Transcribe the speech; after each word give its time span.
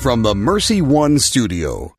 From 0.00 0.22
the 0.22 0.32
Mercy 0.32 0.80
One 0.80 1.18
studio. 1.18 1.92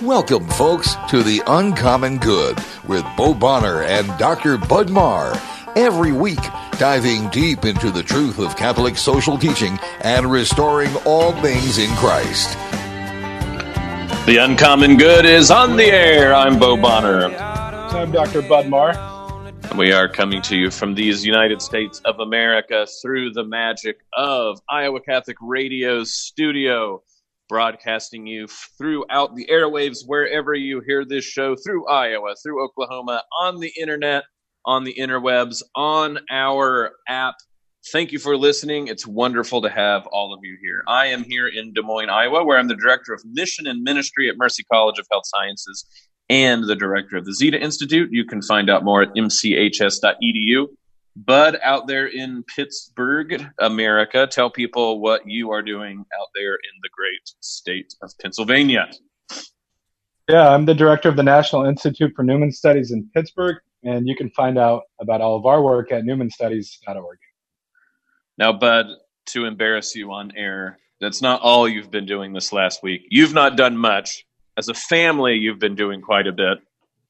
Welcome, 0.00 0.48
folks, 0.48 0.94
to 1.10 1.22
The 1.22 1.42
Uncommon 1.46 2.16
Good 2.16 2.58
with 2.88 3.04
Bo 3.18 3.34
Bonner 3.34 3.82
and 3.82 4.06
Dr. 4.18 4.56
Bud 4.56 4.88
Marr. 4.88 5.38
Every 5.76 6.12
week, 6.12 6.40
diving 6.78 7.28
deep 7.28 7.66
into 7.66 7.90
the 7.90 8.02
truth 8.02 8.38
of 8.38 8.56
Catholic 8.56 8.96
social 8.96 9.36
teaching 9.36 9.78
and 10.00 10.32
restoring 10.32 10.96
all 11.04 11.32
things 11.42 11.76
in 11.76 11.90
Christ. 11.96 12.54
The 14.24 14.38
Uncommon 14.40 14.96
Good 14.96 15.26
is 15.26 15.50
on 15.50 15.76
the 15.76 15.84
air. 15.84 16.34
I'm 16.34 16.58
Bo 16.58 16.78
Bonner. 16.78 17.26
I'm 17.26 18.10
Dr. 18.10 18.40
Bud 18.40 18.68
Marr. 18.68 19.15
We 19.76 19.92
are 19.92 20.08
coming 20.08 20.40
to 20.42 20.56
you 20.56 20.70
from 20.70 20.94
these 20.94 21.22
United 21.22 21.60
States 21.60 22.00
of 22.06 22.18
America 22.20 22.86
through 23.02 23.34
the 23.34 23.44
magic 23.44 23.98
of 24.14 24.58
Iowa 24.70 25.00
Catholic 25.02 25.36
Radio's 25.42 26.14
studio 26.14 27.02
broadcasting 27.50 28.26
you 28.26 28.46
throughout 28.78 29.36
the 29.36 29.46
airwaves 29.52 29.98
wherever 30.06 30.54
you 30.54 30.80
hear 30.80 31.04
this 31.04 31.26
show 31.26 31.56
through 31.56 31.86
Iowa, 31.88 32.34
through 32.42 32.64
Oklahoma, 32.64 33.22
on 33.38 33.60
the 33.60 33.70
internet, 33.78 34.24
on 34.64 34.84
the 34.84 34.94
interwebs, 34.94 35.62
on 35.74 36.20
our 36.30 36.92
app. 37.06 37.34
Thank 37.92 38.12
you 38.12 38.18
for 38.18 38.34
listening. 38.34 38.88
It's 38.88 39.06
wonderful 39.06 39.60
to 39.60 39.68
have 39.68 40.06
all 40.06 40.32
of 40.32 40.40
you 40.42 40.56
here. 40.62 40.84
I 40.88 41.08
am 41.08 41.22
here 41.22 41.48
in 41.48 41.74
Des 41.74 41.82
Moines, 41.82 42.08
Iowa, 42.08 42.44
where 42.44 42.58
I'm 42.58 42.68
the 42.68 42.76
director 42.76 43.12
of 43.12 43.20
mission 43.26 43.66
and 43.66 43.82
ministry 43.82 44.30
at 44.30 44.38
Mercy 44.38 44.64
College 44.72 44.98
of 44.98 45.06
Health 45.12 45.24
Sciences 45.26 45.84
and 46.28 46.64
the 46.64 46.76
director 46.76 47.16
of 47.16 47.24
the 47.24 47.34
Zeta 47.34 47.60
Institute. 47.60 48.10
You 48.12 48.24
can 48.24 48.42
find 48.42 48.68
out 48.68 48.84
more 48.84 49.02
at 49.02 49.14
mchs.edu. 49.14 50.66
Bud 51.16 51.58
out 51.62 51.86
there 51.86 52.06
in 52.06 52.42
Pittsburgh, 52.42 53.46
America, 53.58 54.26
tell 54.30 54.50
people 54.50 55.00
what 55.00 55.22
you 55.26 55.50
are 55.50 55.62
doing 55.62 56.04
out 56.20 56.28
there 56.34 56.54
in 56.54 56.80
the 56.82 56.90
great 56.94 57.22
state 57.40 57.94
of 58.02 58.12
Pennsylvania. 58.20 58.90
Yeah, 60.28 60.48
I'm 60.50 60.66
the 60.66 60.74
director 60.74 61.08
of 61.08 61.16
the 61.16 61.22
National 61.22 61.64
Institute 61.64 62.12
for 62.14 62.22
Newman 62.22 62.52
Studies 62.52 62.90
in 62.90 63.08
Pittsburgh, 63.14 63.56
and 63.82 64.06
you 64.06 64.14
can 64.14 64.28
find 64.30 64.58
out 64.58 64.82
about 65.00 65.22
all 65.22 65.36
of 65.36 65.46
our 65.46 65.62
work 65.62 65.90
at 65.90 66.02
newmanstudies.org. 66.02 67.18
Now, 68.36 68.52
Bud, 68.52 68.86
to 69.26 69.46
embarrass 69.46 69.94
you 69.94 70.12
on 70.12 70.32
air, 70.36 70.78
that's 71.00 71.22
not 71.22 71.40
all 71.40 71.66
you've 71.66 71.90
been 71.90 72.06
doing 72.06 72.34
this 72.34 72.52
last 72.52 72.82
week. 72.82 73.06
You've 73.08 73.32
not 73.32 73.56
done 73.56 73.76
much. 73.76 74.25
As 74.58 74.68
a 74.68 74.74
family, 74.74 75.34
you've 75.34 75.58
been 75.58 75.74
doing 75.74 76.00
quite 76.00 76.26
a 76.26 76.32
bit. 76.32 76.58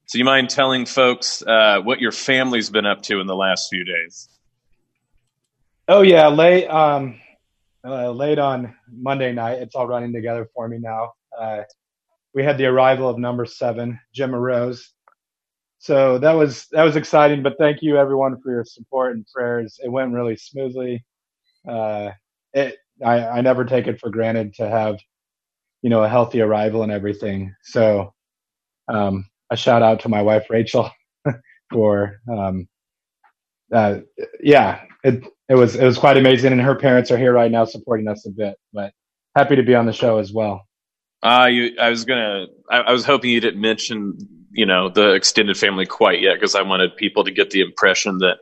So, 0.07 0.19
you 0.19 0.25
mind 0.25 0.51
telling 0.51 0.87
folks 0.87 1.43
uh, 1.43 1.81
what 1.81 2.01
your 2.01 2.13
family's 2.13 2.71
been 2.71 2.87
up 2.87 3.03
to 3.03 3.21
in 3.21 3.27
the 3.27 3.35
last 3.35 3.69
few 3.71 3.85
days? 3.85 4.29
Oh 5.89 6.03
yeah, 6.03 6.29
late 6.29 6.67
um, 6.67 7.21
uh, 7.85 8.11
late 8.11 8.39
on 8.39 8.75
Monday 8.93 9.33
night. 9.33 9.59
It's 9.61 9.77
all 9.77 9.87
running 9.87 10.13
together 10.13 10.49
for 10.55 10.69
me 10.69 10.79
now. 10.79 11.13
Uh, 11.37 11.63
we 12.35 12.43
had 12.43 12.59
the 12.59 12.67
arrival 12.67 13.09
of 13.09 13.19
number 13.19 13.47
seven, 13.47 14.01
Gemma 14.13 14.39
Rose. 14.39 14.93
So 15.79 16.19
that 16.19 16.33
was 16.33 16.67
that 16.73 16.83
was 16.83 16.97
exciting. 16.97 17.43
But 17.45 17.55
thank 17.59 17.83
you 17.83 17.97
everyone 17.97 18.41
for 18.41 18.51
your 18.51 18.65
support 18.65 19.15
and 19.15 19.25
prayers. 19.33 19.79
It 19.83 19.91
went 19.91 20.13
really 20.13 20.37
smoothly. 20.37 21.05
Uh, 21.69 22.11
it 22.53 22.77
I, 23.05 23.27
I 23.27 23.41
never 23.41 23.65
take 23.65 23.87
it 23.87 24.01
for 24.01 24.11
granted 24.11 24.55
to 24.55 24.69
have 24.69 24.97
you 25.87 25.91
know 25.91 26.03
a 26.03 26.09
healthy 26.09 26.41
arrival 26.41 26.83
and 26.83 26.91
everything. 26.91 27.55
So 27.63 28.13
um, 28.89 29.31
a 29.51 29.57
shout 29.57 29.83
out 29.83 30.01
to 30.01 30.09
my 30.09 30.23
wife 30.23 30.47
Rachel 30.51 30.91
for 31.73 32.21
um, 32.29 32.67
uh, 33.73 33.99
yeah 34.41 34.81
it 35.05 35.25
it 35.49 35.55
was 35.55 35.77
it 35.77 35.85
was 35.85 35.99
quite 35.99 36.17
amazing 36.17 36.53
and 36.53 36.61
her 36.61 36.75
parents 36.75 37.11
are 37.13 37.19
here 37.19 37.33
right 37.33 37.51
now 37.51 37.65
supporting 37.65 38.09
us 38.09 38.27
a 38.27 38.31
bit 38.31 38.57
but 38.73 38.93
happy 39.37 39.57
to 39.57 39.63
be 39.63 39.75
on 39.75 39.87
the 39.87 39.93
show 39.93 40.19
as 40.19 40.33
well 40.33 40.67
uh 41.23 41.49
you 41.51 41.77
i 41.81 41.91
was 41.91 42.05
gonna 42.05 42.47
I, 42.71 42.79
I 42.79 42.93
was 42.93 43.05
hoping 43.05 43.31
you 43.31 43.41
didn't 43.41 43.61
mention 43.61 44.19
you 44.53 44.67
know 44.67 44.89
the 44.89 45.15
extended 45.15 45.57
family 45.57 45.87
quite 45.87 46.21
yet 46.21 46.35
because 46.35 46.55
i 46.55 46.63
wanted 46.63 46.97
people 46.97 47.25
to 47.25 47.31
get 47.31 47.51
the 47.51 47.61
impression 47.61 48.19
that 48.19 48.39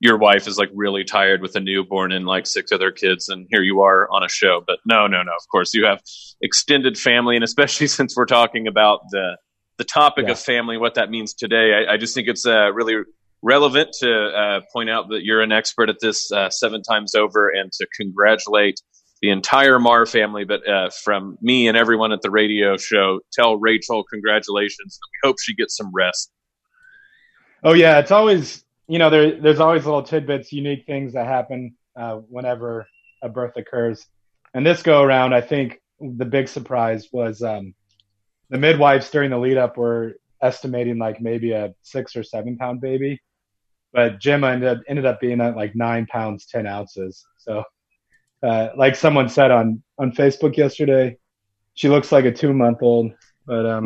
your 0.00 0.16
wife 0.18 0.46
is 0.46 0.58
like 0.58 0.70
really 0.74 1.04
tired 1.04 1.42
with 1.42 1.56
a 1.56 1.60
newborn 1.60 2.12
and 2.12 2.24
like 2.26 2.46
six 2.46 2.70
other 2.72 2.90
kids 2.92 3.28
and 3.28 3.46
here 3.50 3.62
you 3.62 3.80
are 3.80 4.08
on 4.10 4.22
a 4.22 4.28
show 4.28 4.62
but 4.66 4.78
no 4.86 5.06
no 5.06 5.22
no 5.22 5.32
of 5.32 5.48
course 5.50 5.74
you 5.74 5.84
have 5.86 6.00
extended 6.40 6.96
family 6.98 7.34
and 7.34 7.44
especially 7.44 7.86
since 7.98 8.16
we're 8.16 8.26
talking 8.26 8.66
about 8.66 9.00
the 9.10 9.36
the 9.78 9.84
topic 9.84 10.24
Yeah. 10.26 10.32
of 10.32 10.40
family, 10.40 10.76
what 10.76 10.94
that 10.94 11.08
means 11.08 11.34
today. 11.34 11.72
I, 11.72 11.92
I 11.92 11.96
just 11.98 12.12
think 12.12 12.26
it's 12.26 12.44
uh, 12.44 12.72
really 12.72 12.96
relevant 13.42 13.90
to 14.00 14.10
uh, 14.12 14.60
point 14.72 14.90
out 14.90 15.10
that 15.10 15.20
you're 15.22 15.40
an 15.40 15.52
expert 15.52 15.88
at 15.88 16.00
this 16.00 16.32
uh, 16.32 16.50
seven 16.50 16.82
times 16.82 17.14
over 17.14 17.48
and 17.48 17.70
to 17.74 17.86
congratulate 17.96 18.80
the 19.22 19.30
entire 19.30 19.78
Marr 19.78 20.04
family. 20.04 20.44
But 20.44 20.68
uh, 20.68 20.90
from 21.04 21.38
me 21.40 21.68
and 21.68 21.76
everyone 21.76 22.10
at 22.10 22.22
the 22.22 22.30
radio 22.32 22.76
show, 22.76 23.20
tell 23.32 23.56
Rachel 23.56 24.02
congratulations. 24.12 24.98
We 25.22 25.28
hope 25.28 25.36
she 25.40 25.54
gets 25.54 25.76
some 25.76 25.92
rest. 25.94 26.32
Oh 27.62 27.72
yeah, 27.72 28.00
it's 28.00 28.10
always 28.10 28.64
you 28.88 28.98
know 28.98 29.10
there 29.10 29.40
there's 29.40 29.60
always 29.60 29.84
little 29.84 30.02
tidbits, 30.02 30.52
unique 30.52 30.86
things 30.86 31.12
that 31.12 31.26
happen 31.26 31.76
uh, 31.96 32.16
whenever 32.16 32.88
a 33.22 33.28
birth 33.28 33.56
occurs. 33.56 34.06
And 34.54 34.64
this 34.66 34.82
go 34.82 35.02
around, 35.02 35.34
I 35.34 35.42
think 35.42 35.80
the 36.00 36.24
big 36.24 36.48
surprise 36.48 37.08
was 37.12 37.42
um, 37.42 37.74
the 38.50 38.58
midwives 38.58 39.10
during 39.10 39.30
the 39.30 39.38
lead 39.38 39.58
up 39.58 39.76
were 39.76 40.14
estimating 40.40 40.98
like 40.98 41.20
maybe 41.20 41.52
a 41.52 41.74
six 41.82 42.16
or 42.16 42.22
seven 42.22 42.56
pound 42.56 42.80
baby, 42.80 43.20
but 43.92 44.20
Gemma 44.20 44.50
ended 44.50 44.68
up, 44.68 44.78
ended 44.88 45.06
up 45.06 45.20
being 45.20 45.40
at 45.40 45.56
like 45.56 45.74
nine 45.74 46.06
pounds 46.06 46.46
ten 46.46 46.66
ounces. 46.66 47.26
So, 47.38 47.64
uh, 48.42 48.68
like 48.76 48.96
someone 48.96 49.28
said 49.28 49.50
on 49.50 49.82
on 49.98 50.12
Facebook 50.12 50.56
yesterday, 50.56 51.18
she 51.74 51.88
looks 51.88 52.10
like 52.10 52.24
a 52.24 52.32
two 52.32 52.54
month 52.54 52.78
old, 52.80 53.12
but 53.46 53.66
um, 53.66 53.84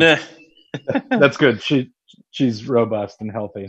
that's 1.10 1.36
good. 1.36 1.60
She 1.60 1.90
she's 2.30 2.68
robust 2.68 3.20
and 3.20 3.32
healthy. 3.32 3.68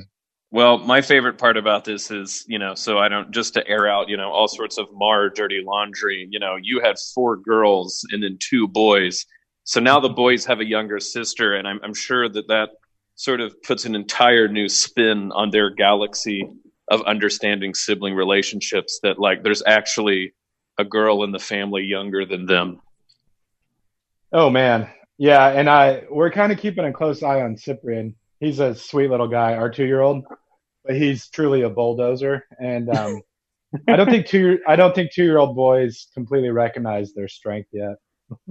Well, 0.53 0.77
my 0.77 1.01
favorite 1.01 1.39
part 1.39 1.57
about 1.57 1.83
this 1.83 2.11
is, 2.11 2.45
you 2.47 2.59
know, 2.59 2.75
so 2.75 2.99
I 2.99 3.09
don't 3.09 3.31
just 3.31 3.55
to 3.55 3.67
air 3.67 3.87
out, 3.87 4.07
you 4.07 4.17
know, 4.17 4.29
all 4.29 4.47
sorts 4.47 4.77
of 4.77 4.85
Marr 4.93 5.27
dirty 5.27 5.63
laundry. 5.65 6.27
You 6.29 6.37
know, 6.39 6.57
you 6.61 6.79
had 6.79 6.99
four 6.99 7.37
girls 7.37 8.05
and 8.11 8.21
then 8.21 8.37
two 8.39 8.67
boys. 8.67 9.25
So 9.63 9.79
now 9.79 9.99
the 9.99 10.09
boys 10.09 10.45
have 10.45 10.59
a 10.59 10.65
younger 10.65 10.99
sister, 10.99 11.55
and 11.55 11.67
I'm, 11.67 11.79
I'm 11.83 11.95
sure 11.95 12.29
that 12.29 12.47
that 12.49 12.69
sort 13.15 13.41
of 13.41 13.59
puts 13.63 13.85
an 13.85 13.95
entire 13.95 14.47
new 14.47 14.69
spin 14.69 15.31
on 15.31 15.49
their 15.49 15.71
galaxy 15.71 16.47
of 16.87 17.01
understanding 17.01 17.73
sibling 17.73 18.13
relationships. 18.13 18.99
That 19.01 19.17
like 19.17 19.41
there's 19.41 19.63
actually 19.65 20.35
a 20.77 20.83
girl 20.83 21.23
in 21.23 21.31
the 21.31 21.39
family 21.39 21.81
younger 21.81 22.27
than 22.27 22.45
them. 22.45 22.79
Oh 24.31 24.51
man, 24.51 24.87
yeah, 25.17 25.47
and 25.47 25.67
I 25.67 26.03
we're 26.11 26.29
kind 26.29 26.51
of 26.51 26.59
keeping 26.59 26.85
a 26.85 26.93
close 26.93 27.23
eye 27.23 27.41
on 27.41 27.57
Cyprian. 27.57 28.13
He's 28.39 28.59
a 28.59 28.75
sweet 28.75 29.09
little 29.09 29.27
guy, 29.27 29.55
our 29.55 29.71
two 29.71 29.85
year 29.85 30.01
old, 30.01 30.25
but 30.83 30.95
he's 30.95 31.29
truly 31.29 31.61
a 31.61 31.69
bulldozer. 31.69 32.45
And 32.59 32.89
um, 32.89 33.21
I 33.87 33.95
don't 33.95 34.09
think 34.09 34.27
two 34.27 34.59
I 34.67 34.75
don't 34.75 34.93
think 34.93 35.11
two 35.11 35.23
year 35.23 35.37
old 35.37 35.55
boys 35.55 36.07
completely 36.13 36.49
recognize 36.49 37.13
their 37.13 37.27
strength 37.27 37.69
yet. 37.71 37.95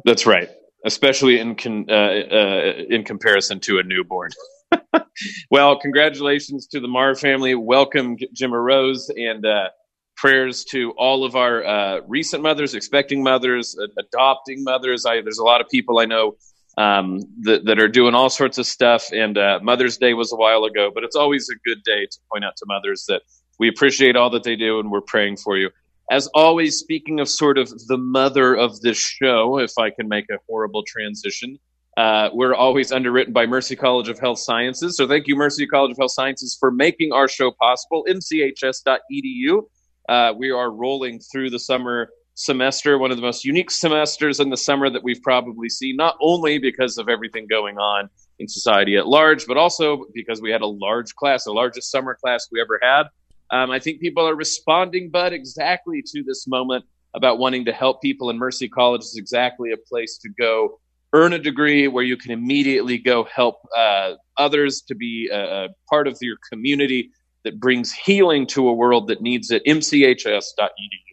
That's 0.05 0.27
right, 0.27 0.49
especially 0.85 1.39
in 1.39 1.57
con, 1.57 1.87
uh, 1.89 1.95
uh, 1.95 2.73
in 2.89 3.05
comparison 3.05 3.61
to 3.61 3.79
a 3.79 3.83
newborn. 3.83 4.31
well, 5.51 5.79
congratulations 5.79 6.67
to 6.69 6.81
the 6.81 6.89
Marr 6.89 7.15
family. 7.15 7.55
Welcome, 7.55 8.17
Gemma 8.33 8.61
Rose, 8.61 9.11
and 9.17 9.45
uh, 9.45 9.69
prayers 10.17 10.65
to 10.65 10.93
all 10.93 11.25
of 11.25 11.37
our 11.37 11.65
uh, 11.65 12.01
recent 12.07 12.43
mothers, 12.43 12.75
expecting 12.75 13.23
mothers, 13.23 13.77
uh, 13.81 13.87
adopting 13.99 14.63
mothers. 14.63 15.05
I, 15.07 15.21
there's 15.21 15.39
a 15.39 15.45
lot 15.45 15.61
of 15.61 15.69
people 15.69 15.99
I 15.99 16.05
know 16.05 16.37
um, 16.79 17.21
that, 17.43 17.65
that 17.67 17.79
are 17.79 17.89
doing 17.89 18.15
all 18.15 18.31
sorts 18.31 18.59
of 18.59 18.67
stuff, 18.67 19.13
and 19.13 19.37
uh, 19.37 19.61
Mother's 19.63 19.99
Day 19.99 20.15
was 20.15 20.33
a 20.33 20.37
while 20.37 20.65
ago, 20.65 20.91
but 20.95 21.05
it's 21.05 21.17
always 21.17 21.49
a 21.49 21.57
good 21.69 21.83
day 21.85 22.07
to 22.07 22.19
point 22.33 22.45
out 22.45 22.57
to 22.57 22.65
mothers 22.67 23.05
that 23.09 23.23
we 23.59 23.69
appreciate 23.69 24.17
all 24.17 24.31
that 24.31 24.43
they 24.43 24.57
do 24.57 24.81
and 24.81 24.91
we're 24.91 25.01
praying 25.01 25.37
for 25.37 25.57
you. 25.57 25.71
As 26.11 26.27
always, 26.35 26.79
speaking 26.79 27.21
of 27.21 27.29
sort 27.29 27.59
of 27.59 27.71
the 27.87 27.97
mother 27.97 28.55
of 28.55 28.81
this 28.81 28.99
show, 28.99 29.59
if 29.59 29.73
I 29.79 29.91
can 29.91 30.09
make 30.09 30.27
a 30.31 30.39
horrible 30.49 30.83
transition, 30.87 31.59
uh, 31.97 32.31
we're 32.33 32.55
always 32.55 32.91
underwritten 32.91 33.33
by 33.33 33.47
Mercy 33.47 33.77
College 33.77 34.09
of 34.09 34.19
Health 34.19 34.39
Sciences. 34.39 34.97
So 34.97 35.07
thank 35.07 35.27
you, 35.29 35.37
Mercy 35.37 35.67
College 35.67 35.93
of 35.93 35.99
Health 35.99 36.13
Sciences, 36.13 36.57
for 36.59 36.71
making 36.71 37.13
our 37.13 37.29
show 37.29 37.53
possible. 37.53 38.05
mchs.edu. 38.09 39.63
Uh, 40.09 40.33
we 40.37 40.51
are 40.51 40.71
rolling 40.71 41.21
through 41.21 41.51
the 41.51 41.59
summer 41.59 42.09
semester, 42.35 42.99
one 42.99 43.11
of 43.11 43.17
the 43.17 43.23
most 43.23 43.45
unique 43.45 43.71
semesters 43.71 44.41
in 44.41 44.51
the 44.51 44.57
summer 44.57 44.89
that 44.91 45.03
we've 45.03 45.23
probably 45.23 45.69
seen, 45.69 45.97
not 45.97 46.17
only 46.21 46.59
because 46.59 46.99
of 46.99 47.09
everything 47.09 47.47
going 47.49 47.79
on 47.79 48.09
in 48.39 48.49
society 48.49 48.97
at 48.97 49.07
large, 49.07 49.47
but 49.47 49.57
also 49.57 50.05
because 50.15 50.41
we 50.41 50.51
had 50.51 50.63
a 50.63 50.67
large 50.67 51.15
class, 51.15 51.45
the 51.45 51.53
largest 51.53 51.91
summer 51.91 52.17
class 52.23 52.49
we 52.51 52.61
ever 52.61 52.79
had. 52.83 53.05
Um, 53.51 53.71
I 53.71 53.79
think 53.79 54.01
people 54.01 54.27
are 54.27 54.35
responding, 54.35 55.11
but 55.11 55.33
exactly 55.33 56.03
to 56.07 56.23
this 56.23 56.47
moment 56.47 56.85
about 57.15 57.39
wanting 57.39 57.67
to 57.67 57.73
help 57.73 58.01
people, 58.01 58.31
and 58.31 58.39
Mercy 58.39 58.69
College 58.69 59.03
is 59.03 59.17
exactly 59.17 59.73
a 59.73 59.77
place 59.77 60.19
to 60.19 60.31
go 60.31 60.81
earn 61.13 61.35
a 61.35 61.39
degree 61.39 61.89
where 61.89 62.05
you 62.05 62.17
can 62.17 62.31
immediately 62.31 62.97
go 62.97 63.25
help 63.25 63.57
uh, 63.77 64.15
others 64.39 64.81
to 64.89 64.95
be 64.95 65.29
a, 65.31 65.65
a 65.65 65.69
part 65.91 66.09
of 66.09 66.17
your 66.23 66.39
community. 66.51 67.11
that 67.45 67.61
brings 67.61 67.93
healing 67.93 68.47
to 68.47 68.69
a 68.69 68.73
world 68.73 69.09
that 69.09 69.21
needs 69.21 69.51
it. 69.51 69.63
mchs.edu. 69.67 71.12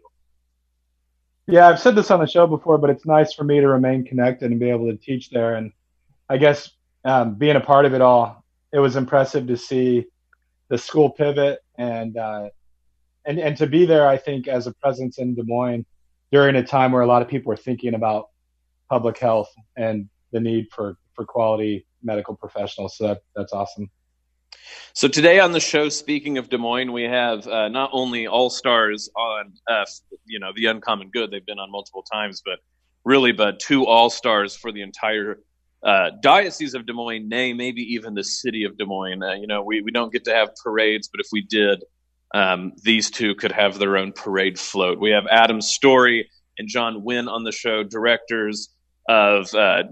Yeah, 1.50 1.68
I've 1.68 1.80
said 1.80 1.96
this 1.96 2.12
on 2.12 2.20
the 2.20 2.28
show 2.28 2.46
before, 2.46 2.78
but 2.78 2.92
it's 2.92 3.08
nice 3.08 3.34
for 3.34 3.44
me 3.44 3.60
to 3.60 3.68
remain 3.68 4.06
connected 4.06 4.52
and 4.52 4.60
be 4.60 4.70
able 4.70 4.86
to 4.92 4.96
teach 4.96 5.32
there. 5.32 5.56
And 5.56 5.72
I 6.30 6.38
guess 6.38 6.70
um, 7.06 7.36
being 7.36 7.56
a 7.56 7.60
part 7.60 7.86
of 7.86 7.96
it 7.96 8.02
all, 8.02 8.46
it 8.72 8.78
was 8.78 8.96
impressive 8.96 9.48
to 9.48 9.58
see 9.58 10.06
the 10.68 10.78
school 10.78 11.10
pivot 11.10 11.60
and 11.76 12.16
uh, 12.18 12.50
and 13.26 13.40
and 13.40 13.58
to 13.58 13.66
be 13.66 13.88
there. 13.88 14.08
I 14.08 14.16
think 14.16 14.48
as 14.48 14.68
a 14.68 14.74
presence 14.74 15.18
in 15.18 15.34
Des 15.34 15.42
Moines 15.44 15.88
during 16.32 16.56
a 16.56 16.64
time 16.64 16.92
where 16.92 17.02
a 17.02 17.08
lot 17.08 17.24
of 17.24 17.28
people 17.28 17.50
were 17.50 17.58
thinking 17.58 17.96
about 17.96 18.30
public 18.88 19.18
health 19.18 19.52
and 19.76 20.08
the 20.32 20.40
need 20.40 20.68
for 20.72 20.98
for 21.16 21.26
quality 21.26 21.88
medical 22.04 22.36
professionals. 22.36 22.96
So 22.96 23.08
that 23.08 23.22
that's 23.36 23.54
awesome. 23.54 23.90
So 24.94 25.08
today 25.08 25.40
on 25.40 25.52
the 25.52 25.60
show, 25.60 25.90
speaking 25.90 26.38
of 26.38 26.50
Des 26.50 26.58
Moines, 26.58 26.92
we 26.92 27.04
have 27.04 27.48
uh, 27.48 27.70
not 27.70 27.90
only 27.94 28.28
all 28.28 28.50
stars 28.50 29.10
on, 29.16 29.54
uh, 29.70 29.86
you 30.26 30.40
know, 30.40 30.52
the 30.56 30.66
Uncommon 30.66 31.10
Good. 31.10 31.32
They've 31.32 31.46
been 31.46 31.60
on 31.60 31.72
multiple 31.72 32.04
times, 32.04 32.42
but 32.44 32.60
really, 33.04 33.32
but 33.32 33.60
two 33.60 33.86
all 33.86 34.10
stars 34.10 34.56
for 34.56 34.72
the 34.72 34.82
entire 34.82 35.40
uh, 35.84 36.12
diocese 36.22 36.74
of 36.74 36.86
Des 36.86 36.94
Moines, 36.94 37.30
nay, 37.30 37.54
maybe 37.54 37.82
even 37.94 38.14
the 38.14 38.24
city 38.24 38.64
of 38.66 38.78
Des 38.78 38.86
Moines. 38.86 39.24
Uh, 39.24 39.34
you 39.34 39.48
know, 39.48 39.64
we 39.64 39.82
we 39.82 39.92
don't 39.92 40.12
get 40.12 40.26
to 40.26 40.34
have 40.34 40.50
parades, 40.64 41.08
but 41.08 41.22
if 41.22 41.28
we 41.32 41.42
did, 41.42 41.84
um, 42.34 42.74
these 42.84 43.10
two 43.10 43.36
could 43.36 43.52
have 43.52 43.80
their 43.80 43.98
own 43.98 44.12
parade 44.12 44.60
float. 44.60 45.00
We 45.00 45.12
have 45.12 45.26
Adam 45.28 45.62
Story 45.62 46.30
and 46.58 46.68
John 46.68 47.04
Wynn 47.04 47.28
on 47.28 47.44
the 47.44 47.52
show, 47.52 47.84
directors 47.84 48.70
of 49.10 49.56
uh, 49.56 49.84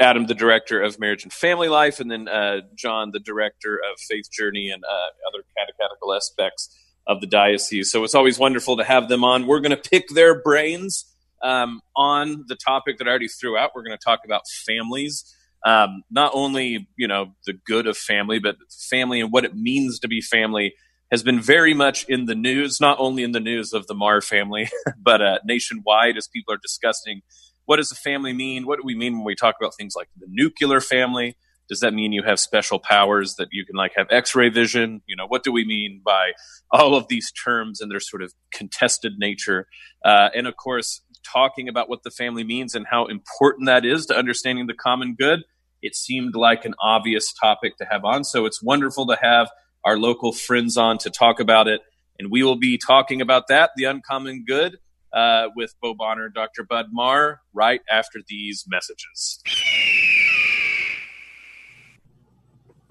Adam, 0.00 0.24
the 0.26 0.34
director 0.34 0.80
of 0.80 0.98
Marriage 0.98 1.22
and 1.22 1.32
Family 1.32 1.68
Life, 1.68 2.00
and 2.00 2.10
then 2.10 2.28
uh, 2.28 2.62
John, 2.74 3.10
the 3.12 3.20
director 3.20 3.74
of 3.74 4.00
Faith 4.08 4.30
Journey 4.32 4.70
and 4.70 4.82
uh, 4.82 5.28
other 5.28 5.44
catechetical 5.56 6.14
aspects 6.14 6.74
of 7.06 7.20
the 7.20 7.26
diocese. 7.26 7.92
So 7.92 8.02
it's 8.04 8.14
always 8.14 8.38
wonderful 8.38 8.78
to 8.78 8.84
have 8.84 9.10
them 9.10 9.22
on. 9.22 9.46
We're 9.46 9.60
going 9.60 9.76
to 9.76 9.90
pick 9.90 10.08
their 10.08 10.40
brains 10.40 11.04
um, 11.42 11.82
on 11.94 12.46
the 12.48 12.56
topic 12.56 12.96
that 12.98 13.06
I 13.06 13.10
already 13.10 13.28
threw 13.28 13.58
out. 13.58 13.72
We're 13.74 13.84
going 13.84 13.98
to 13.98 14.02
talk 14.02 14.20
about 14.24 14.42
families. 14.66 15.30
Um, 15.66 16.02
not 16.10 16.32
only 16.34 16.88
you 16.96 17.06
know 17.06 17.34
the 17.46 17.52
good 17.52 17.86
of 17.86 17.98
family, 17.98 18.38
but 18.38 18.56
family 18.90 19.20
and 19.20 19.30
what 19.30 19.44
it 19.44 19.54
means 19.54 19.98
to 19.98 20.08
be 20.08 20.22
family 20.22 20.74
has 21.10 21.22
been 21.22 21.40
very 21.40 21.74
much 21.74 22.06
in 22.08 22.24
the 22.24 22.34
news. 22.34 22.80
Not 22.80 22.98
only 22.98 23.24
in 23.24 23.32
the 23.32 23.40
news 23.40 23.74
of 23.74 23.86
the 23.88 23.94
Marr 23.94 24.22
family, 24.22 24.70
but 24.98 25.20
uh, 25.20 25.38
nationwide 25.44 26.16
as 26.16 26.28
people 26.28 26.54
are 26.54 26.58
discussing 26.62 27.20
what 27.66 27.76
does 27.76 27.90
a 27.92 27.96
family 27.96 28.32
mean? 28.32 28.66
What 28.66 28.76
do 28.76 28.82
we 28.84 28.94
mean 28.94 29.14
when 29.14 29.24
we 29.24 29.34
talk 29.34 29.56
about 29.60 29.74
things 29.76 29.94
like 29.96 30.08
the 30.18 30.26
nuclear 30.28 30.80
family? 30.80 31.36
Does 31.68 31.80
that 31.80 31.94
mean 31.94 32.12
you 32.12 32.22
have 32.22 32.38
special 32.38 32.78
powers 32.78 33.36
that 33.36 33.48
you 33.50 33.64
can 33.64 33.74
like 33.74 33.92
have 33.96 34.06
x-ray 34.10 34.50
vision? 34.50 35.00
You 35.06 35.16
know, 35.16 35.26
what 35.26 35.44
do 35.44 35.52
we 35.52 35.64
mean 35.64 36.02
by 36.04 36.32
all 36.70 36.94
of 36.94 37.08
these 37.08 37.32
terms 37.32 37.80
and 37.80 37.90
their 37.90 38.00
sort 38.00 38.22
of 38.22 38.34
contested 38.52 39.14
nature? 39.18 39.66
Uh, 40.04 40.28
and 40.34 40.46
of 40.46 40.56
course, 40.56 41.00
talking 41.24 41.68
about 41.68 41.88
what 41.88 42.02
the 42.02 42.10
family 42.10 42.44
means 42.44 42.74
and 42.74 42.86
how 42.90 43.06
important 43.06 43.66
that 43.66 43.86
is 43.86 44.06
to 44.06 44.16
understanding 44.16 44.66
the 44.66 44.74
common 44.74 45.14
good. 45.18 45.40
It 45.80 45.94
seemed 45.96 46.34
like 46.34 46.64
an 46.64 46.74
obvious 46.82 47.32
topic 47.32 47.78
to 47.78 47.86
have 47.90 48.04
on. 48.04 48.24
So 48.24 48.44
it's 48.44 48.62
wonderful 48.62 49.06
to 49.06 49.16
have 49.20 49.50
our 49.84 49.98
local 49.98 50.32
friends 50.32 50.76
on 50.76 50.98
to 50.98 51.10
talk 51.10 51.40
about 51.40 51.66
it. 51.68 51.80
And 52.18 52.30
we 52.30 52.42
will 52.42 52.56
be 52.56 52.78
talking 52.78 53.20
about 53.20 53.48
that, 53.48 53.70
the 53.76 53.84
uncommon 53.84 54.44
good, 54.46 54.76
uh, 55.14 55.48
with 55.54 55.74
Bo 55.80 55.94
Bonner 55.94 56.26
and 56.26 56.34
Dr. 56.34 56.64
Bud 56.64 56.86
Marr 56.90 57.40
right 57.52 57.82
after 57.90 58.18
these 58.28 58.64
messages. 58.68 59.40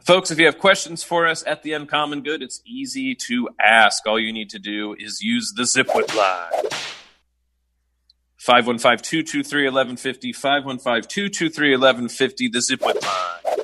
Folks, 0.04 0.32
if 0.32 0.40
you 0.40 0.46
have 0.46 0.58
questions 0.58 1.04
for 1.04 1.28
us 1.28 1.44
at 1.48 1.64
the 1.64 1.72
Uncommon 1.74 2.24
Good, 2.24 2.42
it's 2.42 2.62
easy 2.66 3.16
to 3.28 3.48
ask. 3.62 4.06
All 4.06 4.20
you 4.20 4.34
need 4.34 4.50
to 4.50 4.60
do 4.60 4.98
is 5.00 5.22
use 5.22 5.54
the 5.56 5.64
Zipwhip 5.64 6.14
line. 6.16 6.52
515-223-1150, 8.46 10.36
515-223-1150, 10.36 12.52
the 12.52 12.60
Zipwhip 12.60 13.02
line. 13.02 13.64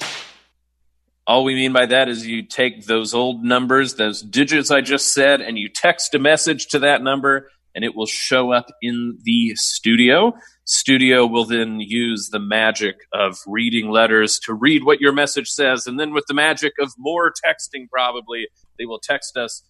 All 1.28 1.44
we 1.44 1.56
mean 1.56 1.74
by 1.74 1.86
that 1.88 2.08
is 2.08 2.26
you 2.26 2.42
take 2.42 2.86
those 2.86 3.14
old 3.14 3.44
numbers, 3.44 3.96
those 3.96 4.22
digits 4.22 4.72
I 4.72 4.80
just 4.80 5.14
said, 5.14 5.42
and 5.42 5.60
you 5.60 5.68
text 5.68 6.16
a 6.16 6.20
message 6.20 6.68
to 6.68 6.80
that 6.80 7.04
number 7.04 7.50
and 7.76 7.86
it 7.86 7.96
will 7.96 8.06
show 8.06 8.52
up 8.52 8.68
in 8.82 9.18
the 9.24 9.54
studio. 9.56 10.34
Studio 10.66 11.26
will 11.26 11.46
then 11.46 11.80
use 11.80 12.30
the 12.32 12.40
magic 12.40 12.96
of 13.14 13.38
reading 13.48 13.90
letters 13.90 14.40
to 14.46 14.54
read 14.54 14.84
what 14.84 15.02
your 15.02 15.14
message 15.14 15.50
says. 15.50 15.88
And 15.88 16.00
then, 16.00 16.14
with 16.14 16.26
the 16.28 16.34
magic 16.34 16.74
of 16.80 16.94
more 16.98 17.32
texting, 17.32 17.90
probably, 17.90 18.48
they 18.78 18.86
will 18.86 19.00
text 19.00 19.38
us, 19.38 19.64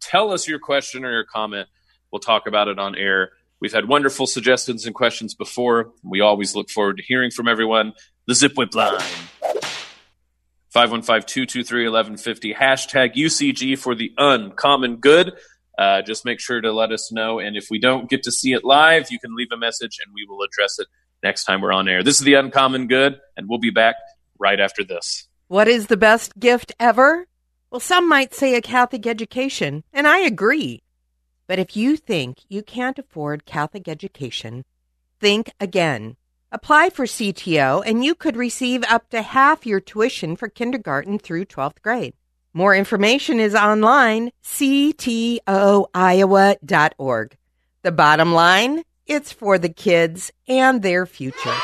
tell 0.00 0.32
us 0.32 0.46
your 0.48 0.58
question 0.58 1.04
or 1.04 1.12
your 1.12 1.24
comment. 1.24 1.68
We'll 2.12 2.20
talk 2.20 2.46
about 2.46 2.68
it 2.68 2.78
on 2.78 2.96
air. 2.96 3.30
We've 3.60 3.72
had 3.72 3.88
wonderful 3.88 4.26
suggestions 4.26 4.86
and 4.86 4.94
questions 4.94 5.34
before. 5.34 5.92
We 6.02 6.20
always 6.20 6.54
look 6.54 6.70
forward 6.70 6.96
to 6.96 7.02
hearing 7.02 7.30
from 7.30 7.46
everyone. 7.46 7.92
The 8.26 8.34
Zipwhip 8.34 8.74
line. 8.74 9.00
515-223-1150. 10.74 12.56
Hashtag 12.56 13.14
UCG 13.14 13.76
for 13.76 13.94
the 13.94 14.12
uncommon 14.16 14.96
good 14.96 15.32
uh, 15.80 16.02
just 16.02 16.26
make 16.26 16.40
sure 16.40 16.60
to 16.60 16.72
let 16.72 16.92
us 16.92 17.10
know. 17.10 17.38
And 17.38 17.56
if 17.56 17.68
we 17.70 17.78
don't 17.78 18.08
get 18.08 18.22
to 18.24 18.32
see 18.32 18.52
it 18.52 18.64
live, 18.64 19.10
you 19.10 19.18
can 19.18 19.34
leave 19.34 19.50
a 19.50 19.56
message 19.56 19.98
and 20.04 20.14
we 20.14 20.26
will 20.28 20.42
address 20.42 20.78
it 20.78 20.86
next 21.22 21.44
time 21.44 21.62
we're 21.62 21.72
on 21.72 21.88
air. 21.88 22.02
This 22.02 22.20
is 22.20 22.24
The 22.24 22.34
Uncommon 22.34 22.86
Good, 22.86 23.18
and 23.34 23.48
we'll 23.48 23.58
be 23.58 23.70
back 23.70 23.96
right 24.38 24.60
after 24.60 24.84
this. 24.84 25.26
What 25.48 25.68
is 25.68 25.86
the 25.86 25.96
best 25.96 26.38
gift 26.38 26.72
ever? 26.78 27.26
Well, 27.70 27.80
some 27.80 28.08
might 28.08 28.34
say 28.34 28.54
a 28.54 28.60
Catholic 28.60 29.06
education, 29.06 29.82
and 29.92 30.06
I 30.06 30.18
agree. 30.18 30.82
But 31.46 31.58
if 31.58 31.76
you 31.76 31.96
think 31.96 32.40
you 32.48 32.62
can't 32.62 32.98
afford 32.98 33.46
Catholic 33.46 33.88
education, 33.88 34.64
think 35.18 35.50
again. 35.58 36.16
Apply 36.52 36.90
for 36.90 37.06
CTO, 37.06 37.82
and 37.86 38.04
you 38.04 38.14
could 38.14 38.36
receive 38.36 38.84
up 38.84 39.08
to 39.10 39.22
half 39.22 39.64
your 39.64 39.80
tuition 39.80 40.36
for 40.36 40.48
kindergarten 40.48 41.18
through 41.18 41.46
12th 41.46 41.80
grade. 41.80 42.14
More 42.52 42.74
information 42.74 43.38
is 43.38 43.54
online, 43.54 44.32
ctoiowa.org. 44.42 47.36
The 47.82 47.92
bottom 47.92 48.32
line, 48.32 48.82
it's 49.06 49.32
for 49.32 49.56
the 49.56 49.68
kids 49.68 50.32
and 50.48 50.82
their 50.82 51.06
future. 51.06 51.54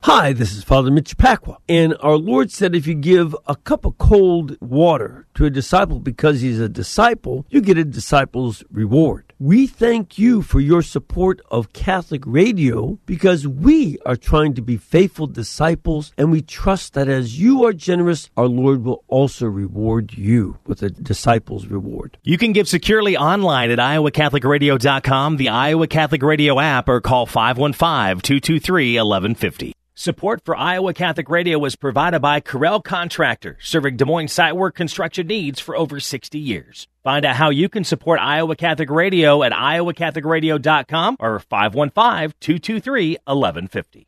Hi, 0.00 0.32
this 0.32 0.54
is 0.54 0.64
Father 0.64 0.90
Mitch 0.90 1.18
Pacwa. 1.18 1.58
And 1.68 1.94
our 2.00 2.16
Lord 2.16 2.50
said 2.50 2.74
if 2.74 2.86
you 2.86 2.94
give 2.94 3.36
a 3.46 3.56
cup 3.56 3.84
of 3.84 3.98
cold 3.98 4.56
water 4.60 5.26
to 5.34 5.44
a 5.44 5.50
disciple 5.50 5.98
because 5.98 6.40
he's 6.40 6.60
a 6.60 6.68
disciple, 6.68 7.44
you 7.50 7.60
get 7.60 7.76
a 7.76 7.84
disciple's 7.84 8.64
reward. 8.70 9.25
We 9.38 9.66
thank 9.66 10.16
you 10.16 10.40
for 10.40 10.60
your 10.60 10.80
support 10.80 11.42
of 11.50 11.74
Catholic 11.74 12.22
Radio 12.24 12.98
because 13.04 13.46
we 13.46 13.98
are 14.06 14.16
trying 14.16 14.54
to 14.54 14.62
be 14.62 14.78
faithful 14.78 15.26
disciples 15.26 16.14
and 16.16 16.30
we 16.30 16.40
trust 16.40 16.94
that 16.94 17.06
as 17.06 17.38
you 17.38 17.66
are 17.66 17.74
generous, 17.74 18.30
our 18.38 18.46
Lord 18.46 18.82
will 18.82 19.04
also 19.08 19.44
reward 19.44 20.14
you 20.14 20.56
with 20.64 20.82
a 20.82 20.88
disciple's 20.88 21.66
reward. 21.66 22.16
You 22.22 22.38
can 22.38 22.52
give 22.54 22.66
securely 22.66 23.14
online 23.14 23.70
at 23.70 23.78
iowacatholicradio.com, 23.78 25.36
the 25.36 25.50
Iowa 25.50 25.86
Catholic 25.86 26.22
Radio 26.22 26.58
app, 26.58 26.88
or 26.88 27.02
call 27.02 27.26
515 27.26 28.22
223 28.22 28.94
1150. 28.94 29.74
Support 29.98 30.44
for 30.44 30.54
Iowa 30.54 30.92
Catholic 30.92 31.28
Radio 31.30 31.58
was 31.58 31.74
provided 31.74 32.20
by 32.20 32.40
Corel 32.40 32.84
Contractor, 32.84 33.56
serving 33.60 33.96
Des 33.96 34.04
Moines 34.04 34.28
site 34.28 34.54
work 34.54 34.74
construction 34.74 35.26
needs 35.26 35.58
for 35.58 35.74
over 35.74 36.00
60 36.00 36.38
years. 36.38 36.86
Find 37.06 37.24
out 37.24 37.36
how 37.36 37.50
you 37.50 37.68
can 37.68 37.84
support 37.84 38.18
Iowa 38.18 38.56
Catholic 38.56 38.90
Radio 38.90 39.44
at 39.44 39.52
iowacatholicradio.com 39.52 41.18
or 41.20 41.38
515-223-1150. 41.38 44.06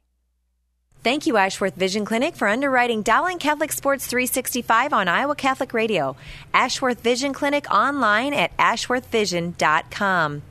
Thank 1.04 1.24
you, 1.24 1.36
Ashworth 1.36 1.76
Vision 1.76 2.04
Clinic, 2.04 2.34
for 2.34 2.48
underwriting 2.48 3.02
Dowling 3.02 3.38
Catholic 3.38 3.70
Sports 3.70 4.08
365 4.08 4.92
on 4.92 5.06
Iowa 5.06 5.36
Catholic 5.36 5.72
Radio. 5.72 6.16
Ashworth 6.52 7.00
Vision 7.00 7.32
Clinic 7.32 7.70
online 7.70 8.34
at 8.34 8.56
ashworthvision.com. 8.56 10.42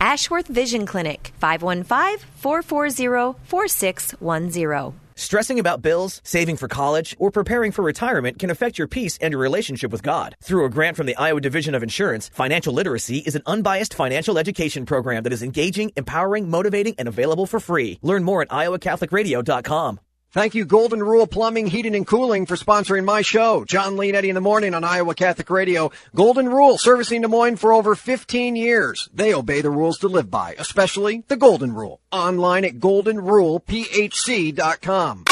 Ashworth 0.00 0.46
Vision 0.46 0.86
Clinic, 0.86 1.32
515 1.40 2.28
440 2.36 3.40
4610. 3.42 5.07
Stressing 5.18 5.58
about 5.58 5.82
bills, 5.82 6.20
saving 6.22 6.56
for 6.56 6.68
college, 6.68 7.16
or 7.18 7.32
preparing 7.32 7.72
for 7.72 7.82
retirement 7.82 8.38
can 8.38 8.50
affect 8.50 8.78
your 8.78 8.86
peace 8.86 9.18
and 9.20 9.32
your 9.32 9.40
relationship 9.40 9.90
with 9.90 10.00
God. 10.00 10.36
Through 10.40 10.64
a 10.64 10.70
grant 10.70 10.96
from 10.96 11.06
the 11.06 11.16
Iowa 11.16 11.40
Division 11.40 11.74
of 11.74 11.82
Insurance, 11.82 12.28
Financial 12.28 12.72
Literacy 12.72 13.18
is 13.26 13.34
an 13.34 13.42
unbiased 13.44 13.94
financial 13.94 14.38
education 14.38 14.86
program 14.86 15.24
that 15.24 15.32
is 15.32 15.42
engaging, 15.42 15.90
empowering, 15.96 16.48
motivating, 16.48 16.94
and 16.98 17.08
available 17.08 17.46
for 17.46 17.58
free. 17.58 17.98
Learn 18.00 18.22
more 18.22 18.42
at 18.42 18.50
iowacatholicradio.com. 18.50 19.98
Thank 20.30 20.54
you, 20.54 20.66
Golden 20.66 21.02
Rule 21.02 21.26
Plumbing, 21.26 21.68
Heating, 21.68 21.94
and 21.94 22.06
Cooling 22.06 22.44
for 22.44 22.56
sponsoring 22.56 23.06
my 23.06 23.22
show. 23.22 23.64
John 23.64 23.96
Leonetti 23.96 24.28
in 24.28 24.34
the 24.34 24.42
morning 24.42 24.74
on 24.74 24.84
Iowa 24.84 25.14
Catholic 25.14 25.48
Radio. 25.48 25.90
Golden 26.14 26.50
Rule, 26.50 26.76
servicing 26.76 27.22
Des 27.22 27.28
Moines 27.28 27.56
for 27.56 27.72
over 27.72 27.94
15 27.94 28.54
years. 28.54 29.08
They 29.14 29.34
obey 29.34 29.62
the 29.62 29.70
rules 29.70 29.96
to 30.00 30.08
live 30.08 30.30
by, 30.30 30.54
especially 30.58 31.24
the 31.28 31.38
Golden 31.38 31.72
Rule. 31.72 32.00
Online 32.12 32.66
at 32.66 32.74
goldenrulephc.com. 32.74 35.24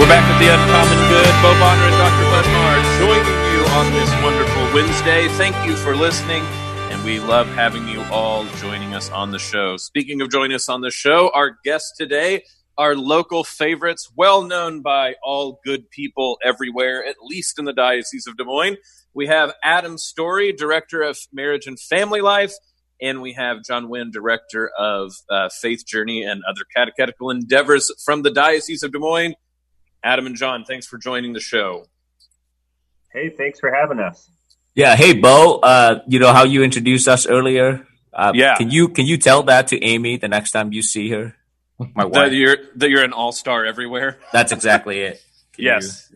We're 0.00 0.08
back 0.08 0.26
with 0.26 0.40
the 0.42 0.48
Uncommon 0.50 0.98
Good. 1.06 1.30
Bo 1.38 1.54
Bonner 1.60 1.86
and 1.86 1.98
Dr. 2.02 2.26
Bud 2.34 2.46
Marr 2.50 2.82
joining 2.98 3.38
you 3.54 3.62
on 3.78 3.92
this 3.92 4.10
wonderful 4.24 4.64
Wednesday. 4.74 5.28
Thank 5.38 5.54
you 5.64 5.76
for 5.76 5.94
listening, 5.94 6.42
and 7.00 7.06
we 7.06 7.20
love 7.20 7.46
having 7.48 7.88
you 7.88 8.02
all 8.10 8.44
joining 8.56 8.94
us 8.94 9.10
on 9.10 9.30
the 9.30 9.38
show. 9.38 9.76
Speaking 9.76 10.20
of 10.20 10.30
joining 10.30 10.54
us 10.54 10.68
on 10.68 10.80
the 10.80 10.90
show, 10.90 11.30
our 11.34 11.56
guest 11.64 11.94
today, 11.96 12.44
our 12.76 12.94
local 12.94 13.44
favorites, 13.44 14.10
well 14.16 14.42
known 14.42 14.82
by 14.82 15.14
all 15.22 15.60
good 15.64 15.90
people 15.90 16.38
everywhere, 16.44 17.04
at 17.04 17.16
least 17.22 17.58
in 17.58 17.64
the 17.64 17.72
Diocese 17.72 18.26
of 18.26 18.36
Des 18.36 18.44
Moines. 18.44 18.76
We 19.14 19.26
have 19.28 19.54
Adam 19.62 19.98
Story, 19.98 20.52
Director 20.52 21.02
of 21.02 21.18
Marriage 21.32 21.66
and 21.66 21.78
Family 21.78 22.20
Life, 22.20 22.52
and 23.00 23.22
we 23.22 23.32
have 23.32 23.64
John 23.64 23.88
Wynn, 23.88 24.10
Director 24.10 24.70
of 24.78 25.12
uh, 25.30 25.48
Faith 25.48 25.86
Journey 25.86 26.22
and 26.22 26.42
other 26.48 26.62
catechetical 26.74 27.30
endeavors 27.30 27.90
from 28.04 28.22
the 28.22 28.30
Diocese 28.30 28.82
of 28.82 28.92
Des 28.92 28.98
Moines. 28.98 29.34
Adam 30.02 30.26
and 30.26 30.36
John, 30.36 30.64
thanks 30.64 30.86
for 30.86 30.98
joining 30.98 31.32
the 31.32 31.40
show. 31.40 31.86
Hey, 33.12 33.30
thanks 33.30 33.58
for 33.58 33.72
having 33.72 33.98
us. 34.00 34.30
Yeah. 34.74 34.96
Hey, 34.96 35.12
Bo. 35.14 35.58
Uh, 35.58 36.00
you 36.06 36.18
know 36.18 36.32
how 36.32 36.44
you 36.44 36.62
introduced 36.62 37.08
us 37.08 37.26
earlier. 37.26 37.86
Uh, 38.12 38.32
Yeah. 38.34 38.56
Can 38.56 38.70
you 38.70 38.88
can 38.88 39.06
you 39.06 39.16
tell 39.18 39.42
that 39.44 39.68
to 39.68 39.82
Amy 39.82 40.16
the 40.16 40.28
next 40.28 40.52
time 40.52 40.72
you 40.72 40.82
see 40.82 41.10
her? 41.10 41.36
My 41.94 42.04
wife. 42.04 42.12
That 42.12 42.32
you're 42.32 42.56
that 42.76 42.90
you're 42.90 43.04
an 43.04 43.12
all 43.12 43.32
star 43.32 43.64
everywhere. 43.64 44.18
That's 44.32 44.52
exactly 44.52 45.00
it. 45.00 45.22
Can 45.54 45.64
yes, 45.64 46.12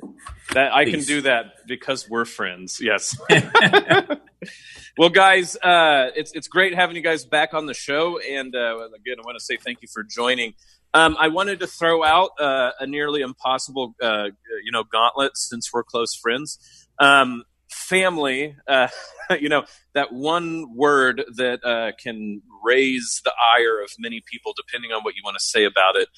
that 0.52 0.73
I 0.75 0.84
can 0.84 1.00
do 1.00 1.23
that 1.23 1.66
because 1.66 2.08
we're 2.08 2.25
friends. 2.25 2.80
Yes. 2.80 3.16
well, 4.99 5.08
guys, 5.08 5.56
uh, 5.56 6.11
it's 6.14 6.32
it's 6.32 6.49
great 6.49 6.75
having 6.75 6.96
you 6.96 7.02
guys 7.02 7.25
back 7.25 7.54
on 7.54 7.66
the 7.66 7.75
show, 7.75 8.18
and 8.18 8.54
uh, 8.54 8.88
again, 8.94 9.16
I 9.18 9.23
want 9.25 9.38
to 9.38 9.44
say 9.44 9.56
thank 9.56 9.82
you 9.82 9.88
for 9.92 10.02
joining. 10.02 10.54
Um, 10.92 11.16
I 11.18 11.28
wanted 11.28 11.58
to 11.61 11.66
throw 11.66 12.04
out 12.04 12.30
uh, 12.38 12.70
a 12.78 12.87
nearly 12.87 13.23
impossible, 13.23 13.96
uh, 14.00 14.26
you 14.64 14.70
know, 14.70 14.84
gauntlet 14.84 15.37
since 15.37 15.73
we're 15.73 15.82
close 15.82 16.14
friends. 16.14 16.87
Um, 17.00 17.42
family, 17.74 18.56
uh, 18.68 18.88
you 19.40 19.48
know, 19.48 19.64
that 19.94 20.12
one 20.12 20.74
word 20.74 21.24
that 21.36 21.64
uh, 21.64 21.92
can 22.02 22.42
raise 22.64 23.20
the 23.24 23.32
ire 23.56 23.82
of 23.82 23.90
many 23.98 24.22
people, 24.30 24.52
depending 24.56 24.92
on 24.92 25.02
what 25.02 25.14
you 25.14 25.22
want 25.24 25.36
to 25.36 25.44
say 25.44 25.64
about 25.64 25.96
it. 25.96 26.08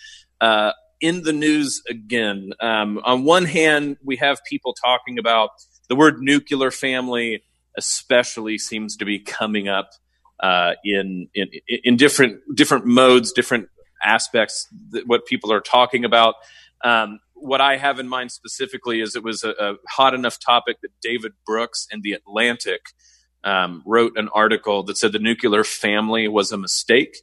Uh, 0.40 0.72
in 1.00 1.22
the 1.22 1.32
news 1.32 1.82
again. 1.88 2.52
Um, 2.60 3.00
on 3.04 3.25
one 3.25 3.44
hand, 3.44 3.98
we 4.02 4.16
have 4.16 4.38
people 4.48 4.75
talking 4.75 5.18
about 5.18 5.50
the 5.88 5.96
word 5.96 6.20
nuclear 6.20 6.70
family, 6.70 7.42
especially 7.76 8.58
seems 8.58 8.96
to 8.96 9.04
be 9.04 9.18
coming 9.18 9.68
up 9.68 9.90
uh, 10.40 10.72
in, 10.84 11.28
in 11.34 11.48
in 11.84 11.96
different 11.96 12.40
different 12.54 12.86
modes, 12.86 13.32
different 13.32 13.68
aspects. 14.04 14.68
That 14.90 15.06
what 15.06 15.26
people 15.26 15.52
are 15.52 15.60
talking 15.60 16.04
about. 16.04 16.34
Um, 16.84 17.20
what 17.37 17.61
I 17.61 17.76
have 17.76 17.99
in 18.00 18.09
mind 18.09 18.33
specifically 18.33 19.00
is 19.00 19.14
it 19.14 19.23
was 19.23 19.45
a, 19.45 19.50
a 19.50 19.75
hot 19.88 20.14
enough 20.14 20.38
topic 20.38 20.81
that 20.83 20.90
David 21.02 21.33
Brooks 21.47 21.87
in 21.90 22.00
the 22.02 22.12
Atlantic 22.12 22.81
um, 23.45 23.83
wrote 23.87 24.16
an 24.16 24.28
article 24.35 24.83
that 24.85 24.99
said 24.99 25.12
the 25.12 25.19
nuclear 25.19 25.62
family 25.62 26.26
was 26.28 26.50
a 26.50 26.57
mistake. 26.57 27.19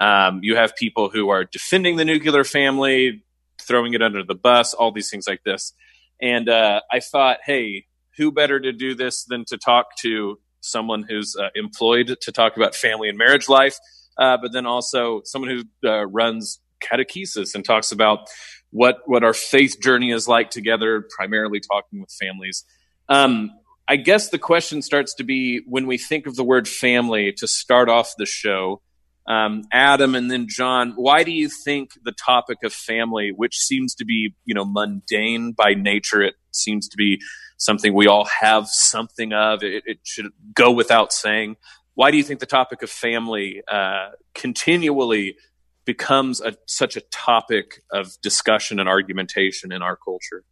Um, 0.00 0.40
you 0.42 0.56
have 0.56 0.74
people 0.76 1.10
who 1.10 1.28
are 1.28 1.44
defending 1.44 1.96
the 1.96 2.04
nuclear 2.04 2.42
family, 2.42 3.22
throwing 3.60 3.94
it 3.94 4.02
under 4.02 4.24
the 4.24 4.34
bus, 4.34 4.74
all 4.74 4.90
these 4.92 5.10
things 5.10 5.28
like 5.28 5.44
this. 5.44 5.72
And 6.20 6.48
uh, 6.48 6.80
I 6.90 7.00
thought, 7.00 7.38
hey, 7.44 7.86
who 8.16 8.32
better 8.32 8.58
to 8.58 8.72
do 8.72 8.94
this 8.94 9.24
than 9.24 9.44
to 9.46 9.58
talk 9.58 9.96
to 10.00 10.38
someone 10.60 11.04
who's 11.08 11.36
uh, 11.38 11.48
employed 11.54 12.16
to 12.20 12.32
talk 12.32 12.56
about 12.56 12.74
family 12.74 13.08
and 13.08 13.16
marriage 13.16 13.48
life, 13.48 13.78
uh, 14.18 14.36
but 14.40 14.52
then 14.52 14.66
also 14.66 15.22
someone 15.24 15.50
who 15.50 15.88
uh, 15.88 16.06
runs 16.06 16.60
catechesis 16.80 17.54
and 17.54 17.64
talks 17.64 17.92
about 17.92 18.28
what 18.70 18.98
what 19.06 19.24
our 19.24 19.34
faith 19.34 19.80
journey 19.80 20.10
is 20.10 20.28
like 20.28 20.50
together, 20.50 21.06
primarily 21.16 21.60
talking 21.60 22.00
with 22.00 22.10
families. 22.10 22.64
Um, 23.08 23.50
I 23.88 23.96
guess 23.96 24.28
the 24.28 24.38
question 24.38 24.82
starts 24.82 25.14
to 25.14 25.24
be 25.24 25.62
when 25.66 25.86
we 25.86 25.98
think 25.98 26.26
of 26.26 26.36
the 26.36 26.44
word 26.44 26.68
family 26.68 27.32
to 27.38 27.48
start 27.48 27.88
off 27.88 28.14
the 28.16 28.26
show. 28.26 28.82
Um, 29.26 29.62
Adam 29.72 30.14
and 30.14 30.30
then 30.30 30.46
John, 30.48 30.92
why 30.96 31.24
do 31.24 31.30
you 31.30 31.48
think 31.48 31.90
the 32.04 32.12
topic 32.12 32.58
of 32.64 32.72
family, 32.72 33.32
which 33.34 33.56
seems 33.56 33.94
to 33.96 34.04
be 34.04 34.34
you 34.44 34.54
know 34.54 34.64
mundane 34.64 35.52
by 35.52 35.74
nature, 35.74 36.22
it 36.22 36.34
seems 36.52 36.88
to 36.88 36.96
be 36.96 37.20
something 37.58 37.92
we 37.92 38.06
all 38.06 38.24
have 38.24 38.66
something 38.68 39.32
of. 39.32 39.62
It, 39.62 39.82
it 39.86 39.98
should 40.04 40.26
go 40.54 40.70
without 40.70 41.12
saying. 41.12 41.56
Why 41.94 42.10
do 42.10 42.16
you 42.16 42.22
think 42.22 42.40
the 42.40 42.46
topic 42.46 42.82
of 42.82 42.90
family 42.90 43.62
uh, 43.70 44.10
continually 44.34 45.36
becomes 45.84 46.40
a, 46.40 46.56
such 46.66 46.96
a 46.96 47.00
topic 47.10 47.82
of 47.92 48.12
discussion 48.22 48.78
and 48.78 48.88
argumentation 48.88 49.72
in 49.72 49.82
our 49.82 49.96
culture? 49.96 50.44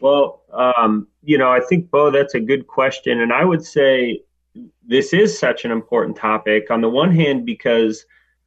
Well, 0.00 0.42
um, 0.52 1.08
you 1.22 1.38
know, 1.38 1.50
I 1.50 1.60
think, 1.60 1.90
Bo, 1.90 2.10
that's 2.10 2.34
a 2.34 2.40
good 2.40 2.66
question. 2.66 3.20
And 3.20 3.32
I 3.32 3.44
would 3.44 3.64
say 3.64 4.22
this 4.86 5.12
is 5.12 5.38
such 5.38 5.64
an 5.64 5.70
important 5.70 6.16
topic 6.16 6.70
on 6.70 6.80
the 6.80 6.88
one 6.88 7.12
hand, 7.12 7.44
because 7.44 8.04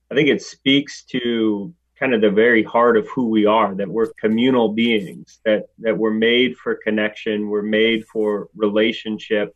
I 0.09 0.15
think 0.15 0.29
it 0.29 0.41
speaks 0.41 1.03
to 1.05 1.73
kind 1.99 2.13
of 2.13 2.21
the 2.21 2.31
very 2.31 2.63
heart 2.63 2.97
of 2.97 3.07
who 3.09 3.27
we 3.27 3.45
are, 3.45 3.75
that 3.75 3.87
we're 3.87 4.11
communal 4.13 4.69
beings, 4.69 5.39
that, 5.45 5.67
that 5.79 5.97
we're 5.97 6.09
made 6.09 6.57
for 6.57 6.75
connection, 6.75 7.49
we're 7.49 7.61
made 7.61 8.05
for 8.07 8.49
relationship. 8.55 9.55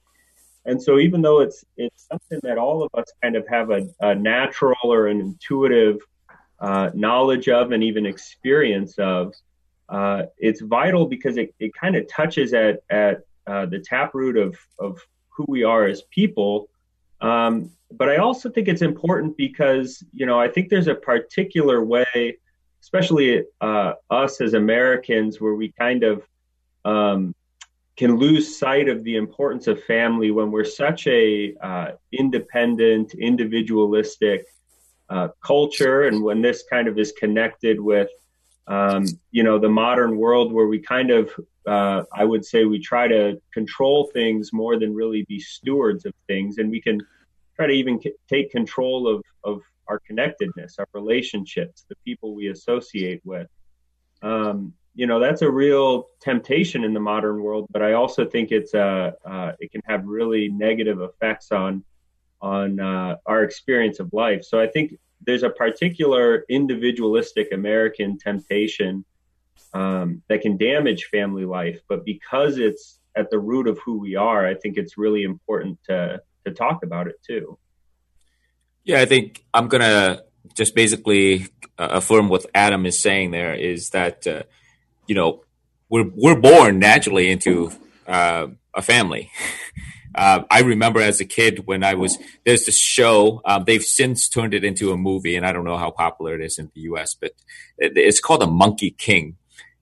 And 0.65 0.81
so 0.81 0.97
even 0.99 1.21
though 1.21 1.41
it's 1.41 1.63
it's 1.77 2.07
something 2.07 2.39
that 2.43 2.57
all 2.57 2.83
of 2.83 2.89
us 2.95 3.05
kind 3.21 3.35
of 3.35 3.47
have 3.47 3.69
a, 3.69 3.87
a 3.99 4.15
natural 4.15 4.75
or 4.83 5.07
an 5.07 5.21
intuitive 5.21 5.99
uh, 6.59 6.89
knowledge 6.93 7.49
of 7.49 7.71
and 7.71 7.83
even 7.83 8.05
experience 8.05 8.97
of, 8.97 9.33
uh, 9.89 10.23
it's 10.37 10.61
vital 10.61 11.05
because 11.05 11.37
it, 11.37 11.53
it 11.59 11.71
kind 11.73 11.95
of 11.95 12.07
touches 12.07 12.53
at 12.53 12.81
at 12.89 13.21
uh, 13.45 13.65
the 13.67 13.79
taproot 13.79 14.37
of 14.37 14.57
of 14.79 14.99
who 15.29 15.45
we 15.47 15.63
are 15.63 15.85
as 15.85 16.01
people. 16.03 16.67
Um, 17.21 17.71
but 17.91 18.09
I 18.09 18.17
also 18.17 18.49
think 18.49 18.67
it's 18.67 18.81
important 18.81 19.37
because 19.37 20.03
you 20.13 20.25
know 20.25 20.39
I 20.39 20.47
think 20.47 20.69
there's 20.69 20.87
a 20.87 20.95
particular 20.95 21.83
way, 21.83 22.37
especially 22.81 23.43
uh, 23.61 23.93
us 24.09 24.41
as 24.41 24.55
Americans, 24.55 25.39
where 25.39 25.53
we 25.53 25.71
kind 25.71 26.03
of 26.03 26.23
um, 26.83 27.35
can 27.97 28.17
lose 28.17 28.57
sight 28.57 28.89
of 28.89 29.03
the 29.03 29.15
importance 29.15 29.67
of 29.67 29.81
family 29.83 30.31
when 30.31 30.51
we're 30.51 30.65
such 30.65 31.07
a 31.07 31.55
uh, 31.61 31.91
independent, 32.11 33.13
individualistic 33.13 34.45
uh, 35.09 35.29
culture, 35.41 36.03
and 36.03 36.21
when 36.21 36.41
this 36.41 36.63
kind 36.69 36.87
of 36.87 36.97
is 36.99 37.13
connected 37.13 37.79
with 37.79 38.09
um, 38.67 39.05
you 39.31 39.43
know 39.43 39.59
the 39.59 39.69
modern 39.69 40.17
world 40.17 40.51
where 40.51 40.67
we 40.67 40.79
kind 40.79 41.11
of 41.11 41.31
uh, 41.67 42.03
i 42.13 42.23
would 42.23 42.43
say 42.43 42.65
we 42.65 42.79
try 42.79 43.07
to 43.07 43.39
control 43.53 44.09
things 44.13 44.51
more 44.51 44.79
than 44.79 44.93
really 44.93 45.23
be 45.27 45.39
stewards 45.39 46.05
of 46.05 46.13
things 46.27 46.57
and 46.57 46.69
we 46.71 46.81
can 46.81 46.99
try 47.55 47.67
to 47.67 47.73
even 47.73 48.01
c- 48.01 48.13
take 48.27 48.51
control 48.51 49.07
of, 49.07 49.21
of 49.43 49.61
our 49.87 49.99
connectedness 49.99 50.77
our 50.79 50.87
relationships 50.93 51.85
the 51.89 51.95
people 52.03 52.33
we 52.33 52.47
associate 52.47 53.21
with. 53.23 53.47
Um, 54.21 54.73
you 54.95 55.05
know 55.05 55.19
that's 55.19 55.41
a 55.41 55.49
real 55.49 56.07
temptation 56.19 56.83
in 56.83 56.93
the 56.93 56.99
modern 56.99 57.41
world 57.41 57.67
but 57.69 57.81
i 57.81 57.93
also 57.93 58.25
think 58.25 58.51
it's 58.51 58.73
uh, 58.73 59.11
uh, 59.25 59.51
it 59.59 59.71
can 59.71 59.81
have 59.85 60.05
really 60.05 60.49
negative 60.49 61.01
effects 61.01 61.51
on 61.51 61.83
on 62.41 62.79
uh, 62.79 63.15
our 63.25 63.43
experience 63.43 63.99
of 63.99 64.11
life 64.13 64.43
so 64.43 64.59
i 64.59 64.67
think 64.67 64.97
there's 65.25 65.43
a 65.43 65.49
particular 65.49 66.45
individualistic 66.49 67.51
American 67.51 68.17
temptation 68.17 69.05
um, 69.73 70.21
that 70.29 70.41
can 70.41 70.57
damage 70.57 71.05
family 71.05 71.45
life, 71.45 71.81
but 71.87 72.05
because 72.05 72.57
it's 72.57 72.99
at 73.15 73.29
the 73.29 73.39
root 73.39 73.67
of 73.67 73.79
who 73.79 73.97
we 73.97 74.15
are, 74.15 74.45
I 74.45 74.55
think 74.55 74.77
it's 74.77 74.97
really 74.97 75.23
important 75.23 75.79
to 75.85 76.21
to 76.45 76.51
talk 76.51 76.83
about 76.83 77.07
it 77.07 77.15
too. 77.25 77.57
Yeah, 78.83 79.01
I 79.01 79.05
think 79.05 79.43
I'm 79.53 79.67
gonna 79.67 80.21
just 80.53 80.75
basically 80.75 81.47
uh, 81.77 81.89
affirm 81.91 82.29
what 82.29 82.45
Adam 82.53 82.85
is 82.85 82.99
saying. 82.99 83.31
There 83.31 83.53
is 83.53 83.89
that 83.91 84.27
uh, 84.27 84.43
you 85.07 85.15
know 85.15 85.43
we're 85.89 86.09
we're 86.15 86.39
born 86.39 86.79
naturally 86.79 87.29
into 87.29 87.71
uh, 88.07 88.47
a 88.73 88.81
family. 88.81 89.31
Uh, 90.15 90.45
I 90.49 90.61
remember 90.61 91.01
as 91.01 91.19
a 91.19 91.25
kid 91.25 91.67
when 91.67 91.83
I 91.83 91.95
was 91.95 92.17
there's 92.45 92.65
this 92.65 92.79
show. 92.79 93.41
Um, 93.43 93.65
they've 93.65 93.83
since 93.83 94.29
turned 94.29 94.53
it 94.53 94.63
into 94.63 94.93
a 94.93 94.97
movie, 94.97 95.35
and 95.35 95.45
I 95.45 95.51
don't 95.51 95.65
know 95.65 95.77
how 95.77 95.91
popular 95.91 96.35
it 96.35 96.41
is 96.41 96.57
in 96.57 96.71
the 96.73 96.81
U.S., 96.81 97.15
but 97.15 97.33
it, 97.77 97.97
it's 97.97 98.21
called 98.21 98.39
The 98.39 98.47
Monkey 98.47 98.91
King, 98.91 99.35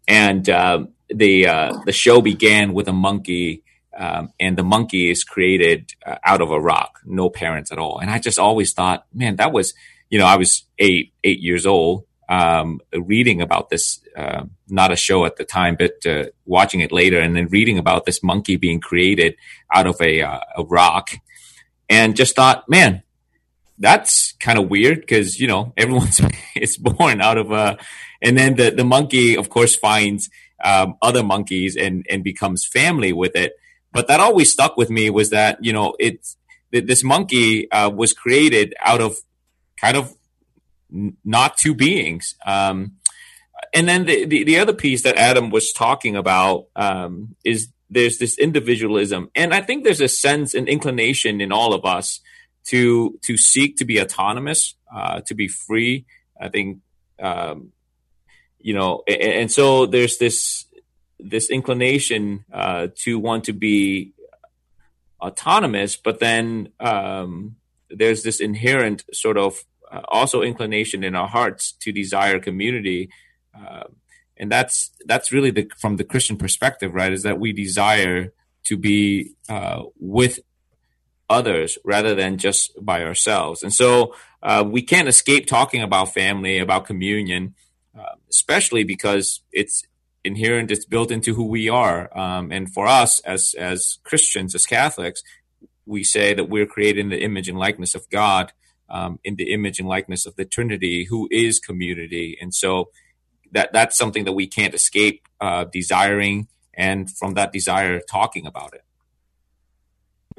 and 0.07 0.49
um, 0.49 0.89
the 1.07 1.47
uh, 1.47 1.77
the 1.85 1.91
show 1.91 2.19
began 2.19 2.73
with 2.73 2.87
a 2.87 2.93
monkey, 2.93 3.61
um, 3.95 4.33
and 4.39 4.57
the 4.57 4.63
monkey 4.63 5.11
is 5.11 5.23
created 5.23 5.91
uh, 6.03 6.15
out 6.25 6.41
of 6.41 6.49
a 6.49 6.59
rock, 6.59 6.99
no 7.05 7.29
parents 7.29 7.71
at 7.71 7.77
all. 7.77 7.99
And 7.99 8.09
I 8.09 8.17
just 8.17 8.39
always 8.39 8.73
thought, 8.73 9.05
man, 9.13 9.35
that 9.35 9.53
was 9.53 9.75
you 10.09 10.17
know 10.17 10.25
I 10.25 10.37
was 10.37 10.63
eight 10.79 11.13
eight 11.23 11.41
years 11.41 11.67
old, 11.67 12.05
um, 12.29 12.79
reading 12.93 13.41
about 13.41 13.69
this, 13.69 14.01
uh, 14.15 14.43
not 14.67 14.91
a 14.91 14.95
show 14.95 15.25
at 15.25 15.37
the 15.37 15.43
time, 15.43 15.75
but 15.77 16.05
uh, 16.05 16.25
watching 16.45 16.79
it 16.81 16.91
later, 16.91 17.19
and 17.19 17.35
then 17.35 17.47
reading 17.47 17.77
about 17.77 18.05
this 18.05 18.23
monkey 18.23 18.55
being 18.55 18.79
created 18.79 19.35
out 19.73 19.87
of 19.87 19.99
a, 20.01 20.21
uh, 20.21 20.39
a 20.57 20.63
rock, 20.63 21.11
and 21.89 22.15
just 22.15 22.35
thought, 22.35 22.67
man, 22.69 23.03
that's 23.77 24.33
kind 24.33 24.57
of 24.57 24.69
weird 24.69 25.01
because 25.01 25.39
you 25.39 25.47
know 25.47 25.73
everyone's 25.77 26.21
is 26.55 26.77
born 26.77 27.21
out 27.21 27.37
of 27.37 27.51
a 27.51 27.77
and 28.23 28.37
then 28.37 28.55
the 28.55 28.71
the 28.71 28.85
monkey, 28.85 29.37
of 29.37 29.49
course, 29.49 29.75
finds 29.75 30.29
um, 30.63 30.95
other 31.01 31.23
monkeys 31.23 31.75
and 31.75 32.05
and 32.09 32.23
becomes 32.23 32.65
family 32.65 33.13
with 33.13 33.35
it. 33.35 33.53
But 33.91 34.07
that 34.07 34.19
always 34.19 34.51
stuck 34.51 34.77
with 34.77 34.89
me 34.89 35.09
was 35.09 35.29
that 35.29 35.63
you 35.63 35.73
know 35.73 35.95
it's 35.99 36.37
this 36.71 37.03
monkey 37.03 37.69
uh, 37.69 37.89
was 37.89 38.13
created 38.13 38.73
out 38.79 39.01
of 39.01 39.17
kind 39.79 39.97
of 39.97 40.15
not 41.23 41.57
two 41.57 41.73
beings. 41.73 42.35
Um, 42.45 42.93
and 43.73 43.87
then 43.87 44.05
the, 44.05 44.25
the, 44.25 44.43
the, 44.43 44.59
other 44.59 44.73
piece 44.73 45.03
that 45.03 45.15
Adam 45.15 45.49
was 45.49 45.73
talking 45.73 46.15
about 46.15 46.67
um, 46.75 47.35
is 47.43 47.69
there's 47.89 48.17
this 48.17 48.37
individualism, 48.37 49.29
and 49.35 49.53
I 49.53 49.61
think 49.61 49.83
there's 49.83 50.01
a 50.01 50.07
sense 50.07 50.53
and 50.53 50.67
inclination 50.67 51.41
in 51.41 51.51
all 51.51 51.73
of 51.73 51.85
us 51.85 52.19
to 52.65 53.19
to 53.23 53.37
seek 53.37 53.77
to 53.77 53.85
be 53.85 54.01
autonomous, 54.01 54.75
uh, 54.93 55.21
to 55.21 55.33
be 55.33 55.47
free. 55.47 56.05
I 56.39 56.49
think 56.49 56.79
um, 57.19 57.71
you 58.59 58.73
know, 58.73 59.03
and, 59.07 59.21
and, 59.21 59.51
so 59.51 59.85
there's 59.85 60.17
this 60.17 60.65
this 61.19 61.49
inclination 61.49 62.45
uh, 62.51 62.87
to 63.03 63.19
want 63.19 63.45
to 63.45 63.53
be 63.53 64.13
autonomous, 65.21 65.95
but 65.95 66.19
then 66.19 66.69
um, 66.79 67.55
there's 67.89 68.23
this 68.23 68.39
inherent 68.39 69.03
sort 69.13 69.37
of 69.37 69.63
uh, 69.93 70.01
also 70.07 70.41
inclination 70.41 71.03
in 71.03 71.15
our 71.15 71.27
hearts 71.27 71.71
to 71.73 71.91
desire 71.91 72.39
community. 72.39 73.09
Uh, 73.57 73.83
and 74.37 74.51
that's 74.51 74.91
that's 75.05 75.31
really 75.31 75.51
the 75.51 75.69
from 75.79 75.97
the 75.97 76.03
Christian 76.03 76.37
perspective, 76.37 76.93
right? 76.93 77.13
Is 77.13 77.23
that 77.23 77.39
we 77.39 77.53
desire 77.53 78.33
to 78.63 78.77
be 78.77 79.31
uh, 79.47 79.83
with 79.99 80.39
others 81.29 81.77
rather 81.85 82.15
than 82.15 82.37
just 82.37 82.73
by 82.83 83.03
ourselves, 83.03 83.61
and 83.61 83.71
so 83.71 84.15
uh, 84.41 84.63
we 84.67 84.81
can't 84.81 85.07
escape 85.07 85.45
talking 85.45 85.83
about 85.83 86.13
family, 86.13 86.57
about 86.57 86.85
communion, 86.85 87.53
uh, 87.97 88.15
especially 88.29 88.83
because 88.83 89.41
it's 89.51 89.83
inherent, 90.23 90.71
it's 90.71 90.85
built 90.85 91.11
into 91.11 91.35
who 91.35 91.45
we 91.45 91.69
are. 91.69 92.15
Um, 92.17 92.51
and 92.51 92.73
for 92.73 92.87
us 92.87 93.19
as 93.19 93.53
as 93.53 93.99
Christians, 94.03 94.55
as 94.55 94.65
Catholics, 94.65 95.21
we 95.85 96.03
say 96.03 96.33
that 96.33 96.49
we're 96.49 96.65
created 96.65 97.01
in 97.01 97.09
the 97.09 97.21
image 97.21 97.47
and 97.47 97.59
likeness 97.59 97.93
of 97.93 98.09
God, 98.09 98.51
um, 98.93 99.19
in 99.23 99.35
the 99.35 99.51
image 99.51 99.79
and 99.79 99.89
likeness 99.89 100.25
of 100.25 100.35
the 100.35 100.45
Trinity, 100.45 101.05
who 101.05 101.27
is 101.31 101.59
community, 101.59 102.37
and 102.39 102.53
so 102.53 102.91
that 103.51 103.73
that's 103.73 103.97
something 103.97 104.23
that 104.25 104.33
we 104.33 104.47
can't 104.47 104.73
escape 104.73 105.27
uh, 105.41 105.65
desiring, 105.65 106.47
and 106.73 107.11
from 107.11 107.33
that 107.33 107.51
desire, 107.51 107.99
talking 107.99 108.45
about 108.45 108.73
it. 108.73 108.83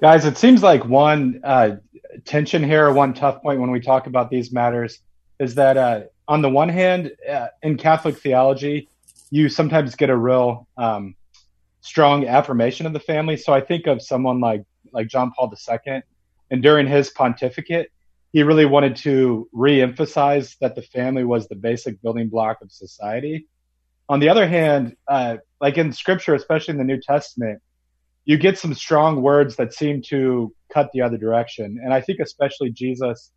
Guys, 0.00 0.25
it 0.25 0.38
seems 0.38 0.62
like 0.62 0.84
one 0.84 1.40
uh, 1.44 1.76
tension 2.25 2.62
here, 2.62 2.90
one 2.92 3.12
tough 3.12 3.42
point 3.42 3.61
when 3.61 3.70
we 3.73 3.80
talk 3.80 4.06
about 4.06 4.30
these 4.30 4.52
matters, 4.52 5.00
is 5.40 5.56
that 5.56 5.76
uh, 5.76 6.00
on 6.28 6.40
the 6.40 6.49
one 6.49 6.68
hand, 6.68 7.12
uh, 7.28 7.49
in 7.62 7.76
Catholic 7.76 8.18
theology, 8.18 8.88
you 9.30 9.49
sometimes 9.49 9.96
get 9.96 10.11
a 10.11 10.16
real 10.16 10.68
um, 10.76 11.16
strong 11.80 12.26
affirmation 12.26 12.87
of 12.87 12.92
the 12.92 13.00
family. 13.00 13.37
So 13.37 13.52
I 13.52 13.61
think 13.61 13.88
of 13.88 14.00
someone 14.00 14.40
like 14.40 14.64
like 14.92 15.08
John 15.08 15.32
Paul 15.37 15.52
II, 15.52 16.02
and 16.50 16.62
during 16.62 16.87
his 16.87 17.11
pontificate, 17.11 17.90
he 18.35 18.43
really 18.43 18.67
wanted 18.67 18.97
to 18.97 19.49
re-emphasize 19.53 20.57
that 20.61 20.75
the 20.75 20.83
family 20.83 21.23
was 21.23 21.47
the 21.47 21.55
basic 21.55 22.03
building 22.03 22.29
block 22.29 22.61
of 22.62 22.73
society. 22.73 23.47
On 24.09 24.19
the 24.19 24.29
other 24.29 24.49
hand, 24.49 24.97
uh, 25.07 25.37
like 25.61 25.79
in 25.79 25.93
Scripture, 25.93 26.35
especially 26.35 26.73
in 26.73 26.79
the 26.79 26.85
New 26.93 27.00
Testament, 27.00 27.62
you 28.25 28.37
get 28.37 28.59
some 28.59 28.75
strong 28.75 29.23
words 29.23 29.55
that 29.55 29.73
seem 29.73 30.03
to 30.09 30.53
cut 30.73 30.91
the 30.93 31.03
other 31.03 31.17
direction, 31.17 31.79
and 31.81 31.95
I 31.95 32.00
think 32.00 32.19
especially 32.19 32.71
Jesus 32.71 33.31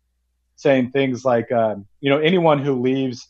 saying 0.56 0.90
things 0.90 1.24
like, 1.24 1.52
um, 1.52 1.86
you 2.00 2.10
know, 2.10 2.18
anyone 2.18 2.58
who 2.58 2.80
leaves 2.80 3.28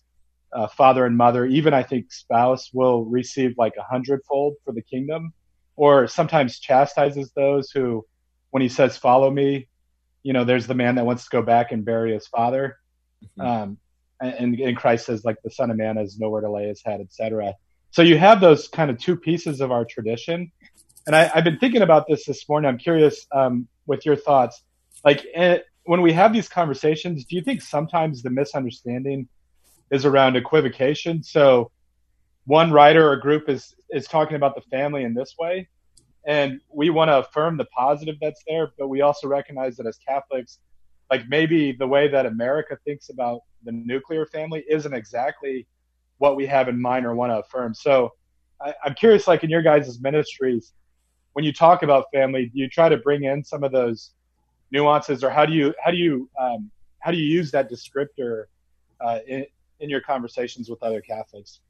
uh, 0.55 0.69
father 0.69 1.05
and 1.05 1.19
mother, 1.19 1.45
even 1.45 1.75
I 1.75 1.83
think 1.83 2.11
spouse, 2.11 2.71
will 2.73 3.05
receive 3.05 3.57
like 3.59 3.75
a 3.79 3.83
hundredfold 3.83 4.55
for 4.65 4.73
the 4.73 4.81
kingdom, 4.81 5.35
or 5.77 6.07
sometimes 6.07 6.61
chastises 6.61 7.31
those 7.37 7.71
who, 7.71 8.07
when 8.53 8.63
he 8.63 8.71
says, 8.71 8.97
"Follow 8.97 9.31
me," 9.31 9.69
you 10.23 10.33
know, 10.33 10.45
there's 10.45 10.67
the 10.67 10.75
man 10.75 10.97
that 10.97 11.07
wants 11.07 11.25
to 11.25 11.31
go 11.31 11.43
back 11.43 11.73
and 11.73 11.85
bury 11.85 12.13
his 12.13 12.27
father. 12.27 12.79
Mm-hmm. 13.39 13.41
Um, 13.41 13.79
and, 14.21 14.59
and 14.59 14.77
Christ 14.77 15.07
says, 15.07 15.25
like, 15.25 15.37
the 15.43 15.51
Son 15.51 15.71
of 15.71 15.77
Man 15.77 15.97
has 15.97 16.19
nowhere 16.19 16.41
to 16.41 16.51
lay 16.51 16.69
his 16.69 16.83
head, 16.85 17.01
etc. 17.01 17.55
So 17.91 18.03
you 18.03 18.19
have 18.19 18.41
those 18.41 18.69
kind 18.69 18.91
of 18.91 18.99
two 18.99 19.17
pieces 19.17 19.61
of 19.61 19.71
our 19.71 19.85
tradition. 19.85 20.53
And 21.07 21.15
I, 21.15 21.25
have 21.27 21.45
been 21.45 21.59
thinking 21.59 21.83
about 21.83 22.07
this 22.09 22.27
this 22.27 22.49
morning. 22.49 22.69
I'm 22.69 22.79
curious 22.79 23.27
um, 23.33 23.69
with 23.87 24.05
your 24.05 24.17
thoughts. 24.17 24.63
Like, 25.05 25.25
it, 25.25 25.33
eh, 25.35 25.59
when 25.85 26.03
we 26.03 26.13
have 26.13 26.35
these 26.35 26.51
conversations, 26.51 27.25
do 27.25 27.35
you 27.35 27.43
think 27.43 27.63
sometimes 27.63 28.23
the 28.23 28.29
misunderstanding 28.29 29.27
is 29.91 30.05
around 30.05 30.37
equivocation? 30.37 31.23
So 31.23 31.71
one 32.45 32.73
writer 32.73 33.11
or 33.11 33.17
group 33.17 33.49
is 33.49 33.75
is 33.91 34.07
talking 34.07 34.37
about 34.37 34.55
the 34.55 34.61
family 34.71 35.05
in 35.05 35.15
this 35.15 35.35
way, 35.39 35.69
and 36.27 36.61
we 36.73 36.91
want 36.91 37.09
to 37.09 37.19
affirm 37.19 37.57
the 37.57 37.65
positive 37.67 38.17
that's 38.21 38.43
there 38.47 38.71
but 38.79 38.89
we 38.89 39.01
also 39.01 39.29
recognize 39.29 39.77
that 39.77 39.87
as 39.87 39.99
catholics 39.99 40.59
like 41.11 41.23
maybe 41.29 41.73
the 41.73 41.87
way 41.87 42.09
that 42.09 42.27
america 42.27 42.77
thinks 42.85 43.09
about 43.09 43.41
the 43.65 43.73
nuclear 43.73 44.27
family 44.27 44.65
isn't 44.69 44.95
exactly 44.95 45.67
what 46.19 46.37
we 46.37 46.47
have 46.47 46.69
in 46.69 46.81
mind 46.81 47.07
or 47.07 47.15
want 47.15 47.31
to 47.33 47.39
affirm. 47.39 47.75
So 47.75 48.13
I, 48.61 48.75
i'm 48.85 48.95
curious 48.95 49.27
like 49.29 49.45
in 49.45 49.51
your 49.51 49.63
guys' 49.63 50.01
ministries 50.01 50.73
when 51.35 51.45
you 51.45 51.53
talk 51.53 51.85
about 51.85 52.07
family 52.13 52.47
do 52.47 52.59
you 52.59 52.69
try 52.69 52.89
to 52.89 52.97
bring 52.97 53.25
in 53.25 53.45
some 53.45 53.63
of 53.63 53.71
those 53.71 54.13
nuances 54.73 55.23
or 55.23 55.31
how 55.31 55.47
do 55.47 55.53
you 55.53 55.73
how 55.83 55.93
do 55.93 55.97
you 55.97 56.29
um, 56.41 56.71
how 56.99 57.13
do 57.13 57.17
you 57.17 57.25
use 57.25 57.53
that 57.53 57.71
descriptor 57.71 58.45
uh, 59.01 59.21
in, 59.29 59.47
in 59.79 59.89
your 59.89 60.01
conversations 60.01 60.69
with 60.69 60.83
other 60.83 61.01
catholics 61.01 61.61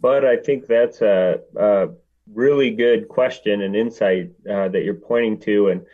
but 0.00 0.24
I 0.24 0.36
think 0.36 0.66
that's 0.66 1.00
a, 1.02 1.40
a 1.56 1.88
really 2.32 2.70
good 2.70 3.08
question 3.08 3.62
and 3.62 3.74
insight 3.74 4.30
uh, 4.48 4.68
that 4.68 4.84
you're 4.84 4.94
pointing 4.94 5.40
to. 5.40 5.68
And, 5.68 5.86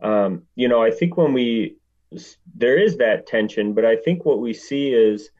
um, 0.00 0.42
you 0.54 0.68
know, 0.68 0.82
I 0.82 0.90
think 0.90 1.16
when 1.16 1.32
we, 1.32 1.76
there 2.54 2.78
is 2.78 2.96
that 2.98 3.26
tension, 3.26 3.72
but 3.72 3.84
I 3.84 3.96
think 3.96 4.24
what 4.24 4.40
we 4.40 4.52
see 4.52 4.92
is, 4.92 5.30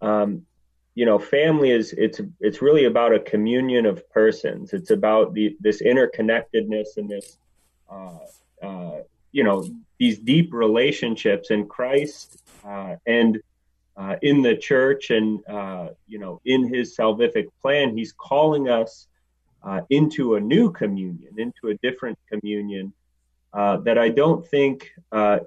um, 0.00 0.46
you 0.94 1.06
know, 1.06 1.18
family 1.18 1.70
is 1.70 1.94
it's 1.96 2.20
it's 2.40 2.60
really 2.60 2.84
about 2.84 3.14
a 3.14 3.20
communion 3.20 3.86
of 3.86 4.08
persons. 4.10 4.72
It's 4.72 4.90
about 4.90 5.34
the 5.34 5.56
this 5.60 5.80
interconnectedness 5.82 6.96
and 6.96 7.08
this, 7.08 7.38
uh, 7.90 8.18
uh, 8.62 8.98
you 9.32 9.44
know, 9.44 9.66
these 9.98 10.18
deep 10.18 10.52
relationships 10.52 11.50
in 11.50 11.68
Christ 11.68 12.42
uh, 12.64 12.96
and 13.06 13.40
uh, 13.96 14.16
in 14.22 14.42
the 14.42 14.56
church 14.56 15.10
and 15.10 15.40
uh, 15.48 15.88
you 16.06 16.18
know 16.18 16.40
in 16.44 16.72
his 16.72 16.96
salvific 16.96 17.46
plan 17.60 17.96
he's 17.96 18.12
calling 18.12 18.68
us 18.68 19.08
uh, 19.62 19.80
into 19.90 20.36
a 20.36 20.40
new 20.40 20.70
communion 20.70 21.32
into 21.36 21.68
a 21.68 21.74
different 21.82 22.18
communion 22.30 22.92
uh, 23.52 23.76
that 23.78 23.98
i 23.98 24.08
don't 24.08 24.46
think 24.46 24.90
uh, 25.12 25.38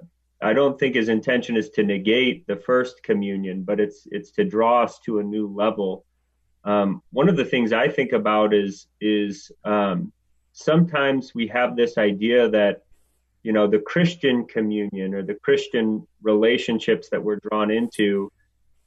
i 0.42 0.52
don't 0.52 0.78
think 0.78 0.94
his 0.94 1.08
intention 1.08 1.56
is 1.56 1.70
to 1.70 1.82
negate 1.82 2.46
the 2.46 2.56
first 2.56 3.02
communion 3.02 3.62
but 3.62 3.80
it's 3.80 4.06
it's 4.10 4.30
to 4.30 4.44
draw 4.44 4.82
us 4.82 4.98
to 5.00 5.18
a 5.18 5.22
new 5.22 5.48
level. 5.48 6.04
Um, 6.64 7.02
one 7.10 7.28
of 7.28 7.36
the 7.36 7.44
things 7.44 7.72
i 7.72 7.88
think 7.88 8.12
about 8.12 8.54
is 8.54 8.86
is 9.00 9.52
um, 9.64 10.12
sometimes 10.52 11.34
we 11.34 11.46
have 11.48 11.76
this 11.76 11.98
idea 11.98 12.48
that 12.48 12.84
you 13.44 13.52
know 13.52 13.68
the 13.68 13.78
christian 13.78 14.44
communion 14.46 15.14
or 15.14 15.22
the 15.22 15.34
christian 15.34 16.04
relationships 16.22 17.08
that 17.10 17.22
we're 17.22 17.38
drawn 17.48 17.70
into 17.70 18.30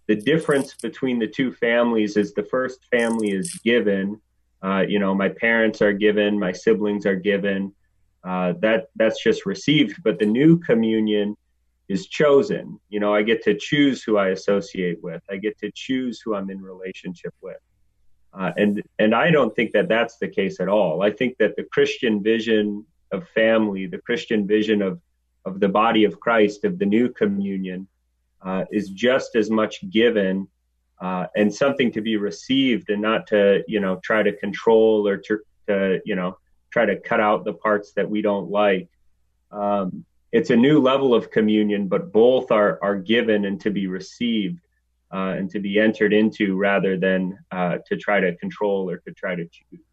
the 0.07 0.15
difference 0.15 0.73
between 0.75 1.19
the 1.19 1.27
two 1.27 1.51
families 1.51 2.17
is 2.17 2.33
the 2.33 2.43
first 2.43 2.85
family 2.89 3.31
is 3.31 3.53
given. 3.63 4.19
Uh, 4.63 4.83
you 4.87 4.99
know, 4.99 5.13
my 5.13 5.29
parents 5.29 5.81
are 5.81 5.93
given, 5.93 6.39
my 6.39 6.51
siblings 6.51 7.05
are 7.05 7.15
given. 7.15 7.73
Uh, 8.23 8.53
that 8.61 8.87
that's 8.95 9.21
just 9.21 9.45
received. 9.45 10.01
But 10.03 10.17
the 10.17 10.25
new 10.25 10.57
communion 10.59 11.35
is 11.89 12.07
chosen. 12.07 12.79
You 12.89 12.99
know, 12.99 13.13
I 13.13 13.21
get 13.21 13.43
to 13.43 13.53
choose 13.53 14.01
who 14.01 14.17
I 14.17 14.29
associate 14.29 15.03
with. 15.03 15.21
I 15.29 15.37
get 15.37 15.57
to 15.59 15.71
choose 15.71 16.21
who 16.21 16.35
I'm 16.35 16.49
in 16.49 16.61
relationship 16.61 17.33
with. 17.41 17.57
Uh, 18.33 18.51
and 18.57 18.81
and 18.99 19.13
I 19.13 19.29
don't 19.29 19.55
think 19.55 19.73
that 19.73 19.89
that's 19.89 20.17
the 20.17 20.27
case 20.27 20.59
at 20.59 20.69
all. 20.69 21.01
I 21.01 21.11
think 21.11 21.37
that 21.37 21.55
the 21.57 21.63
Christian 21.63 22.23
vision 22.23 22.85
of 23.11 23.27
family, 23.29 23.87
the 23.87 23.99
Christian 23.99 24.47
vision 24.47 24.81
of 24.81 24.99
of 25.45 25.61
the 25.61 25.69
body 25.69 26.03
of 26.03 26.19
Christ, 26.19 26.65
of 26.65 26.77
the 26.77 26.85
new 26.85 27.07
communion, 27.09 27.87
uh, 28.41 28.65
is 28.71 28.89
just 28.89 29.35
as 29.35 29.49
much 29.49 29.89
given 29.89 30.47
uh, 30.99 31.27
and 31.35 31.53
something 31.53 31.91
to 31.91 32.01
be 32.01 32.17
received 32.17 32.89
and 32.89 33.01
not 33.01 33.27
to 33.27 33.63
you 33.67 33.79
know 33.79 33.99
try 34.03 34.23
to 34.23 34.35
control 34.35 35.07
or 35.07 35.17
to, 35.17 35.39
to 35.67 36.01
you 36.05 36.15
know 36.15 36.37
try 36.71 36.85
to 36.85 36.99
cut 36.99 37.19
out 37.19 37.45
the 37.45 37.53
parts 37.53 37.93
that 37.93 38.09
we 38.09 38.21
don't 38.21 38.49
like. 38.49 38.89
Um, 39.51 40.05
it's 40.31 40.49
a 40.49 40.55
new 40.55 40.81
level 40.81 41.13
of 41.13 41.31
communion 41.31 41.87
but 41.87 42.11
both 42.11 42.51
are 42.51 42.79
are 42.81 42.97
given 42.97 43.45
and 43.45 43.59
to 43.61 43.71
be 43.71 43.87
received 43.87 44.59
uh, 45.13 45.33
and 45.37 45.49
to 45.51 45.59
be 45.59 45.79
entered 45.79 46.13
into 46.13 46.57
rather 46.57 46.97
than 46.97 47.37
uh, 47.51 47.77
to 47.87 47.95
try 47.95 48.19
to 48.19 48.35
control 48.35 48.89
or 48.89 48.97
to 48.97 49.11
try 49.13 49.35
to 49.35 49.45
choose 49.45 49.86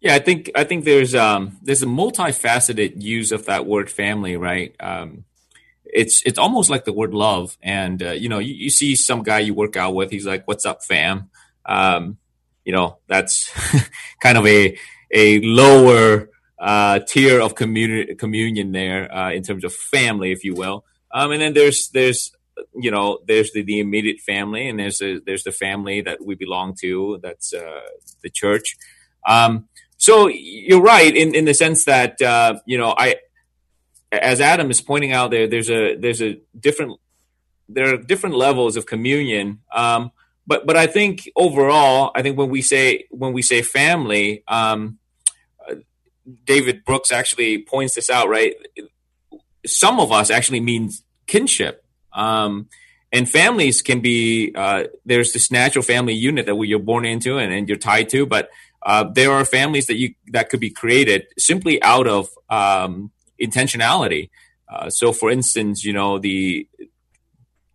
yeah, 0.00 0.14
I 0.14 0.18
think 0.18 0.50
I 0.54 0.64
think 0.64 0.84
there's 0.84 1.14
um, 1.14 1.58
there's 1.62 1.82
a 1.82 1.86
multifaceted 1.86 3.02
use 3.02 3.32
of 3.32 3.46
that 3.46 3.66
word 3.66 3.90
family, 3.90 4.36
right? 4.36 4.74
Um, 4.80 5.24
it's 5.84 6.22
it's 6.24 6.38
almost 6.38 6.70
like 6.70 6.84
the 6.84 6.92
word 6.92 7.12
love. 7.12 7.58
And 7.62 8.02
uh, 8.02 8.12
you 8.12 8.28
know, 8.28 8.38
you, 8.38 8.54
you, 8.54 8.70
see 8.70 8.96
some 8.96 9.22
guy 9.22 9.40
you 9.40 9.52
work 9.52 9.76
out 9.76 9.94
with, 9.94 10.10
he's 10.10 10.26
like, 10.26 10.46
"What's 10.48 10.64
up, 10.64 10.82
fam?" 10.82 11.30
Um, 11.66 12.16
you 12.64 12.72
know, 12.72 12.98
that's 13.08 13.52
kind 14.20 14.38
of 14.38 14.46
a 14.46 14.78
a 15.12 15.40
lower 15.40 16.30
uh, 16.58 17.00
tier 17.00 17.40
of 17.40 17.54
community 17.54 18.14
communion 18.14 18.72
there 18.72 19.12
uh, 19.14 19.32
in 19.32 19.42
terms 19.42 19.64
of 19.64 19.74
family, 19.74 20.32
if 20.32 20.44
you 20.44 20.54
will. 20.54 20.84
Um, 21.12 21.32
and 21.32 21.42
then 21.42 21.52
there's 21.52 21.90
there's 21.90 22.32
you 22.74 22.90
know 22.90 23.18
there's 23.26 23.52
the, 23.52 23.62
the 23.62 23.80
immediate 23.80 24.20
family, 24.20 24.66
and 24.66 24.78
there's 24.78 25.02
a, 25.02 25.18
there's 25.18 25.44
the 25.44 25.52
family 25.52 26.00
that 26.00 26.24
we 26.24 26.36
belong 26.36 26.74
to. 26.80 27.18
That's 27.22 27.52
uh, 27.52 27.80
the 28.22 28.30
church. 28.30 28.76
Um, 29.26 29.68
so 30.00 30.28
you're 30.28 30.80
right 30.80 31.14
in, 31.14 31.34
in 31.34 31.44
the 31.44 31.52
sense 31.52 31.84
that 31.84 32.22
uh, 32.22 32.58
you 32.64 32.78
know 32.78 32.94
I, 32.96 33.16
as 34.10 34.40
Adam 34.40 34.70
is 34.70 34.80
pointing 34.80 35.12
out 35.12 35.30
there, 35.30 35.46
there's 35.46 35.70
a 35.70 35.94
there's 35.94 36.22
a 36.22 36.40
different 36.58 36.98
there 37.68 37.92
are 37.92 37.98
different 37.98 38.34
levels 38.34 38.78
of 38.78 38.86
communion. 38.86 39.60
Um, 39.70 40.10
but 40.46 40.66
but 40.66 40.74
I 40.74 40.86
think 40.86 41.30
overall, 41.36 42.12
I 42.14 42.22
think 42.22 42.38
when 42.38 42.48
we 42.48 42.62
say 42.62 43.04
when 43.10 43.34
we 43.34 43.42
say 43.42 43.60
family, 43.60 44.42
um, 44.48 44.98
David 46.46 46.82
Brooks 46.86 47.12
actually 47.12 47.58
points 47.58 47.94
this 47.94 48.08
out. 48.08 48.30
Right, 48.30 48.54
some 49.66 50.00
of 50.00 50.12
us 50.12 50.30
actually 50.30 50.60
means 50.60 51.04
kinship. 51.26 51.84
Um, 52.14 52.70
and 53.12 53.28
families 53.28 53.82
can 53.82 54.00
be 54.00 54.54
uh, 54.54 54.84
there's 55.04 55.34
this 55.34 55.50
natural 55.50 55.82
family 55.82 56.14
unit 56.14 56.46
that 56.46 56.56
you're 56.56 56.78
born 56.78 57.04
into 57.04 57.36
and, 57.36 57.52
and 57.52 57.68
you're 57.68 57.76
tied 57.76 58.08
to, 58.10 58.24
but 58.24 58.48
uh, 58.82 59.04
there 59.04 59.32
are 59.32 59.44
families 59.44 59.86
that 59.86 59.96
you 59.96 60.14
that 60.28 60.48
could 60.48 60.60
be 60.60 60.70
created 60.70 61.26
simply 61.38 61.82
out 61.82 62.06
of 62.06 62.30
um, 62.48 63.10
intentionality. 63.40 64.30
Uh, 64.68 64.88
so, 64.88 65.12
for 65.12 65.30
instance, 65.30 65.84
you 65.84 65.92
know 65.92 66.18
the 66.18 66.66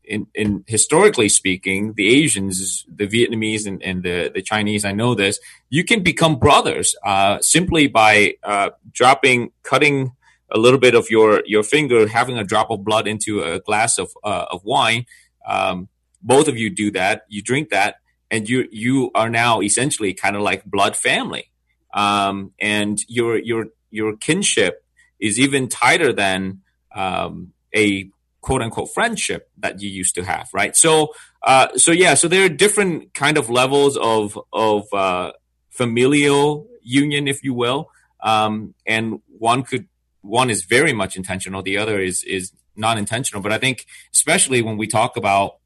in, 0.08 0.28
in, 0.34 0.64
historically 0.68 1.30
speaking, 1.30 1.94
the 1.94 2.24
Asians, 2.24 2.86
the 2.88 3.08
Vietnamese, 3.08 3.66
and, 3.66 3.82
and, 3.84 4.04
the, 4.04 4.32
the 4.34 4.42
Chinese, 4.42 4.86
I 4.86 4.92
know 4.92 5.16
this, 5.16 5.40
you 5.70 5.84
can 5.84 6.04
become 6.04 6.38
brothers 6.38 6.96
uh, 7.04 7.40
simply 7.42 7.88
by 7.88 8.36
uh, 8.44 8.72
dropping, 8.92 9.52
cutting 9.64 10.12
a 10.52 10.58
little 10.58 10.80
bit 10.80 10.96
of 10.96 11.10
your, 11.10 11.42
your 11.46 11.64
finger, 11.64 12.08
having 12.08 12.38
a 12.38 12.44
drop 12.44 12.70
of 12.70 12.84
blood 12.84 13.08
into 13.08 13.42
a 13.42 13.60
glass 13.60 13.98
of, 13.98 14.12
uh, 14.24 14.46
of 14.52 14.64
wine. 14.64 15.06
Um, 15.48 15.90
both 16.22 16.48
of 16.48 16.58
you 16.58 16.70
do 16.70 16.92
that. 16.92 17.26
You 17.28 17.42
drink 17.42 17.70
that, 17.70 17.96
and 18.32 18.50
you 18.50 18.68
you 18.72 19.12
are 19.16 19.30
now 19.30 19.62
essentially 19.62 20.14
kind 20.14 20.36
of 20.36 20.42
like 20.42 20.66
blood 20.66 20.96
family, 20.96 21.50
um, 21.94 22.52
and 22.60 23.00
your 23.08 23.38
your 23.38 23.68
your 23.92 24.16
kinship 24.18 24.84
is 25.20 25.40
even 25.40 25.68
tighter 25.68 26.12
than 26.12 26.62
um, 26.94 27.54
a 27.74 28.10
quote 28.42 28.62
unquote 28.62 28.94
friendship 28.94 29.50
that 29.58 29.82
you 29.82 29.90
used 29.90 30.16
to 30.16 30.24
have, 30.24 30.50
right? 30.54 30.76
So, 30.76 31.14
uh, 31.44 31.70
so 31.78 31.92
yeah, 31.92 32.14
so 32.14 32.28
there 32.28 32.46
are 32.46 32.50
different 32.50 33.14
kind 33.14 33.38
of 33.38 33.50
levels 33.50 33.98
of 33.98 34.40
of 34.54 34.86
uh, 34.94 35.32
familial 35.70 36.68
union, 36.84 37.28
if 37.28 37.44
you 37.44 37.54
will, 37.54 37.90
um, 38.22 38.74
and 38.86 39.22
one 39.40 39.64
could 39.64 39.88
one 40.22 40.50
is 40.50 40.64
very 40.64 40.94
much 40.94 41.16
intentional, 41.16 41.62
the 41.62 41.78
other 41.78 42.00
is 42.00 42.24
is 42.24 42.52
non 42.76 42.98
intentional. 42.98 43.42
But 43.42 43.52
I 43.52 43.58
think, 43.58 43.86
especially 44.14 44.62
when 44.62 44.78
we 44.78 44.88
talk 44.88 45.18
about 45.18 45.58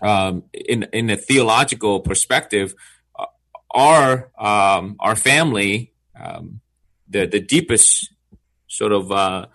um, 0.00 0.44
in 0.52 0.84
in 0.92 1.10
a 1.10 1.16
theological 1.16 2.00
perspective, 2.00 2.74
uh, 3.18 3.26
our 3.70 4.30
um, 4.38 4.96
our 5.00 5.16
family, 5.16 5.92
um, 6.18 6.60
the 7.08 7.26
the 7.26 7.40
deepest 7.40 8.10
sort 8.66 8.92
of 8.92 9.12
uh, 9.12 9.46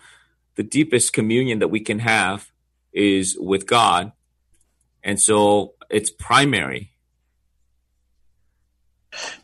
the 0.56 0.64
deepest 0.64 1.14
communion 1.14 1.60
that 1.60 1.70
we 1.70 1.80
can 1.80 2.00
have 2.00 2.52
is 2.94 3.38
with 3.40 3.66
God, 3.66 4.12
and 5.04 5.20
so 5.20 5.74
it's 5.90 6.10
primary. 6.10 6.92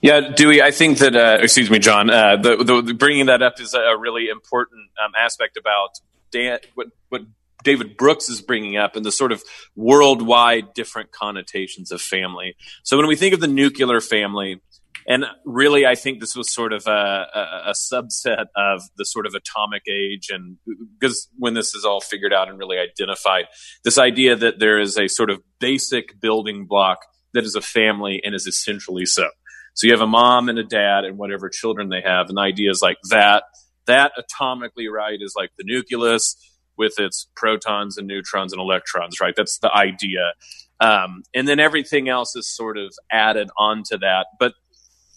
Yeah, 0.02 0.32
Dewey, 0.36 0.62
I 0.62 0.72
think 0.72 1.00
that, 1.00 1.16
uh, 1.16 1.40
excuse 1.42 1.72
me, 1.72 1.80
John, 1.80 2.10
uh, 2.10 2.38
the, 2.38 2.82
the, 2.84 2.94
bringing 2.94 3.26
that 3.26 3.42
up 3.42 3.60
is 3.60 3.74
a 3.74 3.98
really 3.98 4.30
important 4.30 4.90
um, 5.04 5.12
aspect 5.18 5.58
about 5.58 6.00
Dan, 6.32 6.60
what, 6.76 6.88
what 7.10 7.24
David 7.66 7.98
Brooks 7.98 8.30
is 8.30 8.42
bringing 8.42 8.78
up 8.78 8.96
and 8.96 9.06
the 9.06 9.12
sort 9.12 9.34
of 9.34 9.44
worldwide 9.76 10.74
different 10.74 11.12
connotations 11.12 11.92
of 11.92 12.02
family. 12.02 12.56
So 12.84 12.96
when 12.96 13.08
we 13.08 13.18
think 13.18 13.34
of 13.34 13.42
the 13.42 13.48
nuclear 13.48 14.00
family, 14.00 14.62
and 15.08 15.26
really, 15.46 15.86
I 15.86 15.94
think 15.94 16.20
this 16.20 16.36
was 16.36 16.52
sort 16.52 16.74
of 16.74 16.88
a, 16.88 16.90
a, 16.90 17.70
a, 17.70 17.74
subset 17.74 18.46
of 18.56 18.82
the 18.98 19.06
sort 19.06 19.28
of 19.28 19.36
atomic 19.36 19.84
age, 19.88 20.30
and 20.32 20.58
because 21.00 21.28
when 21.38 21.54
this 21.54 21.76
is 21.76 21.86
all 21.86 22.02
figured 22.02 22.34
out 22.34 22.50
and 22.50 22.58
really 22.58 22.78
identified, 22.80 23.46
this 23.84 24.00
idea 24.00 24.36
that 24.36 24.58
there 24.58 24.80
is 24.80 24.98
a 24.98 25.08
sort 25.08 25.30
of 25.30 25.42
basic 25.60 26.20
building 26.20 26.66
block 26.66 27.00
that 27.36 27.44
is 27.44 27.54
a 27.54 27.62
family 27.62 28.20
and 28.24 28.34
is 28.34 28.48
essentially 28.48 29.06
so. 29.06 29.30
So 29.76 29.86
you 29.86 29.94
have 29.94 30.02
a 30.02 30.08
mom 30.08 30.50
and 30.50 30.58
a 30.58 30.64
dad 30.64 31.04
and 31.04 31.20
whatever 31.20 31.50
children 31.50 31.90
they 31.90 32.02
have, 32.02 32.30
and 32.30 32.38
the 32.38 32.42
idea 32.42 32.72
is 32.72 32.82
like 32.82 32.98
that. 33.12 33.44
That 33.86 34.14
atomically 34.18 34.90
right 34.92 35.20
is 35.22 35.34
like 35.38 35.52
the 35.60 35.66
nucleus 35.68 36.36
with 36.78 37.00
its 37.00 37.28
protons 37.36 37.98
and 37.98 38.08
neutrons 38.08 38.54
and 38.54 38.60
electrons, 38.60 39.20
right? 39.20 39.34
That's 39.36 39.60
the 39.60 39.74
idea. 39.74 40.34
Um, 40.80 41.24
and 41.34 41.48
then 41.48 41.60
everything 41.60 42.10
else 42.10 42.36
is 42.36 42.48
sort 42.48 42.78
of 42.78 42.94
added 43.12 43.50
onto 43.58 43.98
that. 44.00 44.28
But 44.40 44.54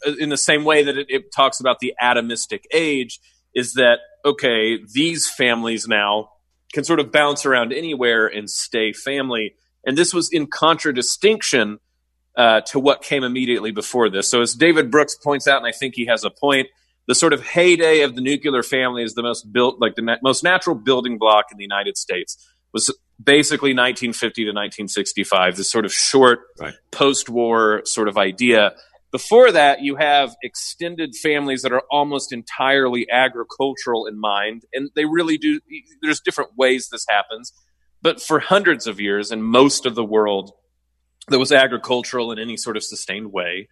uh, 0.06 0.12
in 0.18 0.28
the 0.28 0.36
same 0.36 0.64
way 0.64 0.84
that 0.84 0.96
it, 0.96 1.06
it 1.08 1.32
talks 1.34 1.60
about 1.60 1.80
the 1.80 1.94
atomistic 2.00 2.64
age, 2.72 3.20
is 3.54 3.74
that, 3.74 3.98
okay, 4.24 4.78
these 4.94 5.28
families 5.28 5.88
now 5.88 6.30
can 6.72 6.84
sort 6.84 7.00
of 7.00 7.10
bounce 7.10 7.46
around 7.46 7.72
anywhere 7.72 8.26
and 8.26 8.48
stay 8.48 8.92
family. 8.92 9.54
And 9.84 9.96
this 9.96 10.12
was 10.12 10.30
in 10.30 10.46
contradistinction 10.46 11.80
uh, 12.36 12.60
to 12.66 12.78
what 12.78 13.02
came 13.02 13.24
immediately 13.24 13.72
before 13.72 14.08
this. 14.08 14.28
So, 14.28 14.42
as 14.42 14.54
David 14.54 14.90
Brooks 14.90 15.16
points 15.16 15.48
out, 15.48 15.58
and 15.58 15.66
I 15.66 15.72
think 15.72 15.94
he 15.96 16.06
has 16.06 16.24
a 16.24 16.30
point, 16.30 16.68
the 17.08 17.14
sort 17.14 17.32
of 17.32 17.42
heyday 17.42 18.02
of 18.02 18.14
the 18.14 18.20
nuclear 18.20 18.62
family 18.62 19.02
is 19.02 19.14
the 19.14 19.22
most 19.22 19.50
built, 19.50 19.80
like 19.80 19.96
the 19.96 20.02
na- 20.02 20.18
most 20.22 20.44
natural 20.44 20.76
building 20.76 21.18
block 21.18 21.46
in 21.50 21.56
the 21.56 21.64
United 21.64 21.96
States 21.96 22.36
was 22.72 22.94
basically 23.20 23.70
1950 23.70 24.44
to 24.44 24.50
1965. 24.50 25.56
This 25.56 25.70
sort 25.70 25.86
of 25.86 25.92
short 25.92 26.40
right. 26.60 26.74
post-war 26.92 27.82
sort 27.86 28.08
of 28.08 28.18
idea. 28.18 28.74
Before 29.10 29.50
that, 29.50 29.80
you 29.80 29.96
have 29.96 30.36
extended 30.42 31.16
families 31.16 31.62
that 31.62 31.72
are 31.72 31.82
almost 31.90 32.30
entirely 32.30 33.10
agricultural 33.10 34.06
in 34.06 34.20
mind, 34.20 34.64
and 34.74 34.90
they 34.94 35.06
really 35.06 35.38
do. 35.38 35.60
There's 36.02 36.20
different 36.20 36.50
ways 36.58 36.90
this 36.92 37.06
happens, 37.08 37.54
but 38.02 38.20
for 38.20 38.38
hundreds 38.38 38.86
of 38.86 39.00
years 39.00 39.32
in 39.32 39.42
most 39.42 39.86
of 39.86 39.94
the 39.94 40.04
world 40.04 40.52
that 41.28 41.38
was 41.38 41.52
agricultural 41.52 42.32
in 42.32 42.38
any 42.38 42.58
sort 42.58 42.76
of 42.76 42.84
sustained 42.84 43.32
way, 43.32 43.68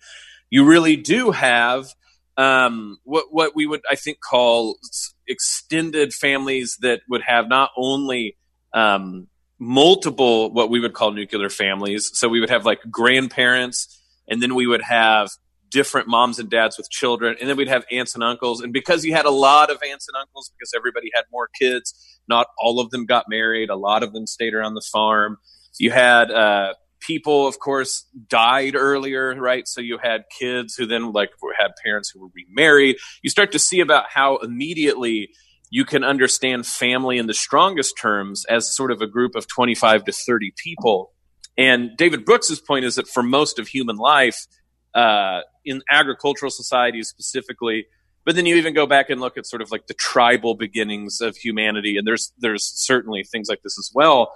you 0.49 0.65
really 0.65 0.97
do 0.97 1.33
have 1.33 1.89
um, 2.37 2.99
what 3.05 3.27
what 3.31 3.55
we 3.55 3.67
would 3.67 3.83
I 3.91 3.95
think 3.97 4.19
call 4.21 4.79
extended 5.27 6.13
families 6.13 6.77
that 6.81 7.01
would 7.09 7.23
have 7.23 7.49
not 7.49 7.71
only 7.77 8.37
um, 8.75 9.29
multiple 9.59 10.53
what 10.53 10.71
we 10.71 10.81
would 10.81 10.93
call 10.93 11.13
nuclear 11.13 11.49
families. 11.49 12.11
So 12.15 12.29
we 12.29 12.41
would 12.41 12.51
have 12.51 12.65
like 12.65 12.81
grandparents, 12.91 14.01
and 14.29 14.43
then 14.43 14.55
we 14.55 14.67
would 14.67 14.83
have 14.83 15.31
different 15.71 16.09
moms 16.09 16.39
and 16.39 16.49
dads 16.49 16.79
with 16.79 16.89
children, 16.91 17.37
and 17.41 17.49
then 17.49 17.57
we'd 17.57 17.69
have 17.69 17.85
aunts 17.91 18.15
and 18.15 18.23
uncles. 18.23 18.61
And 18.61 18.73
because 18.73 19.05
you 19.05 19.15
had 19.15 19.27
a 19.27 19.31
lot 19.31 19.71
of 19.71 19.83
aunts 19.83 20.09
and 20.09 20.17
uncles, 20.17 20.51
because 20.57 20.73
everybody 20.77 21.11
had 21.15 21.25
more 21.33 21.49
kids, 21.59 21.95
not 22.29 22.47
all 22.59 22.81
of 22.81 22.91
them 22.91 23.07
got 23.07 23.27
married. 23.29 23.71
A 23.71 23.77
lot 23.77 24.03
of 24.03 24.13
them 24.13 24.27
stayed 24.27 24.55
around 24.55 24.75
the 24.75 24.87
farm. 24.93 25.39
You 25.79 25.91
had 25.91 26.31
uh, 26.31 26.75
people, 27.07 27.47
of 27.47 27.59
course, 27.59 28.07
died 28.29 28.75
earlier, 28.75 29.35
right? 29.41 29.69
So 29.69 29.81
you 29.81 29.99
had 30.03 30.25
kids 30.39 30.75
who 30.75 30.87
then 30.87 31.13
like 31.13 31.31
had 31.59 31.71
parents 31.83 32.11
who 32.11 32.21
were 32.21 32.31
remarried. 32.35 32.97
You 33.23 33.31
start 33.31 33.53
to 33.53 33.59
see 33.59 33.81
about 33.81 34.07
how 34.09 34.39
immediately 34.39 35.31
you 35.71 35.85
can 35.85 36.05
understand 36.05 36.67
family 36.67 37.19
in 37.19 37.27
the 37.27 37.35
strongest 37.35 37.97
terms 38.01 38.45
as 38.49 38.75
sort 38.75 38.91
of 38.91 39.01
a 39.01 39.07
group 39.07 39.35
of 39.35 39.47
25 39.49 40.05
to 40.05 40.13
30 40.13 40.53
people. 40.57 41.13
And 41.59 41.97
David 41.97 42.25
Brooks's 42.25 42.61
point 42.61 42.85
is 42.85 42.97
that 42.97 43.09
for 43.09 43.23
most 43.23 43.59
of 43.59 43.69
human 43.69 43.97
life, 43.97 44.47
uh, 44.95 45.41
in 45.65 45.83
agricultural 45.91 46.51
societies 46.51 47.09
specifically, 47.09 47.87
but 48.25 48.35
then 48.35 48.47
you 48.47 48.57
even 48.57 48.75
go 48.75 48.87
back 48.87 49.11
and 49.11 49.21
look 49.21 49.37
at 49.37 49.47
sort 49.47 49.63
of 49.63 49.71
like 49.71 49.87
the 49.87 49.95
tribal 49.95 50.55
beginnings 50.55 51.21
of 51.21 51.37
humanity, 51.37 51.97
and 51.97 52.07
there's 52.07 52.33
there's 52.39 52.65
certainly 52.65 53.23
things 53.23 53.49
like 53.49 53.63
this 53.63 53.79
as 53.79 53.91
well. 53.95 54.33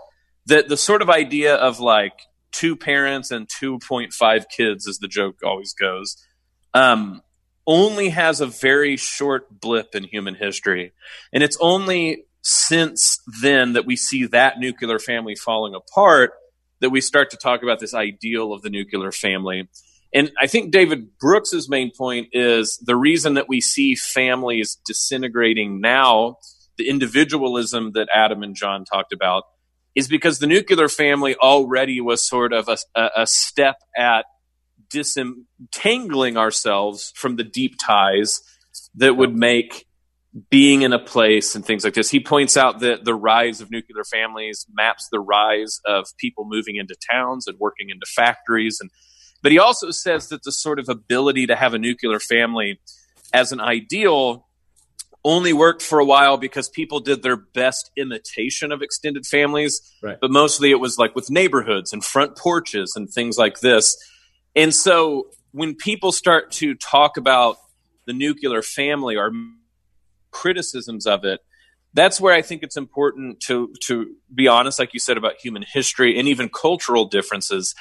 That 0.47 0.69
the 0.69 0.77
sort 0.77 1.03
of 1.03 1.11
idea 1.11 1.55
of 1.55 1.81
like 1.81 2.13
two 2.53 2.77
parents 2.77 3.31
and 3.31 3.49
2.5 3.49 4.45
kids, 4.55 4.89
as 4.89 4.99
the 4.99 5.09
joke 5.09 5.41
always 5.45 5.73
goes, 5.73 6.17
um, 6.75 7.23
only 7.67 8.11
has 8.11 8.41
a 8.41 8.47
very 8.47 8.97
short 8.97 9.61
blip 9.61 9.95
in 9.95 10.05
human 10.05 10.35
history. 10.35 10.93
And 11.33 11.43
it's 11.43 11.59
only 11.61 12.25
since 12.43 13.21
then 13.43 13.75
that 13.75 13.87
we 13.87 13.97
see 13.97 14.27
that 14.27 14.59
nuclear 14.59 14.99
family 14.99 15.35
falling 15.35 15.75
apart 15.75 16.33
that 16.81 16.91
we 16.91 17.01
start 17.01 17.31
to 17.31 17.37
talk 17.37 17.63
about 17.63 17.79
this 17.79 17.95
ideal 17.95 18.53
of 18.53 18.63
the 18.63 18.71
nuclear 18.71 19.13
family. 19.13 19.69
And 20.13 20.33
I 20.41 20.47
think 20.47 20.73
David 20.73 21.19
Brooks's 21.21 21.69
main 21.69 21.93
point 21.97 22.29
is 22.33 22.83
the 22.85 22.97
reason 22.97 23.35
that 23.35 23.49
we 23.49 23.61
see 23.61 23.95
families 23.95 24.79
disintegrating 24.87 25.81
now, 25.81 26.37
the 26.79 26.89
individualism 26.89 27.93
that 27.93 28.09
Adam 28.13 28.43
and 28.43 28.57
John 28.57 28.85
talked 28.85 29.13
about– 29.13 29.45
is 29.95 30.09
because 30.09 30.39
the 30.39 30.47
nuclear 30.47 30.89
family 30.89 31.37
already 31.37 32.01
was 32.01 32.27
sort 32.27 32.53
of 32.53 32.69
a, 32.69 33.11
a 33.17 33.27
step 33.27 33.77
at 33.97 34.25
disentangling 34.89 36.37
ourselves 36.37 37.13
from 37.15 37.37
the 37.37 37.45
deep 37.45 37.77
ties 37.85 38.41
that 38.95 39.17
would 39.17 39.35
make 39.35 39.87
being 40.49 40.83
in 40.83 40.93
a 40.93 40.99
place 40.99 41.55
and 41.55 41.65
things 41.65 41.83
like 41.85 41.95
this. 41.95 42.11
He 42.11 42.21
points 42.21 42.57
out 42.57 42.81
that 42.81 43.05
the 43.05 43.15
rise 43.15 43.61
of 43.61 43.71
nuclear 43.71 44.05
families 44.05 44.65
maps 44.73 45.09
the 45.11 45.19
rise 45.19 45.81
of 45.87 46.07
people 46.19 46.45
moving 46.47 46.77
into 46.77 46.95
towns 47.11 47.47
and 47.49 47.59
working 47.59 47.91
into 47.91 48.07
factories 48.07 48.79
and 48.81 48.91
but 49.43 49.53
he 49.53 49.59
also 49.59 49.91
says 49.91 50.29
that 50.29 50.43
the 50.43 50.53
sort 50.53 50.79
of 50.79 50.89
ability 50.89 51.47
to 51.47 51.57
have 51.57 51.75
a 51.75 51.79
nuclear 51.79 52.21
family 52.21 52.81
as 53.33 53.53
an 53.53 53.61
ideal 53.61 54.47
only 55.25 55.53
worked 55.53 55.83
for 55.83 55.99
a 55.99 56.05
while 56.05 56.37
because 56.37 56.69
people 56.69 57.01
did 57.01 57.23
their 57.23 57.37
best 57.37 57.91
imitation 57.97 58.73
of 58.73 58.83
extended 58.83 59.27
families. 59.27 59.81
Right. 60.03 60.19
But 60.21 60.31
mostly 60.31 60.71
it 60.71 60.81
was 60.81 60.99
like 60.99 61.15
with 61.15 61.31
neighborhoods 61.31 61.93
and 61.93 62.05
front 62.05 62.37
porches 62.37 62.95
and 62.97 63.09
things 63.09 63.37
like 63.37 63.61
this. 63.61 63.97
And 64.57 64.75
so 64.75 65.29
when 65.53 65.75
people 65.75 66.13
start 66.13 66.51
to 66.53 66.75
talk 66.75 67.17
about 67.17 67.57
the 68.07 68.13
nuclear 68.13 68.63
family 68.63 69.17
or 69.17 69.31
criticisms 70.31 71.07
of 71.07 71.25
it, 71.25 71.41
that's 71.93 72.21
where 72.21 72.35
I 72.35 72.43
think 72.43 72.63
it's 72.63 72.77
important 72.77 73.41
to 73.49 73.75
to 73.87 74.15
be 74.33 74.49
honest, 74.49 74.79
like 74.79 74.95
you 74.95 75.01
said 75.01 75.17
about 75.17 75.35
human 75.43 75.65
history 75.71 76.19
and 76.19 76.29
even 76.29 76.49
cultural 76.49 77.07
differences, 77.07 77.75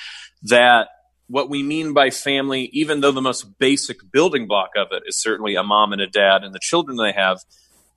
that 0.43 0.89
what 1.30 1.50
we 1.50 1.63
mean 1.63 1.94
by 1.94 2.10
family, 2.10 2.70
even 2.74 3.02
though 3.02 3.12
the 3.12 3.22
most 3.22 3.60
basic 3.60 3.98
building 4.12 4.48
block 4.48 4.72
of 4.76 4.88
it 4.92 5.04
is 5.06 5.22
certainly 5.22 5.56
a 5.56 5.63
mom 5.63 5.94
and 5.94 6.02
a 6.02 6.08
dad 6.08 6.44
and 6.44 6.54
the 6.54 6.60
children 6.62 6.98
they 6.98 7.12
have, 7.12 7.39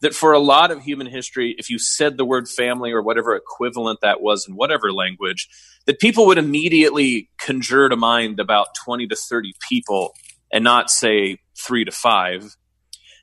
that 0.01 0.15
for 0.15 0.33
a 0.33 0.39
lot 0.39 0.71
of 0.71 0.83
human 0.83 1.07
history, 1.07 1.55
if 1.59 1.71
you 1.71 1.79
said 1.79 2.17
the 2.17 2.25
word 2.25 2.49
family 2.49 2.93
or 2.93 3.03
whatever 3.03 3.35
equivalent 3.35 4.01
that 4.03 4.21
was 4.21 4.47
in 4.49 4.55
whatever 4.55 4.93
language, 4.93 5.49
that 5.87 5.99
people 5.99 6.27
would 6.27 6.39
immediately 6.39 7.31
conjure 7.39 7.89
to 7.89 7.97
mind 7.97 8.39
about 8.39 8.69
20 8.85 9.07
to 9.07 9.17
30 9.17 9.55
people 9.69 10.13
and 10.53 10.63
not 10.63 10.91
say 10.91 11.39
three 11.57 11.85
to 11.85 11.93
five 11.93 12.57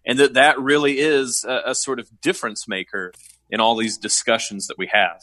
and 0.05 0.19
that 0.19 0.33
that 0.33 0.59
really 0.59 0.99
is 0.99 1.45
a, 1.47 1.61
a 1.67 1.75
sort 1.75 1.99
of 1.99 2.09
difference 2.21 2.67
maker 2.67 3.13
in 3.49 3.59
all 3.59 3.75
these 3.75 3.97
discussions 3.97 4.67
that 4.67 4.77
we 4.77 4.89
have. 4.91 5.21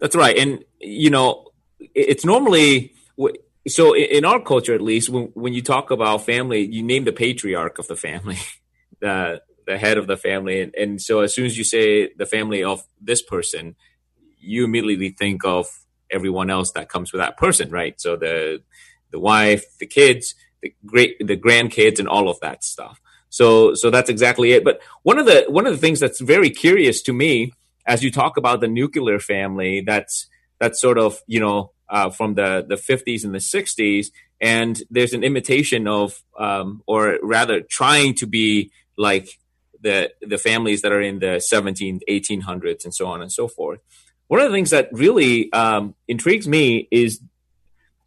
That's 0.00 0.16
right, 0.16 0.36
and 0.36 0.64
you 0.80 1.10
know, 1.10 1.46
it's 1.78 2.24
normally 2.24 2.94
so 3.66 3.94
in 3.94 4.24
our 4.24 4.40
culture, 4.40 4.74
at 4.74 4.80
least, 4.80 5.08
when 5.08 5.24
when 5.34 5.54
you 5.54 5.62
talk 5.62 5.90
about 5.90 6.24
family, 6.24 6.60
you 6.64 6.82
name 6.82 7.04
the 7.04 7.12
patriarch 7.12 7.78
of 7.78 7.86
the 7.86 7.96
family, 7.96 8.38
the 9.00 9.42
the 9.66 9.78
head 9.78 9.96
of 9.96 10.06
the 10.06 10.16
family, 10.16 10.60
and, 10.60 10.74
and 10.74 11.00
so 11.00 11.20
as 11.20 11.34
soon 11.34 11.46
as 11.46 11.56
you 11.56 11.64
say 11.64 12.12
the 12.14 12.26
family 12.26 12.62
of 12.62 12.82
this 13.00 13.22
person, 13.22 13.76
you 14.38 14.64
immediately 14.64 15.10
think 15.10 15.44
of 15.44 15.66
everyone 16.10 16.50
else 16.50 16.72
that 16.72 16.88
comes 16.88 17.12
with 17.12 17.20
that 17.20 17.36
person, 17.36 17.70
right? 17.70 17.98
So 18.00 18.16
the 18.16 18.62
the 19.10 19.18
wife, 19.18 19.64
the 19.78 19.86
kids, 19.86 20.34
the 20.60 20.74
great 20.84 21.18
the 21.18 21.36
grandkids, 21.36 21.98
and 21.98 22.08
all 22.08 22.28
of 22.28 22.38
that 22.40 22.64
stuff. 22.64 23.00
So 23.30 23.74
so 23.74 23.90
that's 23.90 24.10
exactly 24.10 24.52
it. 24.52 24.64
But 24.64 24.80
one 25.02 25.18
of 25.18 25.26
the 25.26 25.46
one 25.48 25.66
of 25.66 25.72
the 25.72 25.80
things 25.80 26.00
that's 26.00 26.20
very 26.20 26.50
curious 26.50 27.02
to 27.02 27.12
me 27.12 27.52
as 27.86 28.02
you 28.02 28.10
talk 28.10 28.36
about 28.36 28.60
the 28.60 28.68
nuclear 28.68 29.18
family, 29.18 29.80
that's 29.80 30.26
that's 30.58 30.80
sort 30.80 30.98
of 30.98 31.20
you 31.26 31.40
know 31.40 31.72
uh, 31.88 32.10
from 32.10 32.34
the 32.34 32.64
the 32.68 32.76
50s 32.76 33.24
and 33.24 33.34
the 33.34 33.38
60s, 33.38 34.08
and 34.40 34.82
there's 34.90 35.12
an 35.12 35.24
imitation 35.24 35.86
of, 35.86 36.22
um, 36.38 36.82
or 36.86 37.18
rather, 37.22 37.60
trying 37.60 38.14
to 38.16 38.26
be 38.26 38.70
like 38.96 39.38
the 39.80 40.10
the 40.20 40.38
families 40.38 40.82
that 40.82 40.92
are 40.92 41.00
in 41.00 41.18
the 41.18 41.40
17 41.40 42.00
1800s 42.08 42.84
and 42.84 42.94
so 42.94 43.06
on 43.06 43.22
and 43.22 43.32
so 43.32 43.48
forth. 43.48 43.80
One 44.28 44.40
of 44.40 44.50
the 44.50 44.56
things 44.56 44.70
that 44.70 44.88
really 44.92 45.52
um, 45.52 45.94
intrigues 46.08 46.48
me 46.48 46.88
is 46.90 47.20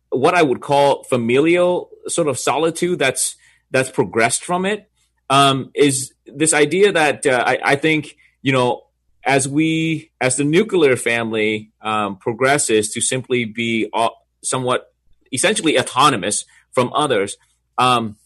what 0.09 0.33
I 0.33 0.41
would 0.41 0.61
call 0.61 1.03
familial 1.03 1.89
sort 2.07 2.27
of 2.27 2.39
solitude 2.39 2.99
that's 2.99 3.35
that's 3.71 3.91
progressed 3.91 4.43
from 4.43 4.65
it 4.65 4.89
um, 5.29 5.71
is 5.75 6.13
this 6.25 6.53
idea 6.53 6.91
that 6.91 7.25
uh, 7.25 7.43
I, 7.45 7.59
I, 7.63 7.75
think 7.75 8.15
you 8.41 8.53
know 8.53 8.86
as 9.23 9.47
we 9.47 10.11
as 10.21 10.37
the 10.37 10.43
nuclear 10.43 10.95
family 10.95 11.71
um, 11.81 12.17
progresses 12.17 12.89
to 12.91 13.01
simply 13.01 13.45
be 13.45 13.89
uh, 13.93 14.09
somewhat 14.43 14.93
essentially 15.33 15.77
autonomous 15.77 16.45
from 16.71 16.91
others 16.93 17.37
um, 17.77 18.17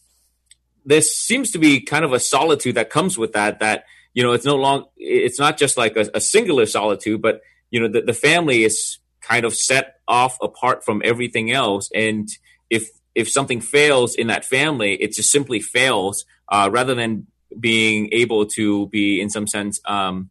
there 0.85 1.01
seems 1.01 1.51
to 1.51 1.59
be 1.59 1.81
kind 1.81 2.05
of 2.05 2.13
a 2.13 2.19
solitude 2.19 2.75
that 2.75 2.89
comes 2.89 3.17
with 3.17 3.33
that 3.33 3.59
that 3.59 3.85
you 4.13 4.23
know 4.23 4.33
it's 4.33 4.45
no 4.45 4.55
long 4.55 4.85
it's 4.97 5.39
not 5.39 5.57
just 5.57 5.77
like 5.77 5.95
a, 5.95 6.09
a 6.13 6.21
singular 6.21 6.65
solitude 6.65 7.21
but 7.21 7.41
you 7.71 7.79
know 7.79 7.87
the, 7.87 8.01
the 8.01 8.13
family 8.13 8.63
is 8.63 8.99
kind 9.21 9.45
of 9.45 9.55
set 9.55 9.95
off 10.07 10.37
apart 10.41 10.83
from 10.83 11.01
everything 11.05 11.51
else. 11.51 11.89
And 11.95 12.27
if 12.69 12.89
if 13.15 13.29
something 13.29 13.61
fails 13.61 14.15
in 14.15 14.27
that 14.27 14.45
family 14.45 14.93
it 14.93 15.13
just 15.13 15.31
simply 15.31 15.59
fails 15.59 16.25
uh, 16.49 16.69
rather 16.71 16.95
than 16.95 17.27
being 17.59 18.09
able 18.13 18.45
to 18.45 18.87
be 18.87 19.19
in 19.19 19.29
some 19.29 19.47
sense 19.47 19.81
um, 19.85 20.29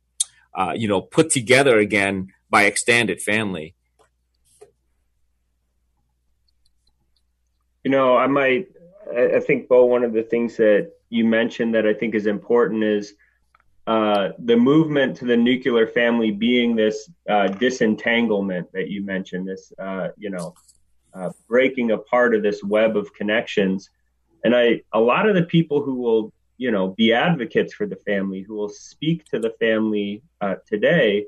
uh, 0.55 0.75
you 0.77 0.89
know 0.89 1.01
put 1.01 1.31
together 1.31 1.79
again 1.79 2.33
by 2.49 2.65
extended 2.65 3.21
family? 3.21 3.75
You 7.85 7.91
know 7.91 8.17
i 8.17 8.27
might 8.27 8.69
i 9.17 9.41
think 9.41 9.67
bo 9.67 9.87
one 9.87 10.05
of 10.05 10.13
the 10.13 10.23
things 10.23 10.59
that 10.59 10.93
you 11.09 11.25
mentioned 11.25 11.75
that 11.75 11.87
i 11.87 11.95
think 11.95 12.15
is 12.15 12.27
important 12.27 12.85
is 12.85 13.15
uh, 13.87 14.33
the 14.39 14.57
movement 14.57 15.17
to 15.17 15.25
the 15.25 15.37
nuclear 15.37 15.87
family 15.87 16.31
being 16.31 16.77
this 16.77 17.11
uh, 17.29 17.49
disentanglement 17.49 18.71
that 18.73 18.89
you 18.89 19.03
mentioned 19.03 19.49
this 19.49 19.73
uh, 19.79 20.09
you 20.19 20.29
know 20.29 20.55
uh, 21.15 21.31
breaking 21.49 21.91
apart 21.91 22.35
of 22.35 22.43
this 22.43 22.63
web 22.63 22.97
of 22.97 23.13
connections. 23.15 23.91
And 24.45 24.55
I, 24.55 24.83
a 24.93 25.01
lot 25.01 25.29
of 25.29 25.35
the 25.35 25.43
people 25.43 25.83
who 25.83 25.95
will, 25.97 26.33
you 26.61 26.70
know, 26.70 26.88
be 26.88 27.14
advocates 27.14 27.73
for 27.73 27.87
the 27.87 27.96
family, 28.11 28.42
who 28.42 28.55
will 28.55 28.68
speak 28.68 29.25
to 29.25 29.38
the 29.38 29.55
family 29.59 30.23
uh, 30.42 30.57
today, 30.66 31.25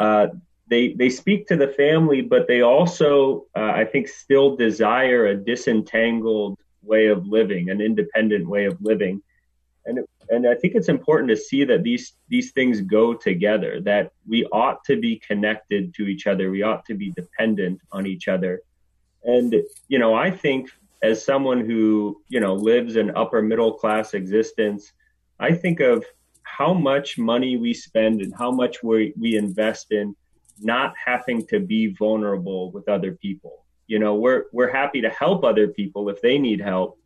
uh, 0.00 0.26
they 0.66 0.94
they 0.94 1.10
speak 1.10 1.46
to 1.46 1.56
the 1.56 1.68
family, 1.68 2.22
but 2.22 2.48
they 2.48 2.62
also, 2.62 3.46
uh, 3.56 3.72
I 3.82 3.84
think, 3.84 4.08
still 4.08 4.56
desire 4.56 5.26
a 5.26 5.36
disentangled 5.36 6.58
way 6.82 7.06
of 7.06 7.24
living, 7.24 7.70
an 7.70 7.80
independent 7.80 8.48
way 8.48 8.64
of 8.64 8.76
living, 8.80 9.22
and 9.86 10.00
and 10.28 10.48
I 10.48 10.56
think 10.56 10.74
it's 10.74 10.88
important 10.88 11.28
to 11.28 11.36
see 11.36 11.62
that 11.64 11.84
these 11.84 12.14
these 12.28 12.50
things 12.50 12.80
go 12.80 13.14
together. 13.14 13.80
That 13.80 14.10
we 14.26 14.44
ought 14.46 14.82
to 14.86 15.00
be 15.00 15.22
connected 15.28 15.94
to 15.94 16.08
each 16.08 16.26
other. 16.26 16.50
We 16.50 16.62
ought 16.62 16.84
to 16.86 16.94
be 16.94 17.12
dependent 17.12 17.80
on 17.92 18.06
each 18.08 18.26
other. 18.26 18.60
And 19.22 19.54
you 19.86 20.00
know, 20.00 20.14
I 20.14 20.32
think 20.32 20.70
as 21.04 21.24
someone 21.24 21.60
who 21.60 22.20
you 22.28 22.40
know 22.40 22.54
lives 22.54 22.96
an 22.96 23.10
upper 23.14 23.42
middle 23.42 23.74
class 23.74 24.14
existence 24.14 24.92
i 25.38 25.52
think 25.52 25.80
of 25.80 26.04
how 26.44 26.72
much 26.72 27.18
money 27.18 27.56
we 27.56 27.74
spend 27.74 28.20
and 28.20 28.32
how 28.38 28.50
much 28.50 28.82
we, 28.82 29.12
we 29.18 29.36
invest 29.36 29.90
in 29.90 30.14
not 30.60 30.94
having 31.04 31.44
to 31.48 31.58
be 31.58 31.88
vulnerable 31.94 32.70
with 32.70 32.88
other 32.88 33.12
people. 33.12 33.64
You 33.88 33.98
know 33.98 34.14
we're 34.14 34.44
we're 34.52 34.72
happy 34.72 35.00
to 35.02 35.10
help 35.10 35.44
other 35.44 35.68
people 35.68 36.08
if 36.08 36.22
they 36.22 36.38
need 36.38 36.60
help 36.60 36.98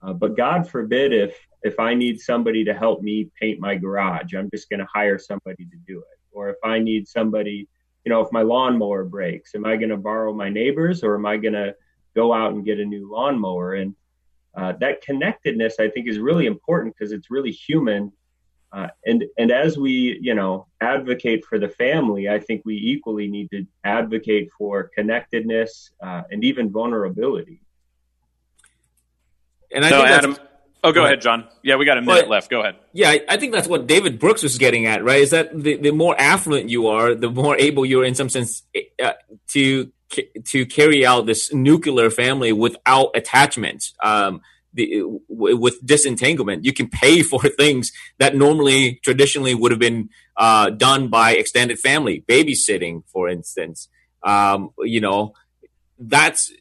uh, 0.00 0.12
but 0.12 0.36
god 0.36 0.68
forbid 0.68 1.12
if 1.12 1.36
if 1.64 1.80
i 1.80 1.92
need 1.92 2.20
somebody 2.20 2.62
to 2.64 2.72
help 2.72 3.02
me 3.02 3.28
paint 3.40 3.58
my 3.58 3.74
garage 3.74 4.32
i'm 4.34 4.48
just 4.54 4.70
going 4.70 4.78
to 4.78 4.86
hire 4.94 5.18
somebody 5.18 5.64
to 5.64 5.76
do 5.88 5.98
it. 5.98 6.18
Or 6.30 6.48
if 6.50 6.60
i 6.62 6.78
need 6.78 7.08
somebody 7.08 7.68
you 8.04 8.10
know 8.10 8.20
if 8.20 8.30
my 8.30 8.42
lawnmower 8.42 9.02
breaks 9.02 9.56
am 9.56 9.66
i 9.66 9.74
going 9.74 9.94
to 9.96 9.96
borrow 9.96 10.32
my 10.32 10.48
neighbors 10.48 11.02
or 11.02 11.16
am 11.16 11.26
i 11.26 11.36
going 11.36 11.58
to 11.64 11.74
go 12.14 12.32
out 12.32 12.52
and 12.52 12.64
get 12.64 12.80
a 12.80 12.84
new 12.84 13.10
lawnmower. 13.10 13.74
And 13.74 13.94
uh, 14.54 14.72
that 14.80 15.02
connectedness, 15.02 15.76
I 15.78 15.88
think, 15.88 16.08
is 16.08 16.18
really 16.18 16.46
important 16.46 16.94
because 16.96 17.12
it's 17.12 17.30
really 17.30 17.52
human. 17.52 18.12
Uh, 18.72 18.88
and 19.04 19.24
and 19.36 19.50
as 19.50 19.76
we, 19.76 20.18
you 20.20 20.34
know, 20.34 20.66
advocate 20.80 21.44
for 21.44 21.58
the 21.58 21.68
family, 21.68 22.28
I 22.28 22.38
think 22.38 22.62
we 22.64 22.76
equally 22.76 23.28
need 23.28 23.50
to 23.50 23.66
advocate 23.82 24.50
for 24.56 24.90
connectedness 24.94 25.90
uh, 26.00 26.22
and 26.30 26.44
even 26.44 26.70
vulnerability. 26.70 27.62
And 29.72 29.84
I 29.84 29.88
so, 29.88 30.04
Adam. 30.04 30.36
Oh, 30.82 30.92
go 30.92 31.04
ahead, 31.04 31.20
John. 31.20 31.46
Yeah, 31.62 31.76
we 31.76 31.84
got 31.84 31.98
a 31.98 32.02
minute 32.02 32.22
but, 32.22 32.28
left. 32.28 32.50
Go 32.50 32.60
ahead. 32.60 32.76
Yeah, 32.92 33.10
I, 33.10 33.20
I, 33.28 33.36
think 33.36 33.52
that's 33.52 33.68
what 33.68 33.86
David 33.86 34.18
Brooks 34.18 34.42
was 34.42 34.56
getting 34.56 34.86
at, 34.86 35.04
right? 35.04 35.20
Is 35.20 35.30
that 35.30 35.50
the, 35.54 35.76
the 35.76 35.90
more 35.90 36.18
affluent 36.18 36.70
you 36.70 36.88
are, 36.88 37.14
the 37.14 37.28
more 37.28 37.54
able 37.58 37.84
you 37.84 38.00
are, 38.00 38.04
in 38.04 38.14
some 38.14 38.30
sense, 38.30 38.62
uh, 39.02 39.12
to 39.48 39.92
to 40.44 40.66
carry 40.66 41.04
out 41.06 41.26
this 41.26 41.52
nuclear 41.52 42.10
family 42.10 42.52
without 42.52 43.10
attachments. 43.14 43.94
Um, 44.02 44.40
the, 44.72 45.02
with 45.28 45.84
disentanglement, 45.84 46.64
you 46.64 46.72
can 46.72 46.88
pay 46.88 47.22
for 47.30 47.40
things 47.40 47.92
that 48.18 48.36
normally 48.36 49.00
traditionally 49.02 49.54
would 49.54 49.72
have 49.72 49.80
been 49.80 50.10
uh, 50.36 50.70
done 50.70 51.08
by 51.08 51.32
extended 51.32 51.78
family, 51.78 52.24
babysitting, 52.28 53.02
for 53.06 53.28
instance. 53.28 53.88
Um, 54.22 54.70
you 54.78 55.00
know, 55.00 55.34
that's 55.98 56.52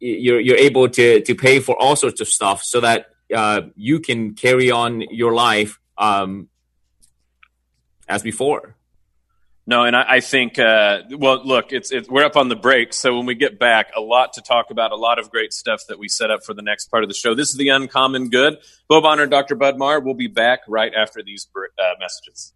you're 0.00 0.40
you're 0.40 0.56
able 0.56 0.88
to 0.88 1.20
to 1.20 1.34
pay 1.34 1.60
for 1.60 1.80
all 1.80 1.96
sorts 1.96 2.20
of 2.20 2.28
stuff 2.28 2.62
so 2.62 2.80
that 2.80 3.06
uh, 3.34 3.62
you 3.74 4.00
can 4.00 4.34
carry 4.34 4.70
on 4.70 5.00
your 5.00 5.34
life 5.34 5.78
um, 5.98 6.48
as 8.08 8.22
before. 8.22 8.77
No, 9.68 9.84
and 9.84 9.94
I, 9.94 10.04
I 10.08 10.20
think, 10.20 10.58
uh, 10.58 11.02
well, 11.10 11.44
look, 11.44 11.72
it's, 11.72 11.92
we're 12.08 12.24
up 12.24 12.38
on 12.38 12.48
the 12.48 12.56
break, 12.56 12.94
so 12.94 13.14
when 13.14 13.26
we 13.26 13.34
get 13.34 13.58
back, 13.58 13.90
a 13.94 14.00
lot 14.00 14.32
to 14.32 14.40
talk 14.40 14.70
about, 14.70 14.92
a 14.92 14.96
lot 14.96 15.18
of 15.18 15.30
great 15.30 15.52
stuff 15.52 15.82
that 15.90 15.98
we 15.98 16.08
set 16.08 16.30
up 16.30 16.42
for 16.42 16.54
the 16.54 16.62
next 16.62 16.86
part 16.86 17.02
of 17.02 17.10
the 17.10 17.14
show. 17.14 17.34
This 17.34 17.50
is 17.50 17.56
the 17.58 17.68
Uncommon 17.68 18.30
Good. 18.30 18.56
Bo 18.88 19.02
Bonner 19.02 19.26
Dr. 19.26 19.56
Bud 19.56 19.76
Marr 19.76 20.00
will 20.00 20.14
be 20.14 20.26
back 20.26 20.60
right 20.68 20.94
after 20.96 21.22
these 21.22 21.46
uh, 21.54 21.82
messages. 22.00 22.54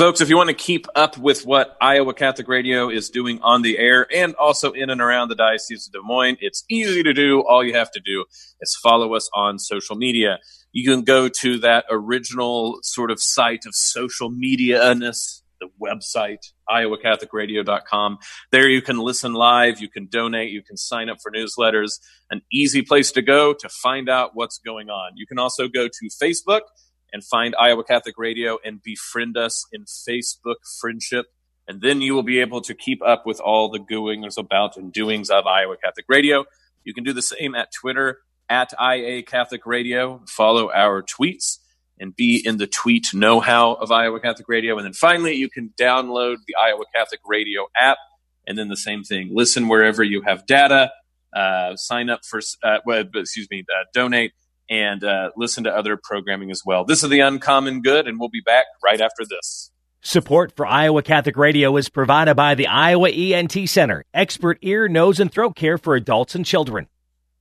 Folks, 0.00 0.22
if 0.22 0.30
you 0.30 0.36
want 0.38 0.48
to 0.48 0.54
keep 0.54 0.86
up 0.96 1.18
with 1.18 1.44
what 1.44 1.76
Iowa 1.78 2.14
Catholic 2.14 2.48
Radio 2.48 2.88
is 2.88 3.10
doing 3.10 3.38
on 3.42 3.60
the 3.60 3.76
air 3.76 4.06
and 4.10 4.34
also 4.36 4.72
in 4.72 4.88
and 4.88 4.98
around 4.98 5.28
the 5.28 5.34
Diocese 5.34 5.88
of 5.88 5.92
Des 5.92 5.98
Moines, 6.02 6.38
it's 6.40 6.64
easy 6.70 7.02
to 7.02 7.12
do. 7.12 7.42
All 7.46 7.62
you 7.62 7.74
have 7.74 7.90
to 7.90 8.00
do 8.00 8.24
is 8.62 8.74
follow 8.82 9.14
us 9.14 9.28
on 9.34 9.58
social 9.58 9.96
media. 9.96 10.38
You 10.72 10.90
can 10.90 11.02
go 11.02 11.28
to 11.28 11.58
that 11.58 11.84
original 11.90 12.78
sort 12.80 13.10
of 13.10 13.20
site 13.20 13.66
of 13.66 13.74
social 13.74 14.30
media-ness, 14.30 15.42
the 15.60 15.68
website, 15.78 16.46
iowacatholicradio.com. 16.70 18.20
There 18.52 18.70
you 18.70 18.80
can 18.80 18.96
listen 18.96 19.34
live, 19.34 19.82
you 19.82 19.90
can 19.90 20.06
donate, 20.06 20.50
you 20.50 20.62
can 20.62 20.78
sign 20.78 21.10
up 21.10 21.18
for 21.22 21.30
newsletters, 21.30 22.00
an 22.30 22.40
easy 22.50 22.80
place 22.80 23.12
to 23.12 23.20
go 23.20 23.52
to 23.52 23.68
find 23.68 24.08
out 24.08 24.30
what's 24.32 24.56
going 24.64 24.88
on. 24.88 25.12
You 25.16 25.26
can 25.26 25.38
also 25.38 25.68
go 25.68 25.88
to 25.88 26.08
Facebook 26.22 26.62
and 27.12 27.24
find 27.24 27.54
Iowa 27.58 27.84
Catholic 27.84 28.16
Radio 28.18 28.58
and 28.64 28.82
befriend 28.82 29.36
us 29.36 29.64
in 29.72 29.84
Facebook 29.84 30.56
friendship. 30.80 31.26
And 31.68 31.80
then 31.80 32.00
you 32.00 32.14
will 32.14 32.22
be 32.22 32.40
able 32.40 32.60
to 32.62 32.74
keep 32.74 33.02
up 33.02 33.26
with 33.26 33.40
all 33.40 33.70
the 33.70 33.78
goings 33.78 34.36
about 34.36 34.76
and 34.76 34.92
doings 34.92 35.30
of 35.30 35.46
Iowa 35.46 35.76
Catholic 35.82 36.06
Radio. 36.08 36.44
You 36.84 36.94
can 36.94 37.04
do 37.04 37.12
the 37.12 37.22
same 37.22 37.54
at 37.54 37.68
Twitter 37.72 38.18
at 38.48 38.72
IA 38.80 39.22
Catholic 39.22 39.64
Radio. 39.66 40.22
Follow 40.26 40.70
our 40.72 41.02
tweets 41.02 41.58
and 42.00 42.16
be 42.16 42.42
in 42.44 42.56
the 42.56 42.66
tweet 42.66 43.08
know 43.12 43.40
how 43.40 43.74
of 43.74 43.92
Iowa 43.92 44.18
Catholic 44.20 44.48
Radio. 44.48 44.76
And 44.78 44.86
then 44.86 44.94
finally, 44.94 45.34
you 45.34 45.48
can 45.48 45.72
download 45.78 46.36
the 46.46 46.56
Iowa 46.56 46.84
Catholic 46.94 47.20
Radio 47.26 47.66
app. 47.78 47.98
And 48.46 48.58
then 48.58 48.68
the 48.68 48.76
same 48.76 49.04
thing 49.04 49.28
listen 49.32 49.68
wherever 49.68 50.02
you 50.02 50.22
have 50.22 50.46
data, 50.46 50.90
uh, 51.36 51.76
sign 51.76 52.10
up 52.10 52.24
for, 52.24 52.40
uh, 52.64 52.78
well, 52.84 53.04
excuse 53.14 53.46
me, 53.50 53.60
uh, 53.60 53.84
donate 53.92 54.32
and 54.70 55.02
uh, 55.02 55.30
listen 55.36 55.64
to 55.64 55.70
other 55.70 55.98
programming 56.02 56.50
as 56.50 56.62
well. 56.64 56.84
This 56.84 57.02
is 57.02 57.10
The 57.10 57.20
Uncommon 57.20 57.82
Good, 57.82 58.06
and 58.06 58.18
we'll 58.18 58.30
be 58.30 58.40
back 58.40 58.66
right 58.82 59.00
after 59.00 59.24
this. 59.28 59.70
Support 60.02 60.56
for 60.56 60.64
Iowa 60.64 61.02
Catholic 61.02 61.36
Radio 61.36 61.76
is 61.76 61.90
provided 61.90 62.34
by 62.34 62.54
the 62.54 62.68
Iowa 62.68 63.10
ENT 63.10 63.68
Center, 63.68 64.04
expert 64.14 64.58
ear, 64.62 64.88
nose, 64.88 65.20
and 65.20 65.30
throat 65.30 65.56
care 65.56 65.76
for 65.76 65.94
adults 65.94 66.34
and 66.34 66.46
children. 66.46 66.86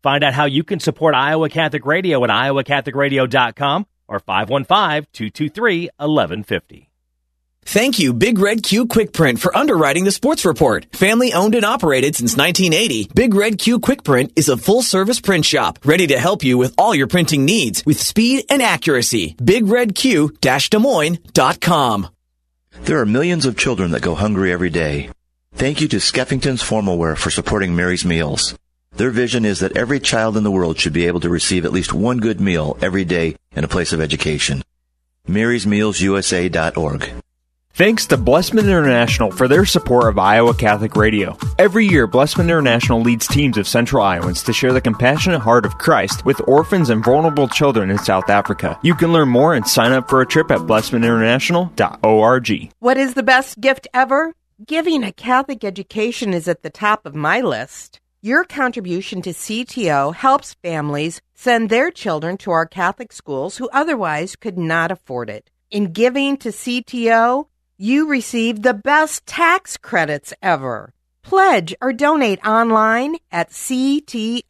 Find 0.03 0.23
out 0.23 0.33
how 0.33 0.45
you 0.45 0.63
can 0.63 0.79
support 0.79 1.15
Iowa 1.15 1.49
Catholic 1.49 1.85
Radio 1.85 2.21
at 2.23 2.29
iowacatholicradio.com 2.29 3.85
or 4.07 4.19
515 4.19 5.07
223 5.13 5.89
1150. 5.97 6.88
Thank 7.63 7.99
you, 7.99 8.13
Big 8.13 8.39
Red 8.39 8.63
Q 8.63 8.87
Quick 8.87 9.13
Print, 9.13 9.39
for 9.39 9.55
underwriting 9.55 10.03
the 10.03 10.11
sports 10.11 10.43
report. 10.43 10.87
Family 10.95 11.33
owned 11.33 11.53
and 11.53 11.63
operated 11.65 12.15
since 12.15 12.35
1980, 12.35 13.11
Big 13.13 13.33
Red 13.35 13.59
Q 13.59 13.79
Quick 13.79 14.03
Print 14.03 14.31
is 14.35 14.49
a 14.49 14.57
full 14.57 14.81
service 14.81 15.19
print 15.21 15.45
shop 15.45 15.77
ready 15.85 16.07
to 16.07 16.17
help 16.19 16.43
you 16.43 16.57
with 16.57 16.73
all 16.79 16.95
your 16.95 17.05
printing 17.07 17.45
needs 17.45 17.85
with 17.85 18.01
speed 18.01 18.45
and 18.49 18.63
accuracy. 18.63 19.35
BigRedQ-Des 19.35 20.79
Moines.com. 20.79 22.07
There 22.81 22.99
are 22.99 23.05
millions 23.05 23.45
of 23.45 23.57
children 23.57 23.91
that 23.91 24.01
go 24.01 24.15
hungry 24.15 24.51
every 24.51 24.69
day. 24.71 25.11
Thank 25.53 25.81
you 25.81 25.87
to 25.89 25.97
Skeffington's 25.97 26.63
Formalware 26.63 27.17
for 27.17 27.29
supporting 27.29 27.75
Mary's 27.75 28.05
Meals. 28.05 28.57
Their 28.95 29.11
vision 29.11 29.45
is 29.45 29.59
that 29.59 29.77
every 29.77 29.99
child 29.99 30.37
in 30.37 30.43
the 30.43 30.51
world 30.51 30.79
should 30.79 30.93
be 30.93 31.05
able 31.05 31.19
to 31.19 31.29
receive 31.29 31.65
at 31.65 31.73
least 31.73 31.93
one 31.93 32.17
good 32.17 32.41
meal 32.41 32.77
every 32.81 33.05
day 33.05 33.35
in 33.55 33.63
a 33.63 33.67
place 33.67 33.93
of 33.93 34.01
education. 34.01 34.63
MarysMealsUSA.org. 35.27 37.11
Thanks 37.79 38.05
to 38.07 38.17
Blessman 38.17 38.65
International 38.65 39.31
for 39.31 39.47
their 39.47 39.63
support 39.63 40.09
of 40.09 40.19
Iowa 40.19 40.53
Catholic 40.53 40.97
Radio. 40.97 41.37
Every 41.57 41.85
year, 41.85 42.07
Blessman 42.07 42.49
International 42.49 42.99
leads 42.99 43.25
teams 43.25 43.57
of 43.57 43.69
Central 43.69 44.03
Iowans 44.03 44.43
to 44.43 44.51
share 44.51 44.73
the 44.73 44.81
compassionate 44.81 45.39
heart 45.39 45.65
of 45.65 45.77
Christ 45.77 46.25
with 46.25 46.45
orphans 46.45 46.89
and 46.89 47.01
vulnerable 47.01 47.47
children 47.47 47.89
in 47.89 47.97
South 47.97 48.29
Africa. 48.29 48.77
You 48.83 48.95
can 48.95 49.13
learn 49.13 49.29
more 49.29 49.53
and 49.53 49.65
sign 49.65 49.93
up 49.93 50.09
for 50.09 50.19
a 50.19 50.25
trip 50.25 50.51
at 50.51 50.59
blessmaninternational.org. 50.59 52.71
What 52.79 52.97
is 52.97 53.13
the 53.13 53.23
best 53.23 53.61
gift 53.61 53.87
ever? 53.93 54.33
Giving 54.67 55.05
a 55.05 55.13
Catholic 55.13 55.63
education 55.63 56.33
is 56.33 56.49
at 56.49 56.63
the 56.63 56.69
top 56.69 57.05
of 57.05 57.15
my 57.15 57.39
list. 57.39 58.01
Your 58.21 58.43
contribution 58.43 59.21
to 59.21 59.29
CTO 59.29 60.13
helps 60.13 60.55
families 60.55 61.21
send 61.33 61.69
their 61.69 61.91
children 61.91 62.35
to 62.39 62.51
our 62.51 62.65
Catholic 62.65 63.13
schools 63.13 63.55
who 63.55 63.69
otherwise 63.71 64.35
could 64.35 64.57
not 64.57 64.91
afford 64.91 65.29
it. 65.29 65.49
In 65.71 65.93
giving 65.93 66.35
to 66.37 66.49
CTO, 66.49 67.45
you 67.79 68.07
receive 68.07 68.61
the 68.61 68.73
best 68.73 69.25
tax 69.25 69.77
credits 69.77 70.33
ever. 70.43 70.93
Pledge 71.23 71.73
or 71.81 71.93
donate 71.93 72.45
online 72.45 73.15
at 73.31 73.51
ctoiowa.org. 73.51 74.41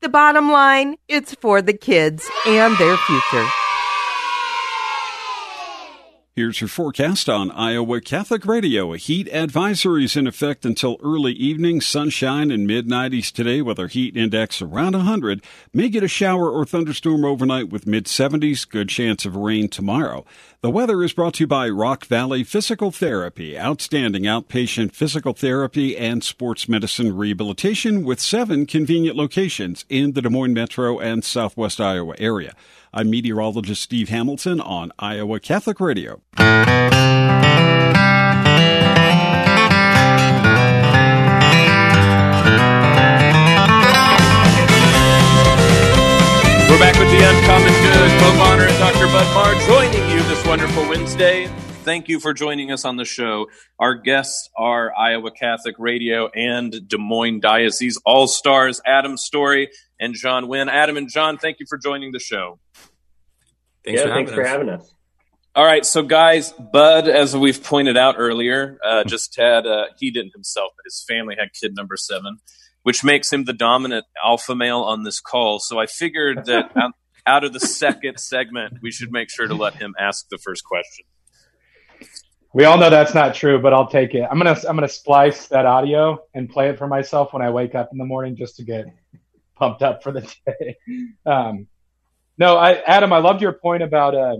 The 0.00 0.08
bottom 0.08 0.52
line, 0.52 0.96
it's 1.08 1.34
for 1.34 1.60
the 1.60 1.72
kids 1.72 2.30
and 2.46 2.78
their 2.78 2.96
future. 2.96 3.48
Here's 6.38 6.60
your 6.60 6.68
forecast 6.68 7.28
on 7.28 7.50
Iowa 7.50 8.00
Catholic 8.00 8.46
Radio. 8.46 8.92
A 8.92 8.96
heat 8.96 9.28
advisory 9.32 10.04
is 10.04 10.16
in 10.16 10.28
effect 10.28 10.64
until 10.64 10.96
early 11.02 11.32
evening. 11.32 11.80
Sunshine 11.80 12.52
and 12.52 12.64
mid 12.64 12.86
90s 12.86 13.32
today 13.32 13.60
with 13.60 13.80
our 13.80 13.88
heat 13.88 14.16
index 14.16 14.62
around 14.62 14.92
100. 14.92 15.42
May 15.74 15.88
get 15.88 16.04
a 16.04 16.06
shower 16.06 16.48
or 16.48 16.64
thunderstorm 16.64 17.24
overnight 17.24 17.70
with 17.70 17.88
mid 17.88 18.04
70s. 18.04 18.68
Good 18.68 18.88
chance 18.88 19.24
of 19.24 19.34
rain 19.34 19.68
tomorrow. 19.68 20.24
The 20.60 20.72
weather 20.72 21.04
is 21.04 21.12
brought 21.12 21.34
to 21.34 21.44
you 21.44 21.46
by 21.46 21.68
Rock 21.68 22.06
Valley 22.06 22.42
Physical 22.42 22.90
Therapy. 22.90 23.56
Outstanding 23.56 24.24
outpatient 24.24 24.92
physical 24.92 25.32
therapy 25.32 25.96
and 25.96 26.24
sports 26.24 26.68
medicine 26.68 27.16
rehabilitation 27.16 28.02
with 28.02 28.18
seven 28.18 28.66
convenient 28.66 29.16
locations 29.16 29.84
in 29.88 30.14
the 30.14 30.22
Des 30.22 30.30
Moines 30.30 30.54
metro 30.54 30.98
and 30.98 31.22
southwest 31.24 31.80
Iowa 31.80 32.16
area. 32.18 32.56
I'm 32.92 33.08
meteorologist 33.08 33.82
Steve 33.82 34.08
Hamilton 34.08 34.60
on 34.60 34.90
Iowa 34.98 35.38
Catholic 35.38 35.78
Radio. 35.78 36.22
We're 46.68 46.84
back 46.84 46.98
with 46.98 47.10
the 47.10 47.22
Uncommon 47.22 47.74
Good. 47.80 48.10
Bo 48.20 48.36
Bonner 48.38 48.66
and 48.66 48.78
Dr. 48.78 49.06
Bud 49.06 49.26
you 49.34 49.87
this 50.28 50.46
wonderful 50.46 50.86
Wednesday. 50.90 51.46
Thank 51.84 52.06
you 52.06 52.20
for 52.20 52.34
joining 52.34 52.70
us 52.70 52.84
on 52.84 52.96
the 52.96 53.06
show. 53.06 53.46
Our 53.78 53.94
guests 53.94 54.50
are 54.58 54.92
Iowa 54.94 55.30
Catholic 55.30 55.76
Radio 55.78 56.28
and 56.28 56.86
Des 56.86 56.98
Moines 56.98 57.40
Diocese 57.40 57.98
All 58.04 58.26
Stars 58.26 58.78
Adam 58.84 59.16
Story 59.16 59.70
and 59.98 60.12
John 60.12 60.46
Wynn. 60.46 60.68
Adam 60.68 60.98
and 60.98 61.08
John, 61.08 61.38
thank 61.38 61.60
you 61.60 61.66
for 61.66 61.78
joining 61.78 62.12
the 62.12 62.18
show. 62.18 62.58
Thanks 63.86 64.02
yeah, 64.02 64.08
for 64.08 64.12
thanks 64.12 64.32
for 64.32 64.42
us. 64.42 64.48
having 64.48 64.68
us. 64.68 64.94
All 65.54 65.64
right, 65.64 65.86
so 65.86 66.02
guys, 66.02 66.52
Bud, 66.52 67.08
as 67.08 67.34
we've 67.34 67.64
pointed 67.64 67.96
out 67.96 68.16
earlier, 68.18 68.78
uh, 68.84 69.04
just 69.06 69.34
had 69.34 69.66
uh, 69.66 69.86
he 69.98 70.10
didn't 70.10 70.34
himself, 70.34 70.72
but 70.76 70.82
his 70.84 71.02
family 71.08 71.36
had 71.38 71.48
kid 71.58 71.74
number 71.74 71.96
seven 71.96 72.36
which 72.84 73.04
makes 73.04 73.30
him 73.30 73.44
the 73.44 73.52
dominant 73.52 74.06
alpha 74.24 74.54
male 74.54 74.80
on 74.80 75.02
this 75.02 75.20
call. 75.20 75.58
So 75.58 75.78
I 75.78 75.84
figured 75.84 76.46
that 76.46 76.72
out 77.26 77.44
of 77.44 77.52
the 77.52 77.60
second 77.60 78.18
segment, 78.18 78.78
we 78.82 78.90
should 78.90 79.12
make 79.12 79.30
sure 79.30 79.46
to 79.46 79.54
let 79.54 79.74
him 79.74 79.94
ask 79.98 80.28
the 80.28 80.38
first 80.38 80.64
question. 80.64 81.04
We 82.54 82.64
all 82.64 82.78
know 82.78 82.88
that's 82.90 83.14
not 83.14 83.34
true, 83.34 83.60
but 83.60 83.74
I'll 83.74 83.88
take 83.88 84.14
it. 84.14 84.26
I'm 84.28 84.38
gonna 84.38 84.56
I'm 84.68 84.74
gonna 84.76 84.88
splice 84.88 85.48
that 85.48 85.66
audio 85.66 86.18
and 86.34 86.48
play 86.48 86.70
it 86.70 86.78
for 86.78 86.86
myself 86.86 87.32
when 87.32 87.42
I 87.42 87.50
wake 87.50 87.74
up 87.74 87.90
in 87.92 87.98
the 87.98 88.06
morning 88.06 88.36
just 88.36 88.56
to 88.56 88.64
get 88.64 88.86
pumped 89.56 89.82
up 89.82 90.02
for 90.02 90.12
the 90.12 90.20
day. 90.46 90.76
Um, 91.26 91.66
no, 92.38 92.56
I, 92.56 92.80
Adam, 92.82 93.12
I 93.12 93.18
loved 93.18 93.42
your 93.42 93.52
point 93.52 93.82
about 93.82 94.14
uh, 94.14 94.36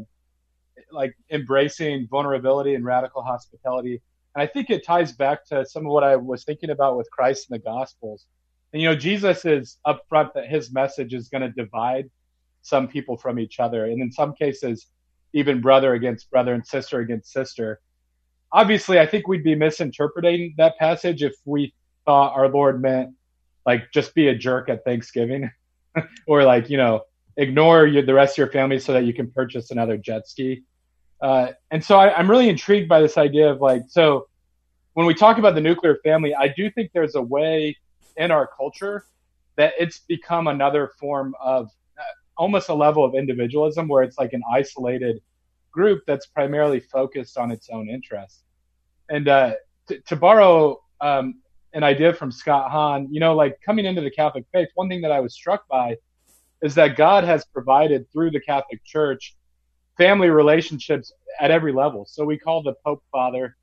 like 0.93 1.15
embracing 1.31 2.07
vulnerability 2.09 2.75
and 2.75 2.85
radical 2.85 3.23
hospitality, 3.23 4.01
and 4.35 4.43
I 4.43 4.47
think 4.47 4.71
it 4.71 4.87
ties 4.87 5.13
back 5.13 5.45
to 5.47 5.67
some 5.67 5.85
of 5.85 5.93
what 5.93 6.05
I 6.05 6.17
was 6.17 6.45
thinking 6.45 6.71
about 6.71 6.97
with 6.97 7.11
Christ 7.11 7.51
and 7.51 7.61
the 7.61 7.63
Gospels. 7.63 8.25
And 8.73 8.81
you 8.81 8.89
know, 8.89 8.95
Jesus 8.95 9.45
is 9.45 9.79
upfront 9.87 10.33
that 10.35 10.47
his 10.47 10.73
message 10.73 11.13
is 11.13 11.29
going 11.29 11.43
to 11.43 11.51
divide 11.51 12.09
some 12.63 12.89
people 12.89 13.17
from 13.17 13.39
each 13.39 13.61
other, 13.61 13.85
and 13.85 14.01
in 14.01 14.11
some 14.13 14.35
cases, 14.35 14.87
even 15.33 15.61
brother 15.61 15.95
against 15.95 16.31
brother 16.31 16.55
and 16.55 16.67
sister 16.67 17.01
against 17.01 17.33
sister. 17.33 17.81
Obviously, 18.53 18.99
I 18.99 19.07
think 19.07 19.29
we'd 19.29 19.45
be 19.45 19.55
misinterpreting 19.55 20.55
that 20.57 20.79
passage 20.79 21.23
if 21.23 21.35
we 21.45 21.75
thought 22.07 22.35
our 22.35 22.49
Lord 22.49 22.81
meant 22.81 23.15
like 23.67 23.93
just 23.93 24.15
be 24.15 24.29
a 24.29 24.35
jerk 24.35 24.69
at 24.69 24.85
Thanksgiving, 24.85 25.51
or 26.27 26.45
like 26.45 26.71
you 26.71 26.77
know 26.77 27.03
ignore 27.37 27.87
your, 27.87 28.03
the 28.03 28.15
rest 28.15 28.35
of 28.35 28.39
your 28.39 28.51
family 28.51 28.79
so 28.79 28.93
that 28.93 29.05
you 29.05 29.15
can 29.15 29.31
purchase 29.31 29.71
another 29.71 29.97
jet 29.97 30.27
ski. 30.27 30.63
Uh, 31.21 31.53
and 31.71 31.85
so 31.85 31.99
I, 31.99 32.17
I'm 32.17 32.31
really 32.31 32.49
intrigued 32.49 32.89
by 32.89 33.01
this 33.01 33.17
idea 33.17 33.51
of 33.51 33.61
like 33.61 33.83
so 33.89 34.29
when 34.95 35.07
we 35.07 35.15
talk 35.15 35.39
about 35.39 35.55
the 35.55 35.61
nuclear 35.61 35.99
family, 36.03 36.35
I 36.35 36.49
do 36.49 36.71
think 36.71 36.91
there's 36.93 37.15
a 37.15 37.23
way 37.23 37.77
in 38.17 38.31
our 38.31 38.49
culture 38.57 39.05
that 39.57 39.75
it's 39.79 40.01
become 40.01 40.49
another 40.49 40.93
form 40.99 41.35
of 41.41 41.71
almost 42.39 42.69
a 42.69 42.75
level 42.75 43.05
of 43.05 43.15
individualism 43.15 43.89
where 43.89 44.03
it's 44.03 44.17
like 44.17 44.33
an 44.33 44.43
isolated 44.51 45.21
group 45.71 46.03
that's 46.07 46.27
primarily 46.27 46.81
focused 46.81 47.37
on 47.37 47.51
its 47.51 47.69
own 47.69 47.89
interests. 47.91 48.45
And 49.11 49.29
uh, 49.29 49.55
to, 49.89 50.01
to 50.01 50.17
borrow 50.17 50.81
um, 51.01 51.41
an 51.75 51.83
idea 51.83 52.15
from 52.15 52.31
Scott 52.33 52.71
Hahn, 52.71 53.09
you 53.11 53.21
know, 53.21 53.35
like 53.35 53.59
coming 53.65 53.85
into 53.85 54.01
the 54.01 54.11
Catholic 54.11 54.45
faith, 54.53 54.69
one 54.75 54.89
thing 54.89 55.03
that 55.03 55.13
I 55.13 55.21
was 55.21 55.35
struck 55.35 55.67
by 55.69 55.97
is 56.63 56.75
that 56.75 56.97
God 56.97 57.25
has 57.25 57.45
provided 57.45 58.11
through 58.13 58.31
the 58.31 58.41
Catholic 58.41 58.83
Church 58.85 59.37
family 59.97 60.31
relationships 60.31 61.13
at 61.41 61.51
every 61.51 61.73
level. 61.73 62.07
So 62.09 62.25
we 62.25 62.39
call 62.39 62.63
the 62.63 62.75
Pope 62.85 63.03
Father, 63.13 63.57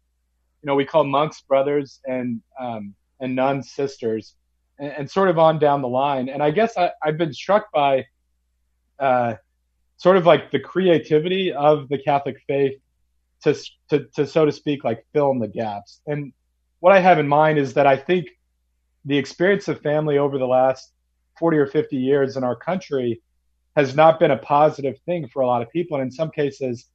you 0.61 0.67
know, 0.67 0.75
we 0.75 0.85
call 0.85 1.03
monks 1.03 1.41
brothers 1.41 2.01
and 2.05 2.41
um, 2.59 2.93
and 3.19 3.35
nuns 3.35 3.71
sisters, 3.71 4.35
and, 4.77 5.09
sort 5.09 5.29
of 5.29 5.39
on 5.39 5.57
down 5.57 5.81
the 5.81 5.87
line. 5.87 6.27
And 6.27 6.43
I 6.43 6.51
guess 6.51 6.77
I, 6.77 6.91
have 7.03 7.17
been 7.17 7.33
struck 7.33 7.71
by 7.71 8.05
uh, 8.99 9.35
sort 9.97 10.17
of 10.17 10.25
like 10.25 10.51
the 10.51 10.59
creativity 10.59 11.51
of 11.51 11.89
the 11.89 11.97
Catholic 11.97 12.37
faith 12.47 12.79
to, 13.43 13.55
to 13.89 14.05
to 14.15 14.27
so 14.27 14.45
to 14.45 14.51
speak 14.51 14.83
like 14.83 15.05
fill 15.13 15.31
in 15.31 15.39
the 15.39 15.47
gaps. 15.47 16.01
And 16.07 16.33
what 16.79 16.93
I 16.93 16.99
have 16.99 17.19
in 17.19 17.27
mind 17.27 17.57
is 17.57 17.73
that 17.73 17.87
I 17.87 17.97
think 17.97 18.27
the 19.05 19.17
experience 19.17 19.67
of 19.67 19.81
family 19.81 20.17
over 20.17 20.37
the 20.37 20.47
last 20.47 20.91
40 21.39 21.57
or 21.57 21.67
50 21.67 21.95
years 21.95 22.37
in 22.37 22.43
our 22.43 22.55
country 22.55 23.21
has 23.75 23.95
not 23.95 24.19
been 24.19 24.31
a 24.31 24.37
positive 24.37 24.97
thing 25.05 25.27
for 25.27 25.41
a 25.41 25.47
lot 25.47 25.61
of 25.61 25.69
people. 25.69 25.97
And 25.97 26.05
in 26.05 26.11
some 26.11 26.31
cases, 26.31 26.85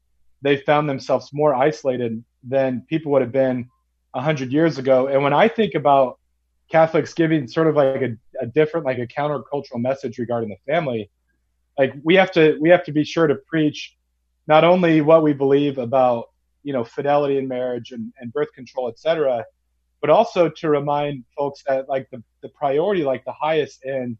they 0.42 0.56
found 0.56 0.88
themselves 0.88 1.30
more 1.32 1.54
isolated 1.54 2.24
than 2.42 2.84
people 2.88 3.12
would 3.12 3.22
have 3.22 3.32
been 3.32 3.68
100 4.12 4.52
years 4.52 4.78
ago. 4.78 5.06
And 5.08 5.22
when 5.22 5.32
I 5.32 5.46
think 5.46 5.74
about 5.74 6.18
Catholics 6.70 7.12
giving 7.12 7.46
sort 7.46 7.66
of 7.66 7.76
like 7.76 8.00
a, 8.02 8.16
a 8.40 8.46
different, 8.46 8.86
like 8.86 8.98
a 8.98 9.06
countercultural 9.06 9.80
message 9.80 10.18
regarding 10.18 10.48
the 10.48 10.72
family, 10.72 11.10
like 11.80 11.94
we 12.04 12.14
have 12.14 12.30
to 12.30 12.58
we 12.60 12.68
have 12.68 12.84
to 12.84 12.92
be 12.92 13.04
sure 13.04 13.26
to 13.26 13.36
preach 13.36 13.96
not 14.46 14.64
only 14.64 15.00
what 15.00 15.22
we 15.22 15.32
believe 15.32 15.78
about 15.78 16.26
you 16.62 16.74
know 16.74 16.84
fidelity 16.84 17.38
in 17.38 17.48
marriage 17.48 17.90
and, 17.92 18.12
and 18.20 18.30
birth 18.34 18.52
control, 18.54 18.88
et 18.88 18.98
cetera, 18.98 19.46
but 20.02 20.10
also 20.10 20.50
to 20.50 20.68
remind 20.68 21.24
folks 21.38 21.62
that 21.66 21.88
like 21.88 22.06
the, 22.10 22.22
the 22.42 22.50
priority, 22.50 23.02
like 23.02 23.24
the 23.24 23.32
highest 23.32 23.82
end 23.86 24.18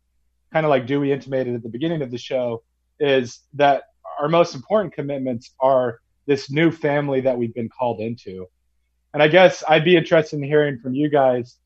kind 0.50 0.64
of 0.64 0.70
like 0.70 0.86
Dewey 0.86 1.12
intimated 1.12 1.54
at 1.54 1.62
the 1.62 1.68
beginning 1.68 2.00
of 2.00 2.10
the 2.10 2.16
show, 2.16 2.62
is 2.98 3.40
that 3.52 3.82
our 4.18 4.28
most 4.28 4.54
important 4.54 4.94
commitments 4.94 5.50
are 5.60 6.00
this 6.24 6.50
new 6.50 6.70
family 6.70 7.20
that 7.20 7.36
we've 7.36 7.54
been 7.54 7.68
called 7.68 8.00
into. 8.00 8.46
And 9.12 9.22
I 9.22 9.28
guess 9.28 9.62
I'd 9.68 9.84
be 9.84 9.98
interested 9.98 10.36
in 10.36 10.42
hearing 10.42 10.78
from 10.78 10.94
you 10.94 11.10
guys, 11.10 11.56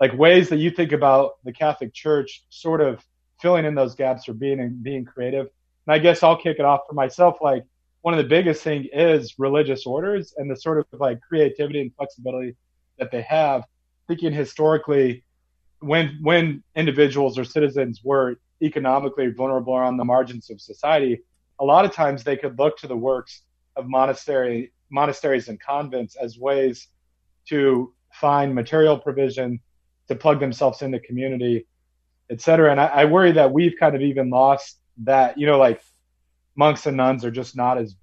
like 0.00 0.12
ways 0.12 0.48
that 0.48 0.58
you 0.58 0.72
think 0.72 0.90
about 0.90 1.34
the 1.44 1.52
Catholic 1.52 1.94
Church 1.94 2.44
sort 2.50 2.80
of 2.80 3.00
filling 3.40 3.64
in 3.64 3.74
those 3.74 3.94
gaps 3.94 4.28
or 4.28 4.34
being 4.34 4.78
being 4.82 5.04
creative. 5.04 5.48
And 5.86 5.94
I 5.94 5.98
guess 5.98 6.22
I'll 6.22 6.36
kick 6.36 6.56
it 6.58 6.64
off 6.64 6.80
for 6.88 6.94
myself. 6.94 7.38
Like 7.40 7.64
one 8.02 8.14
of 8.14 8.18
the 8.18 8.28
biggest 8.28 8.62
thing 8.62 8.88
is 8.92 9.34
religious 9.38 9.86
orders 9.86 10.34
and 10.36 10.50
the 10.50 10.56
sort 10.56 10.78
of 10.78 10.86
like 11.00 11.20
creativity 11.20 11.80
and 11.80 11.94
flexibility 11.94 12.56
that 12.98 13.10
they 13.10 13.22
have. 13.22 13.64
Thinking 14.08 14.32
historically, 14.32 15.24
when 15.80 16.18
when 16.22 16.62
individuals 16.74 17.38
or 17.38 17.44
citizens 17.44 18.00
were 18.02 18.36
economically 18.62 19.28
vulnerable 19.28 19.74
or 19.74 19.82
on 19.82 19.96
the 19.96 20.04
margins 20.04 20.50
of 20.50 20.60
society, 20.60 21.20
a 21.60 21.64
lot 21.64 21.84
of 21.84 21.92
times 21.92 22.24
they 22.24 22.36
could 22.36 22.58
look 22.58 22.78
to 22.78 22.86
the 22.86 22.96
works 22.96 23.42
of 23.76 23.86
monastery 23.88 24.72
monasteries 24.90 25.48
and 25.48 25.60
convents 25.60 26.16
as 26.16 26.38
ways 26.38 26.88
to 27.48 27.92
find 28.12 28.54
material 28.54 28.98
provision 28.98 29.60
to 30.08 30.14
plug 30.14 30.40
themselves 30.40 30.82
into 30.82 31.00
community, 31.00 31.66
et 32.30 32.40
cetera. 32.40 32.70
And 32.70 32.80
I, 32.80 32.86
I 32.86 33.04
worry 33.04 33.32
that 33.32 33.52
we've 33.52 33.74
kind 33.78 33.94
of 33.94 34.02
even 34.02 34.30
lost 34.30 34.78
that, 35.04 35.38
you 35.38 35.46
know, 35.46 35.58
like 35.58 35.80
monks 36.54 36.86
and 36.86 36.96
nuns 36.96 37.24
are 37.24 37.30
just 37.30 37.56
not 37.56 37.78
as 37.78 37.94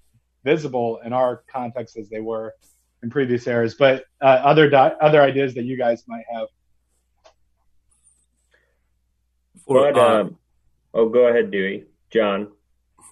visible 0.44 1.00
in 1.04 1.14
our 1.14 1.44
context 1.48 1.98
as 1.98 2.10
they 2.10 2.20
were 2.20 2.54
in 3.02 3.10
previous 3.10 3.46
eras. 3.48 3.76
But 3.76 4.06
uh, 4.22 4.26
other 4.26 4.70
di- 4.70 4.96
other 5.02 5.22
ideas 5.22 5.56
that 5.56 5.64
you 5.64 5.78
guys 5.78 6.04
might 6.08 6.26
have. 6.34 6.48
For, 9.66 9.92
but, 9.92 9.98
uh, 9.98 10.22
um, 10.22 10.38
oh, 10.94 11.10
go 11.10 11.28
ahead, 11.28 11.52
Dewey. 11.52 11.86
John. 12.12 12.52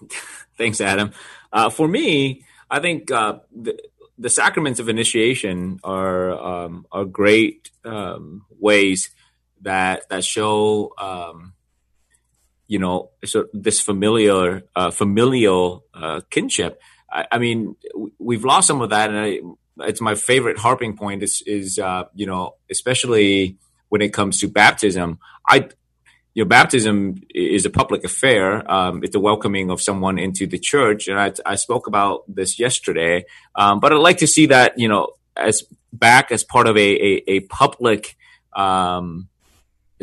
Thanks, 0.58 0.80
Adam. 0.80 1.12
Uh, 1.52 1.70
for 1.70 1.88
me, 1.88 2.44
I 2.70 2.80
think 2.80 3.10
uh, 3.10 3.40
the, 3.54 3.78
the, 4.18 4.30
sacraments 4.30 4.78
of 4.80 4.88
initiation 4.88 5.80
are 5.82 6.30
um, 6.30 6.86
are 6.92 7.04
great 7.04 7.70
um, 7.84 8.44
ways 8.58 9.10
that 9.62 10.08
that 10.10 10.24
show 10.24 10.92
um, 10.98 11.54
you 12.68 12.78
know 12.78 13.10
so 13.24 13.46
this 13.52 13.80
familiar 13.80 14.62
uh, 14.76 14.90
familial 14.90 15.84
uh, 15.94 16.20
kinship. 16.30 16.80
I, 17.10 17.26
I, 17.32 17.38
mean, 17.38 17.76
we've 18.18 18.44
lost 18.44 18.68
some 18.68 18.80
of 18.80 18.90
that, 18.90 19.10
and 19.10 19.18
I, 19.18 19.40
it's 19.86 20.00
my 20.00 20.14
favorite 20.14 20.58
harping 20.58 20.96
point. 20.96 21.22
Is 21.22 21.42
is 21.46 21.78
uh, 21.78 22.04
you 22.14 22.26
know 22.26 22.56
especially 22.70 23.58
when 23.88 24.00
it 24.02 24.12
comes 24.12 24.40
to 24.40 24.48
baptism. 24.48 25.18
I 25.46 25.68
you 26.34 26.44
know, 26.44 26.48
baptism 26.48 27.22
is 27.34 27.66
a 27.66 27.70
public 27.70 28.04
affair. 28.04 28.70
Um, 28.70 29.04
it's 29.04 29.12
the 29.12 29.20
welcoming 29.20 29.70
of 29.70 29.82
someone 29.82 30.18
into 30.18 30.46
the 30.46 30.58
church, 30.58 31.08
and 31.08 31.20
I, 31.20 31.32
I 31.44 31.56
spoke 31.56 31.86
about 31.86 32.22
this 32.26 32.58
yesterday. 32.58 33.26
Um, 33.54 33.80
but 33.80 33.92
I'd 33.92 33.98
like 33.98 34.18
to 34.18 34.26
see 34.26 34.46
that 34.46 34.78
you 34.78 34.88
know 34.88 35.08
as 35.36 35.62
back 35.92 36.32
as 36.32 36.42
part 36.42 36.66
of 36.66 36.76
a 36.76 36.80
a, 36.80 37.22
a 37.26 37.40
public 37.40 38.16
um, 38.54 39.28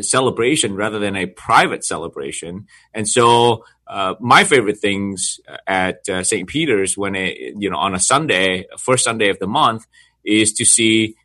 celebration 0.04 0.74
rather 0.74 0.98
than 0.98 1.16
a 1.16 1.26
private 1.26 1.84
celebration. 1.84 2.66
And 2.94 3.08
so, 3.08 3.64
uh, 3.86 4.14
my 4.20 4.44
favorite 4.44 4.78
things 4.78 5.40
at 5.66 6.08
uh, 6.08 6.22
St. 6.22 6.48
Peter's 6.48 6.96
when 6.96 7.14
it 7.16 7.36
you 7.58 7.70
know 7.70 7.78
on 7.78 7.94
a 7.94 8.00
Sunday, 8.00 8.66
first 8.78 9.04
Sunday 9.04 9.30
of 9.30 9.38
the 9.38 9.48
month, 9.48 9.86
is 10.24 10.52
to 10.54 10.64
see 10.64 11.16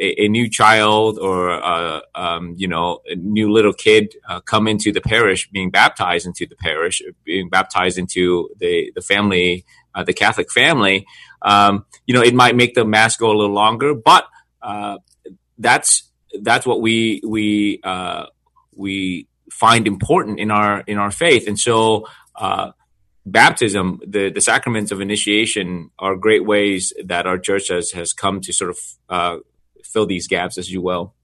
a, 0.00 0.24
a, 0.24 0.28
new 0.28 0.48
child 0.48 1.18
or 1.18 1.50
uh, 1.50 2.00
um, 2.14 2.54
you 2.56 2.68
know 2.68 3.00
a 3.06 3.14
new 3.14 3.50
little 3.50 3.72
kid 3.72 4.14
uh, 4.28 4.40
come 4.40 4.66
into 4.66 4.92
the 4.92 5.00
parish, 5.00 5.48
being 5.50 5.70
baptized 5.70 6.26
into 6.26 6.46
the 6.46 6.56
parish, 6.56 7.02
being 7.24 7.48
baptized 7.48 7.98
into 7.98 8.50
the 8.58 8.92
the 8.94 9.02
family, 9.02 9.64
uh, 9.94 10.02
the 10.02 10.12
Catholic 10.12 10.50
family. 10.50 11.06
Um, 11.42 11.84
you 12.06 12.14
know, 12.14 12.22
it 12.22 12.34
might 12.34 12.56
make 12.56 12.74
the 12.74 12.84
mass 12.84 13.16
go 13.16 13.28
a 13.28 13.36
little 13.36 13.54
longer, 13.54 13.94
but 13.94 14.26
uh, 14.62 14.98
that's 15.58 16.04
that's 16.40 16.66
what 16.66 16.80
we 16.80 17.20
we 17.26 17.80
uh, 17.84 18.26
we 18.74 19.26
find 19.50 19.86
important 19.86 20.40
in 20.40 20.50
our 20.50 20.80
in 20.86 20.98
our 20.98 21.10
faith, 21.10 21.46
and 21.46 21.58
so 21.58 22.06
uh, 22.34 22.72
baptism, 23.24 24.00
the, 24.06 24.30
the 24.30 24.40
sacraments 24.40 24.90
of 24.90 25.00
initiation 25.00 25.90
are 25.98 26.16
great 26.16 26.44
ways 26.44 26.92
that 27.04 27.26
our 27.26 27.38
church 27.38 27.68
has, 27.68 27.92
has 27.92 28.12
come 28.12 28.40
to 28.40 28.52
sort 28.52 28.70
of 28.70 28.78
uh, 29.08 29.36
fill 29.84 30.06
these 30.06 30.26
gaps 30.26 30.58
as 30.58 30.70
you 30.70 30.80
will. 30.80 31.14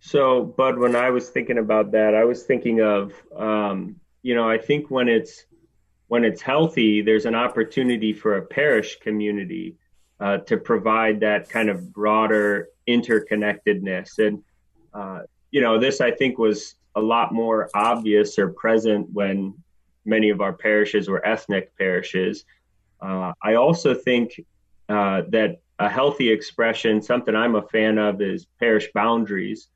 So, 0.00 0.44
Bud, 0.44 0.78
when 0.78 0.94
I 0.94 1.10
was 1.10 1.30
thinking 1.30 1.56
about 1.56 1.92
that, 1.92 2.14
I 2.14 2.24
was 2.24 2.42
thinking 2.42 2.82
of, 2.82 3.14
um, 3.34 3.96
you 4.22 4.34
know, 4.34 4.48
I 4.48 4.58
think 4.58 4.90
when 4.90 5.08
it's 5.08 5.44
when 6.08 6.24
it's 6.24 6.42
healthy, 6.42 7.00
there's 7.00 7.24
an 7.24 7.34
opportunity 7.34 8.12
for 8.12 8.36
a 8.36 8.42
parish 8.42 8.98
community 9.00 9.78
uh, 10.20 10.38
to 10.38 10.56
provide 10.56 11.20
that 11.20 11.48
kind 11.48 11.68
of 11.68 11.92
broader 11.92 12.68
interconnectedness. 12.88 14.18
And, 14.18 14.42
uh, 14.92 15.20
you 15.50 15.60
know, 15.60 15.78
this 15.78 16.00
I 16.00 16.10
think 16.10 16.38
was 16.38 16.76
a 16.94 17.00
lot 17.00 17.32
more 17.32 17.70
obvious 17.74 18.38
or 18.38 18.50
present 18.52 19.08
when 19.12 19.54
many 20.04 20.30
of 20.30 20.40
our 20.40 20.52
parishes 20.52 21.08
were 21.08 21.24
ethnic 21.26 21.76
parishes. 21.76 22.44
Uh, 23.00 23.32
I 23.42 23.54
also 23.54 23.94
think 23.94 24.40
uh, 24.88 25.22
that 25.28 25.60
a 25.78 25.88
healthy 25.88 26.30
expression, 26.30 27.02
something 27.02 27.34
I'm 27.34 27.56
a 27.56 27.62
fan 27.62 27.98
of, 27.98 28.20
is 28.20 28.46
parish 28.60 28.88
boundaries, 28.94 29.68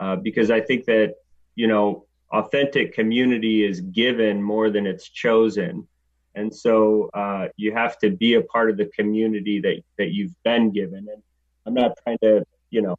uh, 0.00 0.16
because 0.16 0.50
I 0.50 0.60
think 0.60 0.86
that 0.86 1.16
you 1.54 1.66
know 1.66 2.06
authentic 2.32 2.94
community 2.94 3.64
is 3.64 3.80
given 3.80 4.42
more 4.42 4.70
than 4.70 4.86
it's 4.86 5.08
chosen, 5.08 5.86
and 6.34 6.54
so 6.54 7.10
uh, 7.14 7.48
you 7.56 7.72
have 7.72 7.98
to 7.98 8.10
be 8.10 8.34
a 8.34 8.42
part 8.42 8.70
of 8.70 8.76
the 8.76 8.86
community 8.86 9.60
that 9.60 9.82
that 9.98 10.12
you've 10.12 10.34
been 10.44 10.70
given. 10.70 11.06
And 11.12 11.22
I'm 11.66 11.74
not 11.74 11.92
trying 12.02 12.18
to 12.22 12.44
you 12.70 12.82
know 12.82 12.96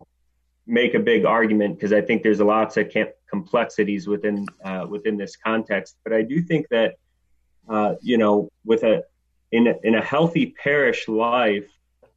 make 0.66 0.94
a 0.94 1.00
big 1.00 1.26
argument 1.26 1.76
because 1.76 1.94
I 1.94 2.02
think 2.02 2.24
there's 2.24 2.40
lots 2.40 2.78
of 2.78 2.92
complexities 3.30 4.08
within 4.08 4.46
uh, 4.64 4.86
within 4.90 5.18
this 5.18 5.36
context, 5.36 5.98
but 6.04 6.14
I 6.14 6.22
do 6.22 6.42
think 6.42 6.68
that 6.70 6.96
uh, 7.68 7.96
you 8.02 8.18
know 8.18 8.50
with 8.66 8.84
a 8.84 9.04
in 9.52 9.68
a, 9.68 9.76
in 9.84 9.96
a 9.96 10.02
healthy 10.02 10.48
parish 10.64 11.08
life 11.08 11.70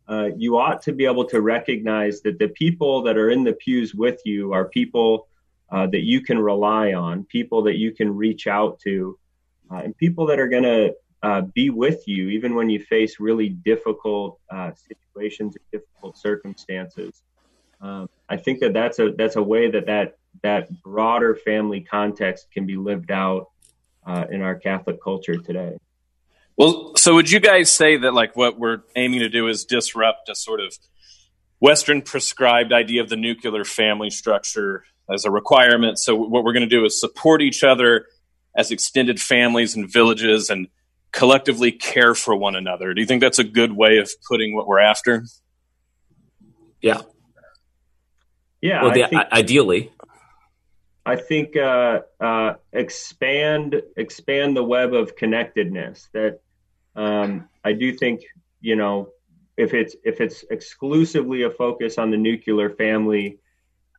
uh, 0.09 0.31
you 0.37 0.57
ought 0.57 0.83
to 0.83 0.93
be 0.93 1.05
able 1.05 1.25
to 1.25 1.41
recognize 1.41 2.21
that 2.23 2.39
the 2.39 2.49
people 2.49 3.03
that 3.03 3.17
are 3.17 3.31
in 3.31 3.43
the 3.43 3.53
pews 3.53 3.95
with 3.95 4.21
you 4.25 4.53
are 4.53 4.69
people 4.69 5.29
uh, 5.71 5.87
that 5.87 6.03
you 6.03 6.21
can 6.21 6.39
rely 6.39 6.93
on, 6.93 7.25
people 7.25 7.63
that 7.63 7.77
you 7.77 7.93
can 7.93 8.15
reach 8.15 8.47
out 8.47 8.79
to, 8.79 9.19
uh, 9.71 9.79
and 9.79 9.97
people 9.97 10.27
that 10.27 10.39
are 10.39 10.47
going 10.49 10.63
to 10.63 10.95
uh, 11.27 11.41
be 11.41 11.71
with 11.71 12.07
you 12.07 12.29
even 12.29 12.55
when 12.55 12.71
you 12.71 12.79
face 12.79 13.19
really 13.19 13.49
difficult 13.49 14.39
uh, 14.49 14.71
situations 14.75 15.57
or 15.57 15.61
difficult 15.73 16.17
circumstances. 16.17 17.21
Um, 17.81 18.09
I 18.29 18.37
think 18.37 18.61
that 18.61 18.73
that's 18.73 19.01
a 19.01 19.11
that's 19.11 19.35
a 19.35 19.43
way 19.43 19.69
that 19.69 19.87
that 19.87 20.19
that 20.45 20.69
broader 20.83 21.35
family 21.35 21.81
context 21.81 22.53
can 22.53 22.65
be 22.65 22.77
lived 22.77 23.11
out 23.11 23.51
uh, 24.07 24.27
in 24.31 24.41
our 24.41 24.55
Catholic 24.55 25.03
culture 25.03 25.37
today. 25.37 25.77
Well, 26.57 26.95
so 26.97 27.17
would 27.17 27.29
you 27.29 27.41
guys 27.41 27.73
say 27.73 27.97
that 27.97 28.15
like 28.15 28.37
what 28.37 28.57
we're 28.57 28.83
aiming 28.95 29.19
to 29.19 29.29
do 29.29 29.49
is 29.49 29.65
disrupt 29.65 30.29
a 30.29 30.37
sort 30.37 30.61
of 30.61 30.79
Western 31.59 32.03
prescribed 32.03 32.73
idea 32.73 33.03
of 33.03 33.09
the 33.09 33.17
nuclear 33.17 33.65
family 33.65 34.11
structure 34.11 34.85
as 35.13 35.25
a 35.25 35.31
requirement? 35.33 35.99
So 35.99 36.15
what 36.15 36.45
we're 36.45 36.53
going 36.53 36.69
to 36.71 36.77
do 36.77 36.85
is 36.85 37.01
support 37.01 37.43
each 37.43 37.65
other 37.65 38.07
as 38.57 38.71
extended 38.71 39.21
families 39.21 39.75
and 39.75 39.93
villages 39.93 40.51
and 40.51 40.69
collectively 41.13 41.73
care 41.73 42.15
for 42.15 42.37
one 42.37 42.57
another. 42.57 42.95
Do 42.95 43.01
you 43.01 43.07
think 43.07 43.21
that's 43.21 43.39
a 43.39 43.45
good 43.45 43.73
way 43.73 43.99
of 43.99 44.11
putting 44.29 44.55
what 44.55 44.67
we're 44.67 44.81
after? 44.81 45.25
Yeah. 46.81 47.03
Yeah. 48.61 48.83
Well, 48.83 48.93
the, 48.93 49.07
think, 49.09 49.23
ideally. 49.33 49.93
I 51.05 51.17
think 51.17 51.57
uh, 51.57 52.01
uh, 52.21 52.55
expand 52.73 53.81
expand 53.97 54.57
the 54.57 54.65
web 54.65 54.93
of 54.93 55.15
connectedness. 55.15 56.09
That 56.13 56.41
um, 56.97 57.49
I 57.65 57.73
do 57.73 57.93
think 57.93 58.23
you 58.61 58.75
know 58.75 59.11
if 59.57 59.73
it's 59.73 59.95
if 60.05 60.21
it's 60.21 60.45
exclusively 60.51 61.43
a 61.43 61.51
focus 61.51 61.99
on 61.99 62.11
the 62.11 62.17
nuclear 62.17 62.71
family, 62.71 63.39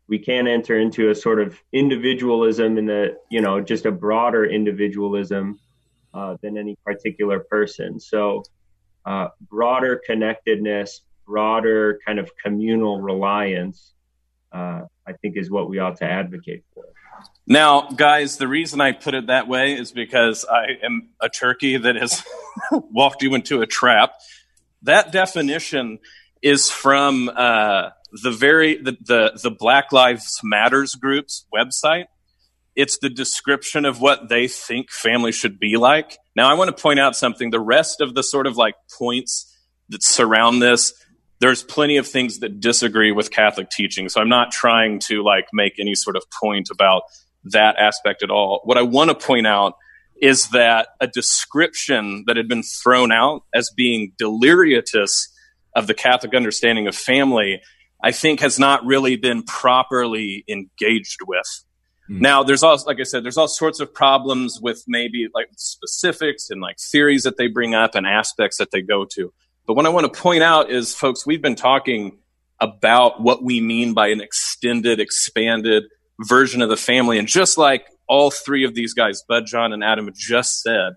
we 0.07 0.19
can 0.19 0.47
enter 0.47 0.77
into 0.77 1.09
a 1.09 1.15
sort 1.15 1.39
of 1.39 1.57
individualism 1.71 2.77
in 2.77 2.85
the 2.85 3.17
you 3.31 3.41
know 3.41 3.61
just 3.61 3.85
a 3.85 3.91
broader 3.91 4.45
individualism 4.45 5.59
uh, 6.13 6.37
than 6.41 6.57
any 6.57 6.77
particular 6.85 7.39
person. 7.39 7.99
So 7.99 8.43
uh, 9.05 9.29
broader 9.41 10.01
connectedness, 10.05 11.01
broader 11.25 11.99
kind 12.05 12.19
of 12.19 12.31
communal 12.43 13.01
reliance, 13.01 13.93
uh, 14.51 14.81
I 15.05 15.13
think 15.21 15.37
is 15.37 15.49
what 15.49 15.69
we 15.69 15.79
ought 15.79 15.97
to 15.97 16.05
advocate 16.05 16.63
for. 16.73 16.85
Now, 17.45 17.89
guys, 17.89 18.37
the 18.37 18.47
reason 18.47 18.81
I 18.81 18.91
put 18.91 19.13
it 19.13 19.27
that 19.27 19.47
way 19.47 19.73
is 19.73 19.91
because 19.91 20.45
I 20.45 20.65
am 20.83 21.09
a 21.21 21.29
turkey 21.29 21.77
that 21.77 21.95
has 21.95 22.23
walked 22.71 23.23
you 23.23 23.33
into 23.35 23.61
a 23.61 23.65
trap. 23.65 24.13
That 24.83 25.11
definition 25.11 25.99
is 26.41 26.69
from 26.69 27.29
uh, 27.33 27.89
the 28.11 28.31
very 28.31 28.75
the, 28.75 28.97
the 29.01 29.39
the 29.41 29.51
Black 29.51 29.91
Lives 29.91 30.39
Matters 30.43 30.95
group's 30.95 31.45
website. 31.53 32.05
It's 32.77 32.99
the 32.99 33.09
description 33.09 33.85
of 33.85 34.01
what 34.01 34.29
they 34.29 34.47
think 34.47 34.91
family 34.91 35.31
should 35.31 35.59
be 35.59 35.77
like. 35.77 36.19
Now, 36.35 36.47
I 36.47 36.53
want 36.53 36.67
to 36.67 36.79
point 36.79 36.99
out 36.99 37.15
something. 37.15 37.49
The 37.49 37.59
rest 37.59 38.01
of 38.01 38.13
the 38.13 38.21
sort 38.21 38.45
of 38.45 38.55
like 38.55 38.75
points 38.99 39.51
that 39.89 40.03
surround 40.03 40.61
this, 40.61 40.93
there's 41.39 41.63
plenty 41.63 41.97
of 41.97 42.07
things 42.07 42.37
that 42.39 42.59
disagree 42.59 43.11
with 43.11 43.31
Catholic 43.31 43.71
teaching. 43.71 44.09
So 44.09 44.21
I'm 44.21 44.29
not 44.29 44.51
trying 44.51 44.99
to 45.07 45.23
like 45.23 45.47
make 45.51 45.79
any 45.79 45.95
sort 45.95 46.15
of 46.15 46.23
point 46.39 46.69
about 46.71 47.01
that 47.45 47.77
aspect 47.77 48.21
at 48.21 48.29
all. 48.29 48.61
What 48.63 48.77
I 48.77 48.83
want 48.83 49.09
to 49.09 49.15
point 49.15 49.47
out 49.47 49.73
is 50.21 50.49
that 50.49 50.89
a 51.01 51.07
description 51.07 52.25
that 52.27 52.37
had 52.37 52.47
been 52.47 52.63
thrown 52.63 53.11
out 53.11 53.41
as 53.55 53.71
being 53.75 54.13
delirious 54.19 55.33
of 55.75 55.87
the 55.87 55.95
Catholic 55.95 56.35
understanding 56.35 56.87
of 56.87 56.95
family, 56.95 57.59
I 58.03 58.11
think 58.11 58.39
has 58.41 58.59
not 58.59 58.85
really 58.85 59.15
been 59.15 59.41
properly 59.41 60.45
engaged 60.47 61.21
with. 61.25 61.63
Mm. 62.09 62.21
Now, 62.21 62.43
there's 62.43 62.63
also, 62.63 62.85
like 62.85 62.99
I 62.99 63.03
said, 63.03 63.23
there's 63.23 63.37
all 63.37 63.47
sorts 63.47 63.79
of 63.79 63.93
problems 63.93 64.59
with 64.61 64.83
maybe 64.87 65.27
like 65.33 65.49
specifics 65.55 66.49
and 66.49 66.61
like 66.61 66.77
theories 66.79 67.23
that 67.23 67.37
they 67.37 67.47
bring 67.47 67.75
up 67.75 67.95
and 67.95 68.07
aspects 68.07 68.57
that 68.57 68.71
they 68.71 68.81
go 68.81 69.05
to. 69.13 69.33
But 69.65 69.73
what 69.73 69.85
I 69.85 69.89
want 69.89 70.11
to 70.11 70.21
point 70.21 70.43
out 70.43 70.71
is, 70.71 70.93
folks, 70.93 71.25
we've 71.25 71.41
been 71.41 71.55
talking 71.55 72.19
about 72.59 73.21
what 73.21 73.43
we 73.43 73.59
mean 73.59 73.93
by 73.93 74.07
an 74.07 74.21
extended, 74.21 74.99
expanded 74.99 75.83
version 76.21 76.61
of 76.61 76.69
the 76.69 76.77
family. 76.77 77.19
And 77.19 77.27
just 77.27 77.57
like 77.57 77.85
all 78.07 78.31
three 78.31 78.63
of 78.63 78.73
these 78.73 78.93
guys, 78.93 79.21
Bud, 79.27 79.45
John, 79.45 79.73
and 79.73 79.83
Adam, 79.83 80.09
just 80.15 80.61
said, 80.61 80.93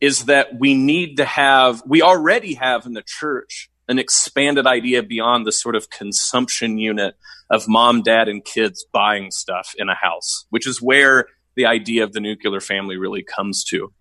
is 0.00 0.26
that 0.26 0.58
we 0.58 0.74
need 0.74 1.16
to 1.16 1.24
have, 1.24 1.82
we 1.86 2.02
already 2.02 2.54
have 2.54 2.86
in 2.86 2.92
the 2.92 3.04
church 3.06 3.70
an 3.88 3.98
expanded 3.98 4.66
idea 4.66 5.02
beyond 5.02 5.46
the 5.46 5.52
sort 5.52 5.76
of 5.76 5.90
consumption 5.90 6.78
unit 6.78 7.14
of 7.50 7.68
mom, 7.68 8.02
dad, 8.02 8.28
and 8.28 8.44
kids 8.44 8.84
buying 8.92 9.30
stuff 9.30 9.74
in 9.76 9.88
a 9.88 9.94
house, 9.94 10.46
which 10.50 10.66
is 10.66 10.80
where 10.80 11.26
the 11.54 11.66
idea 11.66 12.04
of 12.04 12.12
the 12.12 12.20
nuclear 12.20 12.60
family 12.60 12.96
really 12.96 13.22
comes 13.22 13.64
to. 13.64 13.92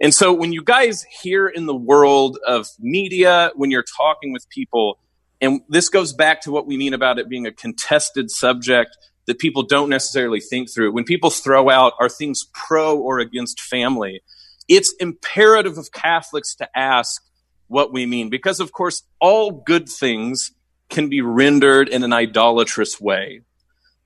And 0.00 0.12
so 0.12 0.32
when 0.32 0.52
you 0.52 0.62
guys 0.62 1.04
hear 1.22 1.46
in 1.46 1.66
the 1.66 1.74
world 1.74 2.38
of 2.46 2.68
media, 2.80 3.52
when 3.54 3.70
you're 3.70 3.84
talking 3.96 4.32
with 4.32 4.48
people, 4.48 4.98
and 5.40 5.60
this 5.68 5.88
goes 5.88 6.12
back 6.12 6.40
to 6.42 6.50
what 6.50 6.66
we 6.66 6.76
mean 6.76 6.94
about 6.94 7.18
it 7.18 7.28
being 7.28 7.46
a 7.46 7.52
contested 7.52 8.30
subject 8.30 8.96
that 9.26 9.38
people 9.38 9.62
don't 9.62 9.88
necessarily 9.88 10.40
think 10.40 10.72
through. 10.72 10.92
When 10.92 11.04
people 11.04 11.30
throw 11.30 11.68
out 11.68 11.92
are 12.00 12.08
things 12.08 12.46
pro 12.52 12.98
or 12.98 13.18
against 13.18 13.60
family, 13.60 14.22
it's 14.68 14.94
imperative 14.98 15.78
of 15.78 15.92
Catholics 15.92 16.54
to 16.56 16.68
ask 16.76 17.22
what 17.68 17.92
we 17.92 18.06
mean 18.06 18.30
because, 18.30 18.60
of 18.60 18.72
course, 18.72 19.02
all 19.20 19.50
good 19.50 19.88
things 19.88 20.52
can 20.88 21.08
be 21.08 21.20
rendered 21.20 21.88
in 21.88 22.02
an 22.02 22.12
idolatrous 22.12 23.00
way. 23.00 23.40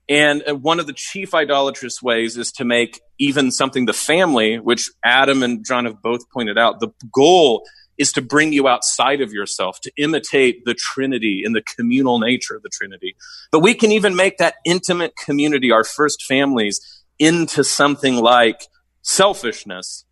And 0.09 0.43
uh, 0.47 0.55
one 0.55 0.79
of 0.79 0.87
the 0.87 0.93
chief 0.93 1.33
idolatrous 1.33 2.01
ways 2.01 2.37
is 2.37 2.51
to 2.53 2.65
make 2.65 3.01
even 3.17 3.51
something 3.51 3.85
the 3.85 3.93
family, 3.93 4.59
which 4.59 4.89
Adam 5.05 5.43
and 5.43 5.65
John 5.65 5.85
have 5.85 6.01
both 6.01 6.29
pointed 6.31 6.57
out, 6.57 6.79
the 6.79 6.89
goal 7.13 7.63
is 7.97 8.11
to 8.13 8.21
bring 8.21 8.51
you 8.51 8.67
outside 8.67 9.21
of 9.21 9.31
yourself, 9.31 9.79
to 9.81 9.91
imitate 9.95 10.65
the 10.65 10.73
Trinity 10.73 11.43
and 11.45 11.55
the 11.55 11.61
communal 11.61 12.19
nature 12.19 12.55
of 12.55 12.63
the 12.63 12.69
Trinity. 12.69 13.15
But 13.51 13.59
we 13.59 13.75
can 13.75 13.91
even 13.91 14.15
make 14.15 14.37
that 14.37 14.55
intimate 14.65 15.15
community, 15.15 15.71
our 15.71 15.83
first 15.83 16.23
families, 16.23 16.81
into 17.19 17.63
something 17.63 18.15
like 18.15 18.63
selfishness. 19.03 20.05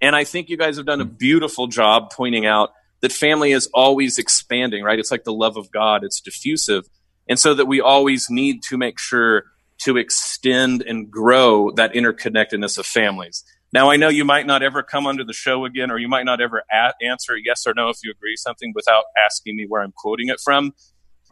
And 0.00 0.16
I 0.16 0.24
think 0.24 0.50
you 0.50 0.56
guys 0.56 0.76
have 0.76 0.86
done 0.86 1.00
a 1.00 1.06
beautiful 1.06 1.68
job 1.68 2.10
pointing 2.10 2.46
out 2.46 2.70
that 3.00 3.12
family 3.12 3.52
is 3.52 3.68
always 3.74 4.18
expanding, 4.18 4.82
right? 4.82 4.98
It's 4.98 5.10
like 5.10 5.24
the 5.24 5.32
love 5.32 5.56
of 5.56 5.70
God, 5.70 6.04
it's 6.04 6.20
diffusive. 6.20 6.84
And 7.28 7.38
so 7.38 7.54
that 7.54 7.66
we 7.66 7.80
always 7.80 8.30
need 8.30 8.62
to 8.68 8.76
make 8.76 8.98
sure 8.98 9.44
to 9.78 9.96
extend 9.96 10.82
and 10.82 11.10
grow 11.10 11.70
that 11.72 11.92
interconnectedness 11.92 12.78
of 12.78 12.86
families. 12.86 13.44
Now, 13.72 13.90
I 13.90 13.96
know 13.96 14.08
you 14.08 14.24
might 14.24 14.46
not 14.46 14.62
ever 14.62 14.82
come 14.82 15.06
under 15.06 15.24
the 15.24 15.32
show 15.32 15.64
again, 15.64 15.90
or 15.90 15.98
you 15.98 16.08
might 16.08 16.24
not 16.24 16.40
ever 16.40 16.62
a- 16.72 17.04
answer 17.04 17.36
yes 17.36 17.66
or 17.66 17.74
no 17.74 17.90
if 17.90 17.98
you 18.02 18.10
agree 18.10 18.36
something 18.36 18.72
without 18.74 19.04
asking 19.22 19.56
me 19.56 19.66
where 19.68 19.82
I'm 19.82 19.92
quoting 19.92 20.28
it 20.28 20.40
from. 20.42 20.72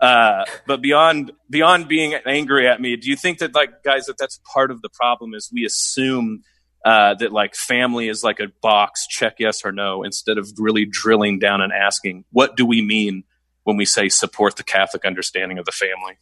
Uh, 0.01 0.45
but 0.67 0.83
beyond 0.83 1.33
beyond 1.49 1.89
being 1.89 2.15
angry 2.27 2.67
at 2.67 2.81
me, 2.81 2.97
do 2.97 3.09
you 3.09 3.17
think 3.17 3.39
that 3.39 3.55
like 3.55 3.83
guys 3.85 4.07
that 4.07 4.19
that's 4.19 4.41
part 4.53 4.71
of 4.71 4.83
the 4.83 4.89
problem 4.89 5.35
is 5.35 5.49
we 5.53 5.65
assume 5.65 6.43
uh, 6.85 7.14
that 7.14 7.32
like 7.32 7.55
family 7.55 8.09
is 8.09 8.22
like 8.22 8.41
a 8.41 8.49
box 8.61 9.07
check 9.07 9.37
yes 9.39 9.64
or 9.64 9.72
no 9.72 10.03
instead 10.03 10.37
of 10.37 10.53
really 10.59 10.85
drilling 10.85 11.39
down 11.39 11.61
and 11.61 11.72
asking 11.72 12.24
what 12.30 12.57
do 12.57 12.66
we 12.66 12.82
mean 12.82 13.24
when 13.62 13.76
we 13.76 13.87
say 13.87 14.09
support 14.09 14.57
the 14.57 14.62
Catholic 14.62 15.05
understanding 15.05 15.59
of 15.59 15.64
the 15.64 15.72
family? 15.72 16.18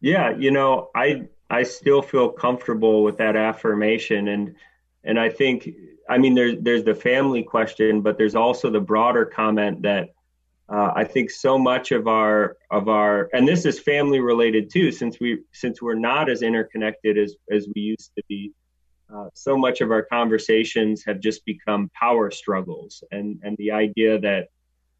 Yeah, 0.00 0.36
you 0.36 0.50
know, 0.50 0.90
I 0.94 1.28
I 1.50 1.62
still 1.62 2.02
feel 2.02 2.28
comfortable 2.28 3.02
with 3.02 3.18
that 3.18 3.36
affirmation 3.36 4.28
and 4.28 4.56
and 5.04 5.18
I 5.18 5.30
think 5.30 5.68
I 6.08 6.18
mean 6.18 6.34
there's 6.34 6.56
there's 6.60 6.84
the 6.84 6.94
family 6.94 7.42
question, 7.42 8.02
but 8.02 8.18
there's 8.18 8.34
also 8.34 8.70
the 8.70 8.80
broader 8.80 9.24
comment 9.24 9.82
that 9.82 10.10
uh, 10.70 10.92
I 10.94 11.04
think 11.04 11.30
so 11.30 11.58
much 11.58 11.92
of 11.92 12.06
our 12.06 12.56
of 12.70 12.88
our 12.88 13.30
and 13.32 13.48
this 13.48 13.64
is 13.64 13.78
family 13.80 14.20
related 14.20 14.70
too, 14.70 14.92
since 14.92 15.18
we 15.18 15.40
since 15.52 15.80
we're 15.80 15.94
not 15.94 16.28
as 16.28 16.42
interconnected 16.42 17.16
as 17.16 17.36
as 17.50 17.66
we 17.74 17.80
used 17.82 18.10
to 18.16 18.22
be. 18.28 18.52
Uh, 19.14 19.30
so 19.32 19.56
much 19.56 19.80
of 19.80 19.90
our 19.90 20.02
conversations 20.02 21.02
have 21.06 21.18
just 21.20 21.42
become 21.46 21.90
power 21.94 22.30
struggles, 22.30 23.02
and 23.10 23.40
and 23.42 23.56
the 23.56 23.70
idea 23.70 24.18
that 24.20 24.48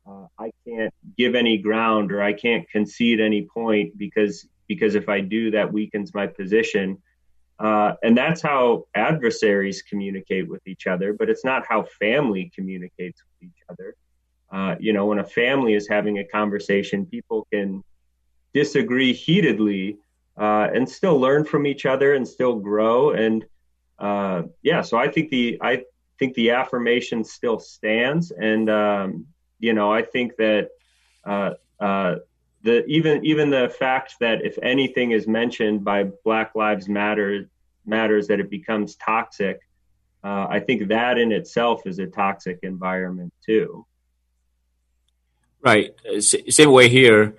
uh, 0.08 0.26
I 0.38 0.50
can't 0.66 0.94
give 1.18 1.34
any 1.34 1.58
ground 1.58 2.12
or 2.12 2.22
I 2.22 2.32
can't 2.32 2.66
concede 2.70 3.20
any 3.20 3.46
point 3.52 3.98
because 3.98 4.48
because 4.68 4.94
if 4.94 5.10
I 5.10 5.20
do, 5.20 5.50
that 5.50 5.70
weakens 5.70 6.14
my 6.14 6.26
position. 6.26 6.96
Uh, 7.58 7.94
and 8.04 8.16
that's 8.16 8.40
how 8.40 8.84
adversaries 8.94 9.82
communicate 9.82 10.48
with 10.48 10.64
each 10.66 10.86
other, 10.86 11.12
but 11.12 11.28
it's 11.28 11.44
not 11.44 11.66
how 11.68 11.84
family 11.98 12.52
communicates 12.54 13.20
with 13.24 13.50
each 13.50 13.62
other. 13.68 13.96
Uh, 14.50 14.76
you 14.80 14.92
know, 14.92 15.06
when 15.06 15.18
a 15.18 15.24
family 15.24 15.74
is 15.74 15.86
having 15.88 16.18
a 16.18 16.24
conversation, 16.24 17.04
people 17.04 17.46
can 17.52 17.82
disagree 18.54 19.12
heatedly 19.12 19.98
uh, 20.38 20.68
and 20.72 20.88
still 20.88 21.18
learn 21.18 21.44
from 21.44 21.66
each 21.66 21.84
other 21.84 22.14
and 22.14 22.26
still 22.26 22.56
grow. 22.56 23.10
And 23.10 23.44
uh, 23.98 24.42
yeah, 24.62 24.82
so 24.82 24.96
I 24.96 25.08
think 25.08 25.30
the 25.30 25.58
I 25.60 25.84
think 26.18 26.34
the 26.34 26.50
affirmation 26.50 27.24
still 27.24 27.58
stands, 27.58 28.30
and 28.30 28.70
um, 28.70 29.26
you 29.58 29.72
know, 29.72 29.92
I 29.92 30.02
think 30.02 30.36
that 30.36 30.70
uh, 31.24 31.54
uh, 31.80 32.16
the 32.62 32.84
even 32.86 33.24
even 33.24 33.50
the 33.50 33.68
fact 33.68 34.14
that 34.20 34.44
if 34.44 34.56
anything 34.62 35.10
is 35.10 35.26
mentioned 35.26 35.84
by 35.84 36.04
Black 36.24 36.54
Lives 36.54 36.88
Matter 36.88 37.50
matters 37.84 38.28
that 38.28 38.40
it 38.40 38.50
becomes 38.50 38.96
toxic. 38.96 39.60
I 40.22 40.60
think 40.60 40.88
that 40.88 41.16
in 41.16 41.32
itself 41.32 41.86
is 41.86 41.98
a 41.98 42.06
toxic 42.06 42.58
environment 42.62 43.32
too. 43.46 43.86
Right. 45.60 45.94
Same 46.20 46.70
way 46.72 46.88
here. 46.88 47.34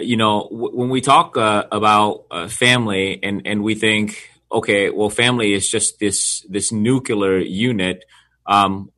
you 0.00 0.16
know, 0.16 0.48
when 0.50 0.88
we 0.90 1.00
talk 1.00 1.36
uh, 1.36 1.64
about 1.70 2.24
uh, 2.30 2.48
family 2.48 3.20
and 3.22 3.46
and 3.46 3.62
we 3.62 3.74
think, 3.76 4.28
okay, 4.50 4.90
well, 4.90 5.10
family 5.10 5.52
is 5.52 5.68
just 5.70 5.98
this 6.00 6.44
this 6.48 6.72
nuclear 6.72 7.38
unit, 7.38 8.04
um, 8.46 8.90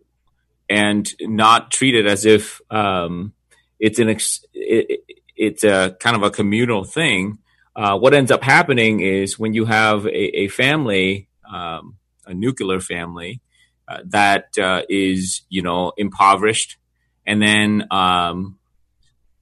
and 0.69 1.13
not 1.21 1.71
treated 1.71 2.07
as 2.07 2.25
if 2.27 2.61
um, 2.71 3.33
it's 3.79 3.99
an 3.99 4.09
ex- 4.09 4.45
it, 4.55 5.01
it's 5.37 5.65
a 5.65 5.97
kind 6.01 6.17
of 6.17 6.23
a 6.23 6.31
communal 6.31 6.85
thing. 6.85 7.39
Uh, 7.75 7.99
what 7.99 8.15
ends 8.15 8.31
up 8.31 8.43
happening 8.43 9.01
is 9.01 9.39
when 9.39 9.53
you 9.53 9.67
have 9.67 10.07
a, 10.07 10.41
a 10.45 10.49
family, 10.49 11.29
um, 11.53 11.97
a 12.27 12.33
nuclear 12.35 12.81
family, 12.81 13.41
uh, 13.89 13.99
that 14.07 14.57
uh, 14.59 14.83
is 14.89 15.43
you 15.51 15.63
know 15.63 15.93
impoverished, 15.99 16.79
and 17.27 17.43
then 17.43 17.87
um, 17.91 18.59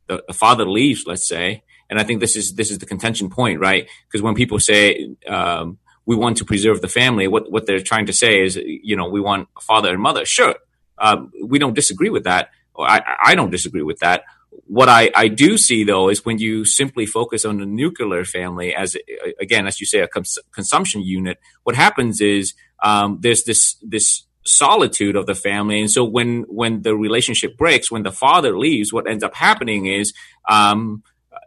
the, 0.06 0.22
the, 0.26 0.34
father 0.34 0.68
leaves, 0.68 1.04
let's 1.06 1.26
say, 1.26 1.62
and 1.90 1.98
I 1.98 2.04
think 2.04 2.20
this 2.20 2.36
is 2.36 2.54
this 2.54 2.70
is 2.70 2.78
the 2.78 2.86
contention 2.86 3.30
point, 3.30 3.60
right? 3.60 3.88
Because 4.06 4.22
when 4.22 4.34
people 4.34 4.58
say 4.58 5.14
um, 5.28 5.78
we 6.06 6.16
want 6.16 6.38
to 6.38 6.44
preserve 6.44 6.80
the 6.80 6.88
family, 6.88 7.28
what 7.28 7.50
what 7.50 7.66
they're 7.66 7.80
trying 7.80 8.06
to 8.06 8.12
say 8.12 8.42
is, 8.42 8.56
you 8.56 8.96
know, 8.96 9.08
we 9.08 9.20
want 9.20 9.48
a 9.56 9.60
father 9.60 9.90
and 9.90 10.00
mother. 10.00 10.24
Sure, 10.24 10.54
um, 10.98 11.32
we 11.42 11.58
don't 11.58 11.74
disagree 11.74 12.10
with 12.10 12.24
that. 12.24 12.50
I, 12.78 13.02
I 13.24 13.34
don't 13.34 13.50
disagree 13.50 13.82
with 13.82 14.00
that. 14.00 14.24
What 14.66 14.88
I, 14.88 15.10
I 15.14 15.28
do 15.28 15.58
see 15.58 15.84
though 15.84 16.08
is 16.08 16.24
when 16.24 16.38
you 16.38 16.64
simply 16.64 17.06
focus 17.06 17.44
on 17.44 17.58
the 17.58 17.66
nuclear 17.66 18.24
family 18.24 18.74
as 18.74 18.96
again, 19.40 19.66
as 19.66 19.80
you 19.80 19.86
say, 19.86 20.00
a 20.00 20.08
cons- 20.08 20.38
consumption 20.52 21.02
unit. 21.02 21.38
What 21.64 21.76
happens 21.76 22.20
is 22.20 22.54
um, 22.82 23.18
there's 23.20 23.44
this 23.44 23.76
this 23.82 24.24
solitude 24.46 25.16
of 25.16 25.26
the 25.26 25.34
family. 25.34 25.80
And 25.80 25.90
so 25.90 26.04
when 26.04 26.42
when 26.48 26.82
the 26.82 26.96
relationship 26.96 27.56
breaks 27.56 27.90
when 27.90 28.02
the 28.02 28.12
father 28.12 28.56
leaves 28.56 28.92
what 28.92 29.08
ends 29.08 29.24
up 29.24 29.34
happening 29.34 29.86
is 29.86 30.12
um, 30.48 31.02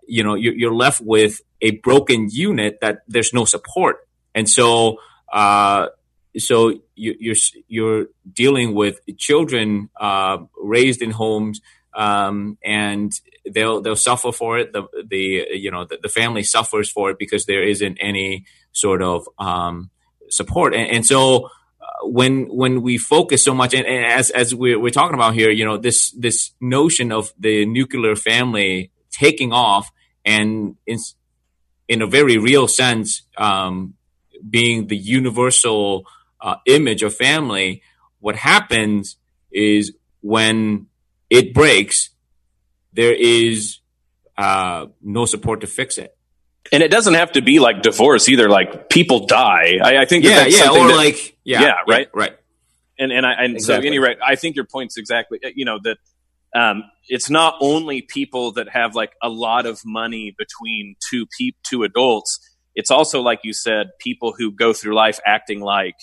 you 0.08 0.24
know 0.24 0.36
you're, 0.36 0.56
you're, 0.56 0.74
left 0.74 1.02
with 1.02 1.42
a 1.62 1.72
broken 1.72 2.30
unit 2.30 2.80
that 2.82 3.00
there's 3.08 3.34
no 3.34 3.46
support. 3.46 4.08
And 4.34 4.50
so 4.50 4.98
uh, 5.32 5.88
so 6.38 6.80
you, 6.96 7.12
are 7.12 7.16
you're, 7.20 7.36
you're 7.68 8.06
dealing 8.32 8.74
with 8.74 9.00
children 9.18 9.90
uh, 10.00 10.38
raised 10.60 11.02
in 11.02 11.12
homes 11.12 11.62
um, 11.98 12.58
and 12.64 13.12
they'll 13.52 13.82
they'll 13.82 13.96
suffer 13.96 14.32
for 14.32 14.60
it. 14.60 14.72
The 14.72 14.84
the 15.06 15.48
you 15.54 15.72
know 15.72 15.86
the, 15.86 15.98
the, 16.02 16.10
family 16.10 16.44
suffers 16.44 16.90
for 16.90 17.10
it 17.10 17.18
because 17.18 17.46
there 17.46 17.64
isn't 17.64 17.98
any 18.00 18.46
sort 18.72 19.02
of 19.02 19.28
um, 19.40 19.90
support. 20.30 20.76
And, 20.76 20.90
and 20.92 21.06
so 21.06 21.50
when 22.04 22.46
when 22.48 22.82
we 22.82 22.98
focus 22.98 23.44
so 23.44 23.54
much 23.54 23.74
and, 23.74 23.86
and 23.86 24.06
as 24.06 24.30
as 24.30 24.54
we're, 24.54 24.80
we're, 24.80 24.92
talking 24.92 25.16
about 25.16 25.34
here 25.34 25.50
you 25.50 25.66
know 25.66 25.78
this 25.78 26.12
this 26.12 26.52
notion 26.62 27.12
of 27.12 27.34
the 27.40 27.66
nuclear 27.66 28.16
family 28.16 28.92
taking 29.12 29.52
off 29.52 29.92
and 30.26 30.76
in 30.86 30.98
in 31.88 32.02
a 32.02 32.08
very 32.08 32.38
real 32.38 32.68
sense 32.68 33.24
um, 33.38 33.96
being 34.48 34.88
the 34.88 34.98
universal 34.98 36.06
uh, 36.42 36.56
image 36.66 37.02
of 37.04 37.16
family 37.16 37.82
what 38.20 38.36
happens 38.36 39.18
is 39.52 39.94
when 40.22 40.88
it 41.30 41.54
breaks 41.54 42.10
there 42.94 43.14
is 43.14 43.80
uh, 44.38 44.86
no 45.02 45.26
support 45.26 45.62
to 45.62 45.68
fix 45.68 45.98
it 45.98 46.18
and 46.72 46.84
it 46.84 46.92
doesn't 46.92 47.14
have 47.14 47.32
to 47.34 47.42
be 47.42 47.60
like 47.60 47.82
divorce 47.82 48.28
either. 48.30 48.50
Like 48.50 48.90
people 48.90 49.26
die. 49.26 49.80
I, 49.82 49.98
I 50.00 50.06
think 50.06 50.26
yeah, 50.26 50.44
that 50.44 50.52
yeah, 50.52 50.70
or 50.70 50.88
that, 50.88 50.96
like 50.96 51.37
yeah, 51.48 51.62
yeah, 51.62 51.74
right, 51.88 52.08
yeah, 52.14 52.20
right. 52.20 52.38
And 53.00 53.12
and 53.12 53.26
I 53.26 53.34
and 53.34 53.56
exactly. 53.56 53.84
so 53.84 53.88
anyway, 53.88 54.16
I 54.26 54.36
think 54.36 54.56
your 54.56 54.66
point's 54.66 54.98
exactly 54.98 55.40
you 55.56 55.66
know 55.66 55.80
that 55.84 55.98
um, 56.56 56.84
it's 57.08 57.30
not 57.30 57.56
only 57.62 58.02
people 58.02 58.52
that 58.54 58.70
have 58.70 58.96
like 58.96 59.14
a 59.24 59.30
lot 59.30 59.66
of 59.66 59.82
money 59.86 60.36
between 60.38 60.96
two 61.10 61.26
peop 61.38 61.56
two 61.64 61.84
adults. 61.84 62.40
It's 62.76 62.92
also 62.92 63.22
like 63.22 63.40
you 63.44 63.54
said, 63.54 63.88
people 64.00 64.34
who 64.38 64.52
go 64.52 64.74
through 64.74 64.94
life 64.94 65.20
acting 65.26 65.62
like 65.62 65.96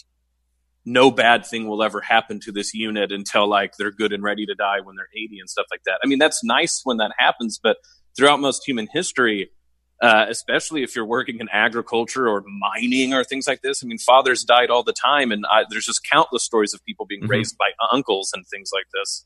no 0.85 1.11
bad 1.11 1.47
thing 1.47 1.69
will 1.69 1.83
ever 1.83 2.01
happen 2.01 2.41
to 2.41 2.53
this 2.53 2.75
unit 2.75 3.13
until 3.13 3.49
like 3.49 3.73
they're 3.79 3.93
good 3.93 4.13
and 4.13 4.23
ready 4.23 4.45
to 4.47 4.55
die 4.55 4.81
when 4.83 4.97
they're 4.97 5.09
80 5.17 5.39
and 5.41 5.49
stuff 5.49 5.67
like 5.71 5.83
that. 5.85 5.99
I 6.03 6.07
mean, 6.07 6.19
that's 6.19 6.45
nice 6.45 6.81
when 6.85 6.99
that 6.99 7.13
happens, 7.19 7.59
but 7.63 7.79
throughout 8.17 8.41
most 8.41 8.67
human 8.67 8.89
history, 8.93 9.51
uh, 10.05 10.27
especially 10.29 10.83
if 10.83 10.95
you're 10.95 11.07
working 11.07 11.41
in 11.41 11.49
agriculture 11.51 12.29
or 12.29 12.45
mining 12.47 13.15
or 13.15 13.25
things 13.25 13.49
like 13.49 13.63
this. 13.63 13.83
I 13.83 13.87
mean, 13.87 13.97
fathers 13.97 14.45
died 14.45 14.69
all 14.69 14.83
the 14.83 14.93
time, 14.93 15.33
and 15.33 15.47
I, 15.51 15.65
there's 15.71 15.87
just 15.87 16.05
countless 16.05 16.45
stories 16.45 16.75
of 16.75 16.85
people 16.85 17.07
being 17.07 17.23
mm-hmm. 17.23 17.31
raised 17.31 17.57
by 17.57 17.71
uncles 17.91 18.31
and 18.35 18.47
things 18.47 18.69
like 18.71 18.85
this. 18.93 19.25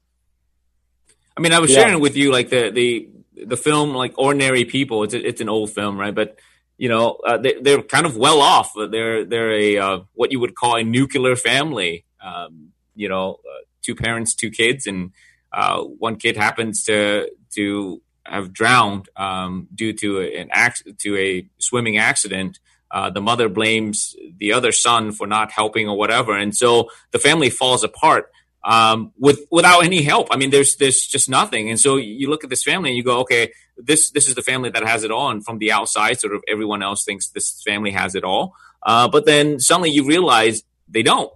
I 1.36 1.40
mean, 1.40 1.52
I 1.52 1.58
was 1.58 1.72
yeah. 1.72 1.80
sharing 1.80 2.00
with 2.00 2.16
you 2.16 2.30
like 2.30 2.50
the 2.50 2.70
the 2.70 3.08
the 3.44 3.56
film 3.56 3.92
like 3.92 4.14
Ordinary 4.16 4.64
People. 4.64 5.02
It's 5.02 5.14
a, 5.14 5.28
it's 5.28 5.40
an 5.40 5.48
old 5.48 5.70
film, 5.70 5.98
right? 5.98 6.14
But 6.14 6.38
you 6.76 6.88
know, 6.88 7.18
uh, 7.26 7.38
they, 7.38 7.74
are 7.74 7.82
kind 7.82 8.06
of 8.06 8.16
well 8.16 8.40
off. 8.40 8.70
They're 8.76 9.24
they're 9.24 9.52
a 9.52 9.78
uh, 9.78 10.00
what 10.14 10.30
you 10.30 10.38
would 10.38 10.54
call 10.54 10.76
a 10.76 10.84
nuclear 10.84 11.34
family. 11.34 12.04
Um, 12.24 12.68
you 12.94 13.08
know, 13.08 13.40
uh, 13.44 13.64
two 13.82 13.96
parents, 13.96 14.32
two 14.36 14.50
kids, 14.50 14.86
and 14.86 15.10
uh, 15.52 15.82
one 15.82 16.14
kid 16.14 16.36
happens 16.36 16.84
to 16.84 17.28
to 17.56 18.00
have 18.28 18.52
drowned 18.52 19.08
um, 19.16 19.68
due 19.74 19.92
to 19.94 20.20
an 20.20 20.50
ac- 20.54 20.94
to 20.98 21.16
a 21.16 21.48
swimming 21.58 21.96
accident. 21.96 22.58
Uh, 22.90 23.10
the 23.10 23.20
mother 23.20 23.48
blames 23.48 24.16
the 24.38 24.52
other 24.52 24.72
son 24.72 25.12
for 25.12 25.26
not 25.26 25.50
helping 25.50 25.88
or 25.88 25.96
whatever, 25.96 26.36
and 26.36 26.56
so 26.56 26.88
the 27.10 27.18
family 27.18 27.50
falls 27.50 27.84
apart 27.84 28.30
um, 28.64 29.12
with 29.18 29.40
without 29.50 29.84
any 29.84 30.02
help. 30.02 30.28
I 30.30 30.36
mean, 30.36 30.50
there's 30.50 30.76
there's 30.76 31.06
just 31.06 31.28
nothing, 31.28 31.70
and 31.70 31.78
so 31.78 31.96
you 31.96 32.28
look 32.28 32.44
at 32.44 32.50
this 32.50 32.62
family 32.62 32.90
and 32.90 32.96
you 32.96 33.04
go, 33.04 33.20
okay, 33.20 33.52
this 33.76 34.10
this 34.10 34.28
is 34.28 34.34
the 34.34 34.42
family 34.42 34.70
that 34.70 34.86
has 34.86 35.04
it 35.04 35.10
all, 35.10 35.30
and 35.30 35.44
from 35.44 35.58
the 35.58 35.72
outside, 35.72 36.20
sort 36.20 36.34
of 36.34 36.42
everyone 36.48 36.82
else 36.82 37.04
thinks 37.04 37.28
this 37.28 37.62
family 37.62 37.90
has 37.90 38.14
it 38.14 38.24
all, 38.24 38.54
uh, 38.82 39.08
but 39.08 39.26
then 39.26 39.58
suddenly 39.60 39.90
you 39.90 40.06
realize 40.06 40.62
they 40.88 41.02
don't, 41.02 41.32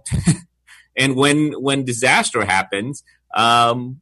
and 0.97 1.15
when 1.15 1.53
when 1.53 1.85
disaster 1.85 2.45
happens, 2.45 3.03
um, 3.33 4.01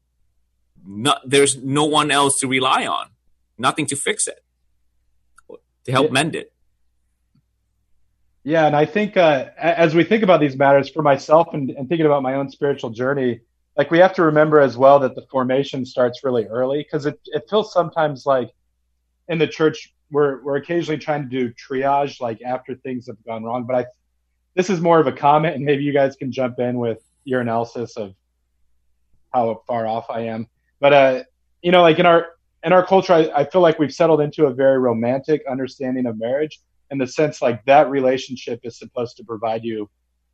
no, 0.85 1.15
there's 1.25 1.57
no 1.57 1.85
one 1.85 2.11
else 2.11 2.39
to 2.39 2.47
rely 2.47 2.85
on, 2.85 3.09
nothing 3.57 3.85
to 3.87 3.95
fix 3.95 4.27
it, 4.27 4.43
to 5.85 5.91
help 5.91 6.07
yeah. 6.07 6.13
mend 6.13 6.35
it. 6.35 6.53
Yeah, 8.43 8.65
and 8.65 8.75
I 8.75 8.85
think 8.85 9.17
uh, 9.17 9.49
as 9.57 9.93
we 9.93 10.03
think 10.03 10.23
about 10.23 10.39
these 10.39 10.55
matters 10.55 10.89
for 10.89 11.03
myself 11.03 11.53
and, 11.53 11.69
and, 11.69 11.87
thinking 11.87 12.07
about 12.07 12.23
my 12.23 12.35
own 12.35 12.49
spiritual 12.49 12.89
journey, 12.89 13.41
like 13.77 13.91
we 13.91 13.99
have 13.99 14.13
to 14.15 14.23
remember 14.23 14.59
as 14.59 14.75
well 14.75 14.99
that 14.99 15.13
the 15.13 15.21
formation 15.29 15.85
starts 15.85 16.23
really 16.23 16.47
early 16.47 16.79
because 16.79 17.05
it, 17.05 17.19
it 17.25 17.43
feels 17.49 17.71
sometimes 17.71 18.25
like 18.25 18.49
in 19.27 19.37
the 19.37 19.47
church 19.47 19.93
we're 20.09 20.43
we're 20.43 20.57
occasionally 20.57 20.97
trying 20.97 21.23
to 21.23 21.29
do 21.29 21.53
triage 21.53 22.19
like 22.19 22.41
after 22.41 22.75
things 22.75 23.07
have 23.07 23.23
gone 23.25 23.43
wrong. 23.43 23.65
But 23.65 23.75
I 23.75 23.85
this 24.55 24.69
is 24.69 24.81
more 24.81 24.99
of 24.99 25.07
a 25.07 25.11
comment, 25.11 25.55
and 25.55 25.63
maybe 25.63 25.83
you 25.83 25.93
guys 25.93 26.15
can 26.15 26.31
jump 26.31 26.59
in 26.59 26.77
with 26.77 26.99
your 27.23 27.41
analysis 27.41 27.95
of 27.95 28.13
how 29.33 29.61
far 29.65 29.87
off 29.87 30.07
I 30.09 30.21
am. 30.21 30.47
But 30.81 30.93
uh, 30.93 31.23
you 31.61 31.71
know, 31.71 31.81
like 31.83 31.99
in 31.99 32.05
our 32.05 32.27
in 32.63 32.73
our 32.73 32.85
culture, 32.85 33.13
I, 33.13 33.31
I 33.33 33.45
feel 33.45 33.61
like 33.61 33.79
we've 33.79 33.93
settled 33.93 34.19
into 34.19 34.47
a 34.47 34.53
very 34.53 34.79
romantic 34.79 35.43
understanding 35.49 36.05
of 36.07 36.19
marriage 36.19 36.59
in 36.89 36.97
the 36.97 37.07
sense 37.07 37.41
like 37.41 37.63
that 37.65 37.89
relationship 37.89 38.59
is 38.63 38.77
supposed 38.77 39.15
to 39.17 39.23
provide 39.23 39.63
you 39.63 39.89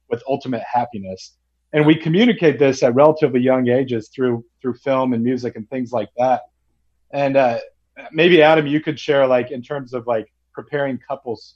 with 0.09 0.23
ultimate 0.27 0.63
happiness. 0.63 1.35
And 1.73 1.85
we 1.85 1.95
communicate 1.95 2.57
this 2.57 2.81
at 2.81 2.95
relatively 2.95 3.41
young 3.41 3.67
ages 3.67 4.09
through 4.09 4.43
through 4.61 4.75
film 4.75 5.13
and 5.13 5.23
music 5.23 5.55
and 5.57 5.69
things 5.69 5.91
like 5.91 6.09
that. 6.17 6.43
And 7.11 7.37
uh, 7.37 7.59
maybe 8.11 8.41
Adam, 8.41 8.65
you 8.65 8.79
could 8.79 8.99
share 8.99 9.27
like 9.27 9.51
in 9.51 9.61
terms 9.61 9.93
of 9.93 10.07
like 10.07 10.31
preparing 10.53 10.97
couples 10.97 11.55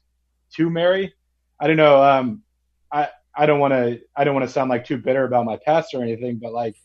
to 0.56 0.70
marry. 0.70 1.14
I 1.60 1.68
don't 1.68 1.78
know. 1.78 2.04
Um, 2.04 2.44
I 2.92 3.08
I 3.34 3.46
don't 3.46 3.60
want 3.60 3.74
to 3.74 4.02
I 4.16 4.26
don't 4.26 4.36
want 4.36 4.46
to 4.46 4.52
sound 4.52 4.70
like 4.70 4.86
too 4.86 4.98
bitter 4.98 5.24
about 5.24 5.46
my 5.46 5.58
past 5.66 5.94
or 5.94 6.04
anything, 6.04 6.40
but 6.42 6.52
like 6.52 6.76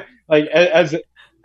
like 0.28 0.46
as 0.46 0.94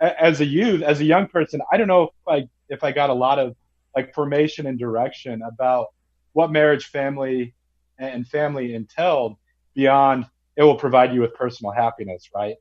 as 0.00 0.40
a 0.40 0.44
youth, 0.44 0.82
as 0.82 1.00
a 1.00 1.04
young 1.04 1.26
person, 1.26 1.60
I 1.72 1.76
don't 1.76 1.88
know 1.88 2.04
if 2.04 2.10
I 2.28 2.48
if 2.68 2.84
I 2.84 2.92
got 2.92 3.10
a 3.10 3.14
lot 3.14 3.38
of 3.38 3.56
like 3.96 4.14
formation 4.14 4.66
and 4.66 4.78
direction 4.78 5.42
about 5.42 5.88
what 6.32 6.52
marriage, 6.52 6.86
family, 6.86 7.54
and 7.98 8.26
family 8.26 8.74
entailed 8.74 9.36
beyond 9.74 10.26
it 10.56 10.62
will 10.64 10.76
provide 10.76 11.14
you 11.14 11.20
with 11.20 11.34
personal 11.34 11.72
happiness, 11.72 12.30
right? 12.34 12.56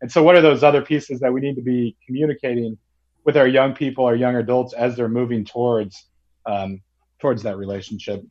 And 0.00 0.10
so, 0.10 0.22
what 0.22 0.36
are 0.36 0.40
those 0.40 0.64
other 0.64 0.82
pieces 0.82 1.20
that 1.20 1.32
we 1.32 1.40
need 1.40 1.54
to 1.56 1.62
be 1.62 1.96
communicating 2.06 2.76
with 3.24 3.36
our 3.36 3.46
young 3.46 3.74
people, 3.74 4.04
our 4.06 4.16
young 4.16 4.36
adults, 4.36 4.72
as 4.72 4.96
they're 4.96 5.08
moving 5.08 5.44
towards 5.44 6.06
um, 6.46 6.80
towards 7.20 7.42
that 7.44 7.56
relationship? 7.56 8.24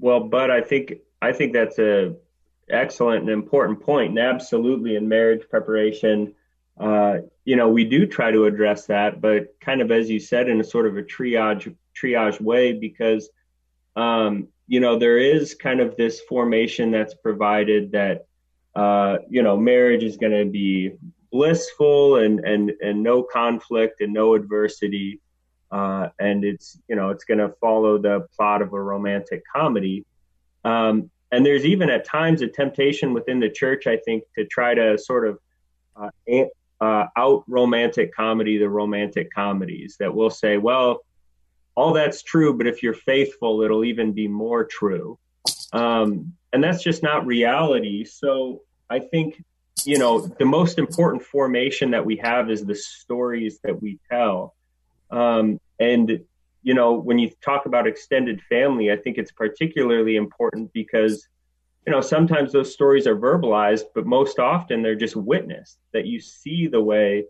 Well, 0.00 0.20
but 0.20 0.50
I 0.50 0.62
think 0.62 0.94
I 1.20 1.32
think 1.32 1.52
that's 1.52 1.78
a 1.78 2.16
excellent 2.72 3.20
and 3.20 3.30
important 3.30 3.80
point. 3.80 4.10
And 4.10 4.18
absolutely, 4.18 4.96
in 4.96 5.08
marriage 5.08 5.48
preparation, 5.48 6.34
uh, 6.78 7.18
you 7.44 7.56
know, 7.56 7.68
we 7.68 7.84
do 7.84 8.06
try 8.06 8.30
to 8.30 8.46
address 8.46 8.86
that, 8.86 9.20
but 9.20 9.54
kind 9.60 9.82
of 9.82 9.90
as 9.90 10.08
you 10.10 10.18
said, 10.18 10.48
in 10.48 10.60
a 10.60 10.64
sort 10.64 10.86
of 10.86 10.96
a 10.96 11.02
triage 11.02 11.74
triage 11.94 12.40
way, 12.40 12.72
because 12.72 13.28
um, 13.94 14.48
you 14.66 14.80
know 14.80 14.98
there 14.98 15.18
is 15.18 15.54
kind 15.54 15.80
of 15.80 15.96
this 15.96 16.20
formation 16.22 16.90
that's 16.90 17.14
provided 17.14 17.92
that 17.92 18.26
uh, 18.74 19.18
you 19.28 19.42
know 19.42 19.56
marriage 19.56 20.02
is 20.02 20.16
going 20.16 20.32
to 20.32 20.50
be 20.50 20.92
blissful 21.30 22.16
and 22.16 22.40
and 22.40 22.72
and 22.80 23.02
no 23.02 23.22
conflict 23.22 24.00
and 24.00 24.12
no 24.12 24.34
adversity 24.34 25.20
uh, 25.70 26.08
and 26.18 26.44
it's 26.44 26.78
you 26.88 26.96
know 26.96 27.10
it's 27.10 27.24
going 27.24 27.38
to 27.38 27.50
follow 27.60 27.98
the 27.98 28.26
plot 28.36 28.62
of 28.62 28.72
a 28.72 28.80
romantic 28.80 29.42
comedy 29.54 30.04
um, 30.64 31.10
and 31.32 31.44
there's 31.44 31.64
even 31.64 31.90
at 31.90 32.04
times 32.04 32.42
a 32.42 32.46
temptation 32.46 33.12
within 33.12 33.40
the 33.40 33.50
church 33.50 33.86
i 33.86 33.96
think 33.96 34.22
to 34.34 34.44
try 34.44 34.74
to 34.74 34.96
sort 34.96 35.26
of 35.26 35.38
uh, 35.96 36.10
uh, 36.80 37.06
out 37.16 37.44
romantic 37.48 38.14
comedy 38.14 38.58
the 38.58 38.68
romantic 38.68 39.32
comedies 39.34 39.96
that 39.98 40.14
will 40.14 40.30
say 40.30 40.56
well 40.58 41.04
all 41.74 41.92
that's 41.92 42.22
true 42.22 42.56
but 42.56 42.66
if 42.66 42.82
you're 42.82 42.94
faithful 42.94 43.62
it'll 43.62 43.84
even 43.84 44.12
be 44.12 44.28
more 44.28 44.64
true. 44.64 45.18
Um, 45.72 46.34
and 46.52 46.62
that's 46.62 46.82
just 46.82 47.02
not 47.02 47.26
reality. 47.26 48.04
So 48.04 48.62
i 48.90 48.98
think 48.98 49.42
you 49.84 49.98
know 49.98 50.20
the 50.20 50.44
most 50.44 50.78
important 50.78 51.22
formation 51.22 51.92
that 51.92 52.04
we 52.04 52.16
have 52.16 52.50
is 52.50 52.64
the 52.64 52.74
stories 52.74 53.58
that 53.64 53.80
we 53.80 53.98
tell. 54.10 54.54
Um, 55.10 55.60
and 55.78 56.20
you 56.62 56.74
know 56.74 56.92
when 56.92 57.18
you 57.18 57.30
talk 57.42 57.66
about 57.66 57.86
extended 57.86 58.40
family 58.48 58.90
i 58.90 58.96
think 58.96 59.18
it's 59.18 59.32
particularly 59.32 60.16
important 60.16 60.72
because 60.72 61.28
you 61.86 61.92
know 61.92 62.00
sometimes 62.00 62.52
those 62.52 62.72
stories 62.72 63.06
are 63.06 63.16
verbalized 63.16 63.84
but 63.94 64.06
most 64.06 64.38
often 64.38 64.82
they're 64.82 64.94
just 64.94 65.16
witnessed 65.16 65.78
that 65.92 66.06
you 66.06 66.20
see 66.20 66.66
the 66.66 66.82
way 66.82 67.24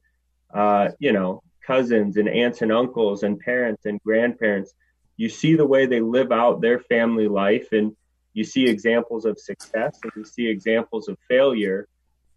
uh, 0.55 0.89
you 0.99 1.13
know 1.13 1.43
cousins 1.67 2.17
and 2.17 2.29
aunts 2.29 2.61
and 2.63 2.73
uncles 2.73 3.23
and 3.23 3.39
parents 3.39 3.87
and 3.87 4.01
grandparents 4.03 4.75
you 5.17 5.29
see 5.29 5.55
the 5.55 5.67
way 5.67 5.87
they 5.87 6.01
live 6.01 6.33
out 6.33 6.61
their 6.61 6.81
family 6.81 7.29
life 7.29 7.69
and 7.73 7.97
you 8.35 8.45
see 8.45 8.67
examples 8.67 9.25
of 9.25 9.39
success 9.39 9.99
and 10.03 10.13
you 10.17 10.25
see 10.25 10.47
examples 10.47 11.09
of 11.09 11.17
failure 11.29 11.87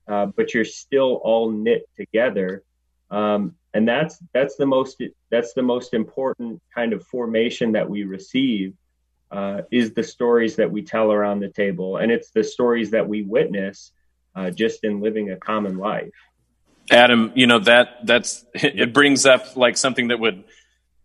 uh, 0.07 0.27
but 0.27 0.53
you're 0.53 0.65
still 0.65 1.19
all 1.23 1.51
knit 1.51 1.89
together. 1.97 2.63
Um, 3.11 3.55
and 3.73 3.87
that's 3.87 4.19
that's 4.33 4.55
the 4.55 4.65
most 4.65 5.01
that's 5.29 5.53
the 5.53 5.61
most 5.61 5.93
important 5.93 6.61
kind 6.73 6.93
of 6.93 7.05
formation 7.05 7.73
that 7.73 7.89
we 7.89 8.03
receive 8.03 8.73
uh, 9.31 9.61
is 9.71 9.93
the 9.93 10.03
stories 10.03 10.55
that 10.55 10.71
we 10.71 10.81
tell 10.81 11.11
around 11.11 11.39
the 11.39 11.49
table, 11.49 11.97
and 11.97 12.11
it's 12.11 12.31
the 12.31 12.43
stories 12.43 12.91
that 12.91 13.07
we 13.07 13.23
witness 13.23 13.91
uh, 14.35 14.49
just 14.49 14.83
in 14.83 15.01
living 15.01 15.31
a 15.31 15.37
common 15.37 15.77
life. 15.77 16.13
Adam, 16.91 17.31
you 17.35 17.47
know 17.47 17.59
that 17.59 18.05
that's 18.05 18.45
it 18.53 18.93
brings 18.93 19.25
up 19.25 19.55
like 19.57 19.77
something 19.77 20.07
that 20.07 20.19
would 20.19 20.43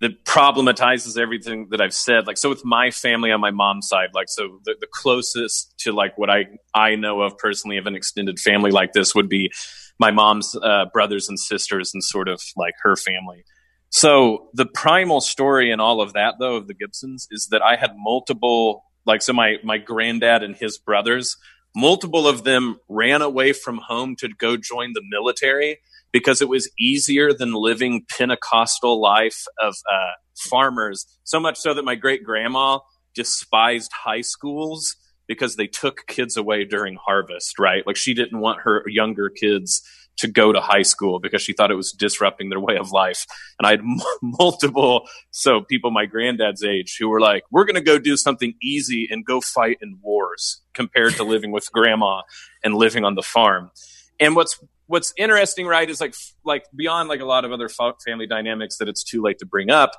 that 0.01 0.25
problematizes 0.25 1.19
everything 1.19 1.69
that 1.71 1.81
I've 1.81 1.95
said. 1.95 2.27
Like, 2.27 2.39
so 2.39 2.49
with 2.49 2.65
my 2.65 2.91
family 2.91 3.33
on 3.33 3.41
my 3.41 3.51
mom's 3.51 3.87
side, 3.87 4.09
like, 4.15 4.29
so 4.31 4.59
the, 4.65 4.75
the 4.81 4.87
closest 4.91 5.75
to 5.81 5.93
like 5.93 6.17
what 6.17 6.31
I, 6.31 6.47
I 6.75 6.97
know 6.97 7.21
of 7.21 7.37
personally 7.37 7.77
of 7.77 7.87
an 7.87 7.95
extended 7.95 8.39
family 8.39 8.71
like 8.71 8.95
this 8.95 9.15
would 9.15 9.29
be 9.29 9.53
my 10.01 10.11
mom's 10.11 10.57
uh, 10.57 10.87
brothers 10.93 11.29
and 11.29 11.39
sisters 11.39 11.93
and 11.93 12.03
sort 12.03 12.27
of 12.29 12.43
like 12.57 12.75
her 12.83 12.97
family. 12.97 13.45
So 13.91 14.49
the 14.55 14.67
primal 14.67 15.21
story 15.21 15.71
and 15.71 15.81
all 15.81 16.01
of 16.01 16.15
that 16.15 16.37
though 16.41 16.57
of 16.57 16.67
the 16.67 16.75
Gibsons 16.75 17.29
is 17.31 17.49
that 17.51 17.61
I 17.63 17.77
had 17.77 17.93
multiple, 17.97 18.85
like, 19.05 19.21
so 19.21 19.35
my, 19.35 19.57
my 19.63 19.77
granddad 19.79 20.43
and 20.43 20.57
his 20.57 20.79
brothers, 20.79 21.37
multiple 21.77 22.27
of 22.27 22.45
them 22.45 22.79
ran 22.89 23.21
away 23.21 23.53
from 23.53 23.79
home 23.79 24.17
to 24.17 24.29
go 24.29 24.57
join 24.57 24.95
the 24.95 25.03
military 25.09 25.79
because 26.13 26.41
it 26.41 26.49
was 26.49 26.71
easier 26.79 27.33
than 27.33 27.53
living 27.53 28.05
Pentecostal 28.09 29.01
life 29.01 29.45
of 29.63 29.75
uh, 29.93 30.13
farmers. 30.49 31.07
So 31.25 31.39
much 31.39 31.59
so 31.59 31.75
that 31.75 31.85
my 31.85 31.95
great 31.95 32.25
grandma 32.25 32.79
despised 33.15 33.91
high 34.05 34.23
schools 34.23 34.97
because 35.31 35.55
they 35.55 35.69
took 35.69 36.09
kids 36.09 36.37
away 36.37 36.65
during 36.65 36.97
harvest, 36.97 37.61
right? 37.61 37.87
Like 37.87 37.95
she 37.95 38.15
didn't 38.15 38.41
want 38.41 38.63
her 38.63 38.83
younger 38.89 39.31
kids 39.31 39.81
to 40.17 40.27
go 40.27 40.53
to 40.53 40.61
high 40.61 40.83
school 40.83 41.21
because 41.21 41.41
she 41.41 41.53
thought 41.53 41.71
it 41.71 41.77
was 41.77 41.93
disrupting 41.93 42.49
their 42.49 42.59
way 42.59 42.77
of 42.77 42.91
life. 42.91 43.25
And 43.57 43.65
I 43.65 43.71
had 43.71 43.79
m- 43.79 44.01
multiple, 44.23 45.07
so 45.31 45.61
people 45.61 45.93
my 45.93 46.07
granddad's 46.07 46.65
age 46.65 46.97
who 46.99 47.09
were 47.09 47.21
like, 47.21 47.45
we're 47.53 47.65
going 47.65 47.77
to 47.77 47.81
go 47.81 47.97
do 47.97 48.17
something 48.17 48.55
easy 48.61 49.07
and 49.09 49.25
go 49.25 49.41
fight 49.41 49.79
in 49.81 50.01
wars 50.03 50.63
compared 50.75 51.15
to 51.15 51.23
living 51.23 51.53
with 51.53 51.71
grandma 51.71 52.23
and 52.65 52.75
living 52.75 53.05
on 53.05 53.15
the 53.15 53.23
farm. 53.23 53.71
And 54.19 54.35
what's 54.35 54.61
what's 54.89 55.15
interesting, 55.17 55.69
right, 55.69 55.89
is 55.89 56.01
like 56.01 56.17
like 56.45 56.65
beyond 56.75 57.09
like 57.09 57.21
a 57.21 57.25
lot 57.25 57.45
of 57.45 57.53
other 57.53 57.69
family 57.69 58.27
dynamics 58.27 58.79
that 58.79 58.89
it's 58.89 59.05
too 59.05 59.23
late 59.23 59.39
to 59.39 59.47
bring 59.47 59.71
up. 59.71 59.93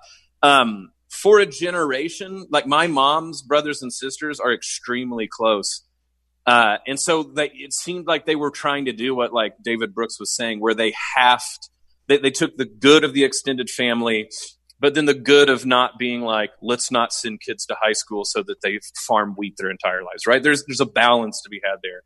Um, 0.44 0.92
for 1.12 1.40
a 1.40 1.46
generation, 1.46 2.48
like 2.50 2.66
my 2.66 2.88
mom's 2.88 3.42
brothers 3.42 3.82
and 3.82 3.92
sisters 3.92 4.40
are 4.40 4.54
extremely 4.54 5.28
close. 5.28 5.84
Uh, 6.48 6.78
and 6.88 7.00
so 7.00 7.22
they, 7.22 7.52
it 7.54 7.74
seemed 7.74 8.08
like 8.08 8.26
they 8.26 8.36
were 8.36 8.50
trying 8.50 8.86
to 8.86 8.94
do 8.94 9.14
what 9.14 9.34
like 9.34 9.54
David 9.62 9.94
Brooks 9.94 10.20
was 10.20 10.34
saying, 10.34 10.62
where 10.62 10.74
they 10.74 10.94
have 11.16 11.44
they, 12.08 12.18
they 12.18 12.32
took 12.32 12.56
the 12.56 12.66
good 12.66 13.04
of 13.04 13.14
the 13.14 13.26
extended 13.26 13.70
family, 13.70 14.30
but 14.80 14.96
then 14.96 15.06
the 15.06 15.14
good 15.14 15.50
of 15.50 15.66
not 15.66 16.00
being 16.00 16.22
like, 16.22 16.52
let's 16.62 16.90
not 16.90 17.12
send 17.12 17.42
kids 17.42 17.66
to 17.66 17.76
high 17.80 17.94
school 17.94 18.24
so 18.24 18.42
that 18.44 18.62
they 18.64 18.80
farm 19.06 19.36
wheat 19.38 19.56
their 19.58 19.70
entire 19.70 20.04
lives, 20.04 20.26
right? 20.26 20.42
There's 20.42 20.64
there's 20.66 20.80
a 20.80 20.86
balance 20.86 21.42
to 21.44 21.50
be 21.50 21.60
had 21.64 21.80
there 21.84 22.04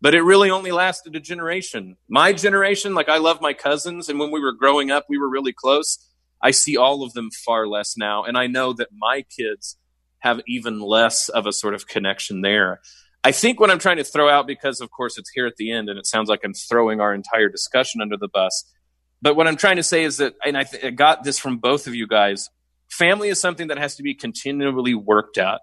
but 0.00 0.14
it 0.14 0.22
really 0.22 0.50
only 0.50 0.72
lasted 0.72 1.16
a 1.16 1.20
generation. 1.20 1.96
My 2.08 2.32
generation, 2.32 2.94
like 2.94 3.08
I 3.08 3.16
love 3.16 3.40
my 3.40 3.54
cousins, 3.54 4.08
and 4.08 4.18
when 4.18 4.30
we 4.30 4.40
were 4.40 4.52
growing 4.52 4.90
up, 4.90 5.06
we 5.08 5.18
were 5.18 5.28
really 5.28 5.54
close. 5.54 5.98
I 6.42 6.50
see 6.50 6.76
all 6.76 7.02
of 7.02 7.12
them 7.12 7.30
far 7.30 7.66
less 7.66 7.96
now, 7.96 8.24
and 8.24 8.36
I 8.36 8.46
know 8.46 8.72
that 8.74 8.88
my 8.92 9.24
kids 9.36 9.76
have 10.20 10.40
even 10.46 10.80
less 10.80 11.28
of 11.28 11.46
a 11.46 11.52
sort 11.52 11.74
of 11.74 11.86
connection 11.86 12.40
there. 12.40 12.80
I 13.24 13.32
think 13.32 13.58
what 13.58 13.70
I'm 13.70 13.78
trying 13.78 13.96
to 13.96 14.04
throw 14.04 14.28
out, 14.28 14.46
because 14.46 14.80
of 14.80 14.90
course 14.90 15.18
it's 15.18 15.30
here 15.30 15.46
at 15.46 15.56
the 15.56 15.72
end, 15.72 15.88
and 15.88 15.98
it 15.98 16.06
sounds 16.06 16.28
like 16.28 16.40
I'm 16.44 16.54
throwing 16.54 17.00
our 17.00 17.14
entire 17.14 17.48
discussion 17.48 18.00
under 18.00 18.16
the 18.16 18.28
bus. 18.28 18.64
But 19.22 19.34
what 19.34 19.46
I'm 19.46 19.56
trying 19.56 19.76
to 19.76 19.82
say 19.82 20.04
is 20.04 20.18
that, 20.18 20.34
and 20.44 20.56
I, 20.56 20.64
th- 20.64 20.84
I 20.84 20.90
got 20.90 21.24
this 21.24 21.38
from 21.38 21.58
both 21.58 21.86
of 21.86 21.94
you 21.94 22.06
guys 22.06 22.50
family 22.88 23.28
is 23.28 23.40
something 23.40 23.68
that 23.68 23.78
has 23.78 23.96
to 23.96 24.02
be 24.02 24.14
continually 24.14 24.94
worked 24.94 25.38
at 25.38 25.60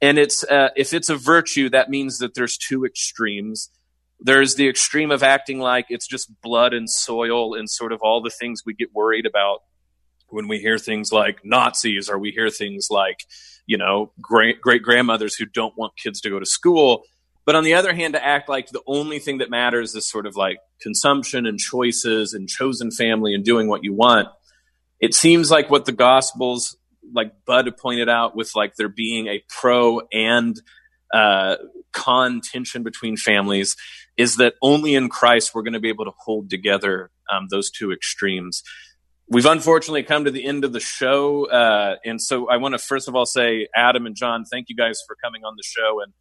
and 0.00 0.18
it's 0.18 0.44
uh, 0.44 0.68
if 0.76 0.92
it's 0.92 1.08
a 1.08 1.16
virtue 1.16 1.68
that 1.70 1.90
means 1.90 2.18
that 2.18 2.34
there's 2.34 2.56
two 2.56 2.84
extremes 2.84 3.70
there's 4.20 4.54
the 4.54 4.68
extreme 4.68 5.10
of 5.10 5.22
acting 5.22 5.58
like 5.58 5.86
it's 5.90 6.06
just 6.06 6.30
blood 6.42 6.72
and 6.72 6.88
soil 6.88 7.54
and 7.54 7.68
sort 7.68 7.92
of 7.92 8.00
all 8.02 8.22
the 8.22 8.30
things 8.30 8.62
we 8.64 8.74
get 8.74 8.88
worried 8.94 9.26
about 9.26 9.60
when 10.28 10.48
we 10.48 10.58
hear 10.58 10.78
things 10.78 11.12
like 11.12 11.44
nazis 11.44 12.08
or 12.08 12.18
we 12.18 12.30
hear 12.30 12.50
things 12.50 12.88
like 12.90 13.24
you 13.66 13.76
know 13.76 14.12
great 14.20 14.60
great 14.60 14.82
grandmothers 14.82 15.34
who 15.34 15.46
don't 15.46 15.76
want 15.76 15.92
kids 15.96 16.20
to 16.20 16.30
go 16.30 16.38
to 16.38 16.46
school 16.46 17.04
but 17.44 17.54
on 17.54 17.62
the 17.62 17.74
other 17.74 17.94
hand 17.94 18.14
to 18.14 18.24
act 18.24 18.48
like 18.48 18.68
the 18.68 18.82
only 18.86 19.18
thing 19.18 19.38
that 19.38 19.50
matters 19.50 19.94
is 19.94 20.08
sort 20.08 20.26
of 20.26 20.36
like 20.36 20.58
consumption 20.80 21.46
and 21.46 21.58
choices 21.58 22.34
and 22.34 22.48
chosen 22.48 22.90
family 22.90 23.34
and 23.34 23.44
doing 23.44 23.68
what 23.68 23.84
you 23.84 23.92
want 23.92 24.28
it 25.00 25.14
seems 25.14 25.50
like 25.50 25.70
what 25.70 25.84
the 25.84 25.92
gospels 25.92 26.76
like 27.14 27.32
Bud 27.46 27.76
pointed 27.76 28.08
out 28.08 28.36
with 28.36 28.50
like 28.54 28.76
there 28.76 28.88
being 28.88 29.28
a 29.28 29.42
pro 29.48 30.00
and 30.12 30.60
uh, 31.12 31.56
con 31.92 32.40
tension 32.40 32.82
between 32.82 33.16
families 33.16 33.76
is 34.16 34.36
that 34.36 34.54
only 34.62 34.94
in 34.94 35.08
Christ 35.08 35.54
we're 35.54 35.62
going 35.62 35.74
to 35.74 35.80
be 35.80 35.88
able 35.88 36.04
to 36.04 36.12
hold 36.18 36.50
together 36.50 37.10
um, 37.32 37.46
those 37.50 37.70
two 37.70 37.92
extremes. 37.92 38.62
We've 39.28 39.46
unfortunately 39.46 40.04
come 40.04 40.24
to 40.24 40.30
the 40.30 40.46
end 40.46 40.64
of 40.64 40.72
the 40.72 40.80
show. 40.80 41.50
Uh, 41.50 41.96
and 42.04 42.22
so 42.22 42.48
I 42.48 42.58
want 42.58 42.74
to 42.74 42.78
first 42.78 43.08
of 43.08 43.16
all 43.16 43.26
say, 43.26 43.66
Adam 43.74 44.06
and 44.06 44.14
John, 44.14 44.44
thank 44.44 44.68
you 44.68 44.76
guys 44.76 45.00
for 45.06 45.16
coming 45.16 45.44
on 45.44 45.54
the 45.56 45.64
show 45.64 46.00
and 46.00 46.12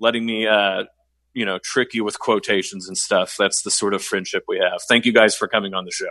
letting 0.00 0.26
me, 0.26 0.46
uh, 0.46 0.84
you 1.32 1.44
know, 1.44 1.58
trick 1.62 1.94
you 1.94 2.02
with 2.02 2.18
quotations 2.18 2.88
and 2.88 2.98
stuff. 2.98 3.36
That's 3.38 3.62
the 3.62 3.70
sort 3.70 3.94
of 3.94 4.02
friendship 4.02 4.44
we 4.48 4.58
have. 4.58 4.80
Thank 4.88 5.04
you 5.04 5.12
guys 5.12 5.36
for 5.36 5.46
coming 5.46 5.74
on 5.74 5.84
the 5.84 5.92
show. 5.92 6.08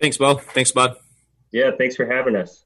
Thanks, 0.00 0.16
Bo. 0.16 0.34
Thanks, 0.36 0.70
Bud. 0.70 0.96
Yeah, 1.50 1.72
thanks 1.76 1.96
for 1.96 2.06
having 2.06 2.36
us. 2.36 2.64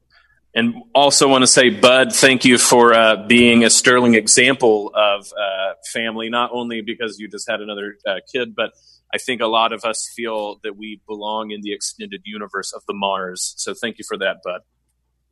And 0.54 0.74
also 0.94 1.28
want 1.28 1.42
to 1.42 1.46
say, 1.46 1.70
Bud, 1.70 2.12
thank 2.12 2.44
you 2.44 2.58
for 2.58 2.92
uh, 2.92 3.26
being 3.26 3.64
a 3.64 3.70
sterling 3.70 4.14
example 4.14 4.92
of 4.94 5.32
uh, 5.32 5.74
family, 5.94 6.28
not 6.28 6.50
only 6.52 6.82
because 6.82 7.18
you 7.18 7.26
just 7.28 7.48
had 7.48 7.62
another 7.62 7.96
uh, 8.06 8.16
kid, 8.30 8.54
but 8.54 8.72
I 9.14 9.18
think 9.18 9.40
a 9.40 9.46
lot 9.46 9.72
of 9.72 9.84
us 9.84 10.10
feel 10.14 10.58
that 10.62 10.76
we 10.76 11.00
belong 11.06 11.50
in 11.50 11.60
the 11.60 11.72
extended 11.72 12.22
universe 12.24 12.72
of 12.72 12.82
the 12.86 12.94
Marrs. 12.94 13.54
So 13.56 13.74
thank 13.74 13.98
you 13.98 14.04
for 14.06 14.16
that, 14.18 14.38
Bud. 14.42 14.60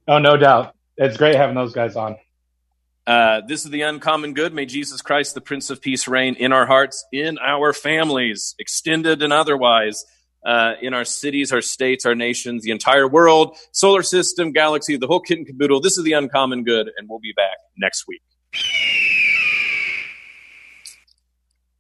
Oh, 0.07 0.19
no 0.19 0.37
doubt. 0.37 0.75
It's 0.97 1.17
great 1.17 1.35
having 1.35 1.55
those 1.55 1.73
guys 1.73 1.97
on. 1.97 2.17
Uh, 3.07 3.41
this 3.49 3.65
is 3.65 3.71
the 3.71 3.83
uncommon 3.83 4.35
good. 4.35 4.53
May 4.53 4.67
Jesus 4.67 5.01
Christ, 5.01 5.35
the 5.35 5.41
Prince 5.41 5.71
of 5.71 5.81
Peace, 5.81 6.07
reign 6.07 6.35
in 6.35 6.53
our 6.53 6.67
hearts, 6.67 7.05
in 7.13 7.39
our 7.39 7.73
families, 7.73 8.55
extended 8.59 9.23
and 9.23 9.33
otherwise 9.33 10.05
uh, 10.45 10.75
in 10.81 10.95
our 10.95 11.05
cities, 11.05 11.53
our 11.53 11.63
states, 11.63 12.07
our 12.07 12.15
nations, 12.15 12.63
the 12.63 12.71
entire 12.71 13.09
world, 13.09 13.57
solar 13.73 14.03
system, 14.03 14.53
galaxy, 14.53 14.97
the 14.97 15.07
whole 15.07 15.21
kit 15.21 15.39
and 15.39 15.47
caboodle. 15.47 15.81
This 15.81 15.99
is 15.99 16.05
the 16.05 16.13
uncommon 16.13 16.65
good, 16.65 16.91
and 16.97 17.09
we'll 17.09 17.19
be 17.19 17.33
back 17.33 17.57
next 17.77 18.05
week. 18.07 18.23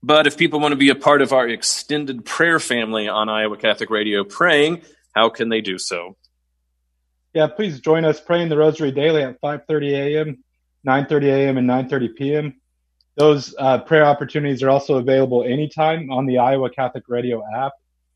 But 0.02 0.26
if 0.26 0.38
people 0.38 0.60
want 0.60 0.72
to 0.72 0.76
be 0.76 0.88
a 0.88 0.94
part 0.94 1.20
of 1.20 1.32
our 1.32 1.46
extended 1.46 2.24
prayer 2.24 2.58
family 2.58 3.08
on 3.08 3.28
Iowa 3.28 3.56
Catholic 3.56 3.90
Radio 3.90 4.24
praying, 4.24 4.82
how 5.14 5.28
can 5.28 5.50
they 5.50 5.60
do 5.60 5.78
so? 5.78 6.16
Yeah, 7.34 7.46
please 7.48 7.80
join 7.80 8.04
us 8.04 8.20
praying 8.20 8.48
the 8.48 8.56
Rosary 8.56 8.92
daily 8.92 9.22
at 9.22 9.40
5:30 9.40 9.90
a.m., 9.92 10.44
9:30 10.86 11.24
a.m., 11.24 11.58
and 11.58 11.68
9:30 11.68 12.16
p.m. 12.16 12.60
those 13.16 13.54
uh, 13.58 13.78
prayer 13.78 14.04
opportunities 14.04 14.62
are 14.62 14.70
also 14.70 14.96
available 14.96 15.44
anytime 15.44 16.10
on 16.10 16.26
the 16.26 16.38
Iowa 16.38 16.70
Catholic 16.70 17.04
Radio 17.08 17.42
app. 17.54 17.72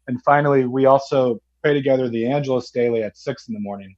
And 0.07 0.23
finally, 0.23 0.65
we 0.65 0.87
also 0.87 1.41
pray 1.63 1.75
together 1.75 2.09
the 2.09 2.27
Angelus 2.27 2.71
daily 2.71 3.03
at 3.03 3.17
six 3.17 3.49
in 3.49 3.55
the 3.55 3.61
morning. 3.61 3.97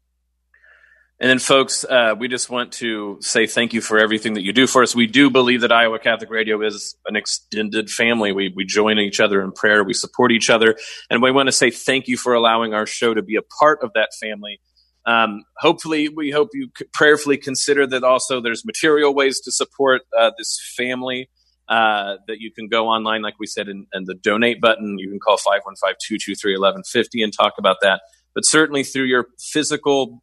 And 1.19 1.31
then, 1.31 1.39
folks, 1.39 1.83
uh, 1.83 2.15
we 2.19 2.29
just 2.29 2.51
want 2.51 2.73
to 2.73 3.17
say 3.23 3.47
thank 3.47 3.73
you 3.73 3.81
for 3.81 3.99
everything 3.99 4.35
that 4.35 4.43
you 4.43 4.53
do 4.53 4.67
for 4.67 4.83
us. 4.83 4.95
We 4.95 5.07
do 5.07 5.31
believe 5.31 5.63
that 5.63 5.73
Iowa 5.73 5.99
Catholic 5.99 6.31
Radio 6.31 6.61
is 6.61 6.95
an 7.07 7.17
extended 7.17 7.89
family. 7.89 8.33
We, 8.33 8.53
we 8.55 8.67
join 8.67 8.99
each 8.99 9.19
other 9.19 9.41
in 9.43 9.53
prayer, 9.53 9.83
we 9.83 9.95
support 9.95 10.31
each 10.31 10.51
other, 10.51 10.77
and 11.09 11.23
we 11.23 11.31
want 11.31 11.47
to 11.47 11.53
say 11.53 11.71
thank 11.71 12.07
you 12.07 12.19
for 12.19 12.35
allowing 12.35 12.75
our 12.75 12.85
show 12.85 13.15
to 13.15 13.23
be 13.23 13.37
a 13.37 13.43
part 13.61 13.79
of 13.83 13.93
that 13.95 14.11
family. 14.21 14.61
Um, 15.07 15.45
hopefully, 15.57 16.11
we 16.11 16.33
hope 16.33 16.51
you 16.53 16.69
prayerfully 16.93 17.39
consider 17.39 17.87
that 17.87 18.05
also 18.05 18.43
there's 18.43 18.67
material 18.67 19.15
ways 19.15 19.41
to 19.41 19.53
support 19.53 20.03
uh, 20.19 20.33
this 20.37 20.59
family. 20.77 21.31
Uh, 21.69 22.19
that 22.29 22.37
you 22.39 22.53
can 22.53 22.69
go 22.69 22.87
online, 22.87 23.23
like 23.23 23.35
we 23.41 23.47
said, 23.47 23.67
and, 23.67 23.89
in 23.93 24.05
the 24.05 24.15
donate 24.15 24.61
button. 24.61 25.01
You 25.01 25.11
can 25.11 25.19
call 25.19 25.37
515 25.37 25.97
223 25.99 26.53
1150 26.53 27.23
and 27.25 27.33
talk 27.33 27.55
about 27.59 27.79
that. 27.83 28.03
But 28.37 28.45
certainly 28.45 28.85
through 28.85 29.07
your 29.07 29.27
physical 29.41 30.23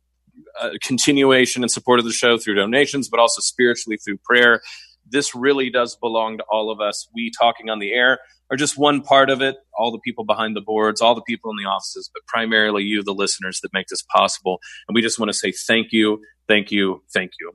uh, 0.59 0.71
continuation 0.83 1.63
and 1.63 1.71
support 1.71 1.99
of 1.99 2.05
the 2.05 2.11
show 2.11 2.37
through 2.37 2.55
donations, 2.55 3.09
but 3.09 3.19
also 3.19 3.41
spiritually 3.41 3.97
through 3.97 4.17
prayer. 4.17 4.61
This 5.09 5.35
really 5.35 5.69
does 5.69 5.95
belong 5.95 6.37
to 6.37 6.43
all 6.49 6.71
of 6.71 6.79
us. 6.79 7.07
We 7.13 7.31
talking 7.37 7.69
on 7.69 7.79
the 7.79 7.91
air 7.91 8.19
are 8.49 8.57
just 8.57 8.77
one 8.77 9.01
part 9.01 9.29
of 9.29 9.41
it. 9.41 9.57
All 9.77 9.91
the 9.91 9.99
people 9.99 10.23
behind 10.23 10.55
the 10.55 10.61
boards, 10.61 11.01
all 11.01 11.15
the 11.15 11.21
people 11.21 11.51
in 11.51 11.57
the 11.57 11.69
offices, 11.69 12.09
but 12.13 12.21
primarily 12.27 12.83
you, 12.83 13.03
the 13.03 13.13
listeners, 13.13 13.59
that 13.61 13.73
make 13.73 13.87
this 13.87 14.03
possible. 14.03 14.59
And 14.87 14.95
we 14.95 15.01
just 15.01 15.19
want 15.19 15.29
to 15.29 15.37
say 15.37 15.51
thank 15.51 15.87
you, 15.91 16.21
thank 16.47 16.71
you, 16.71 17.03
thank 17.13 17.31
you. 17.39 17.51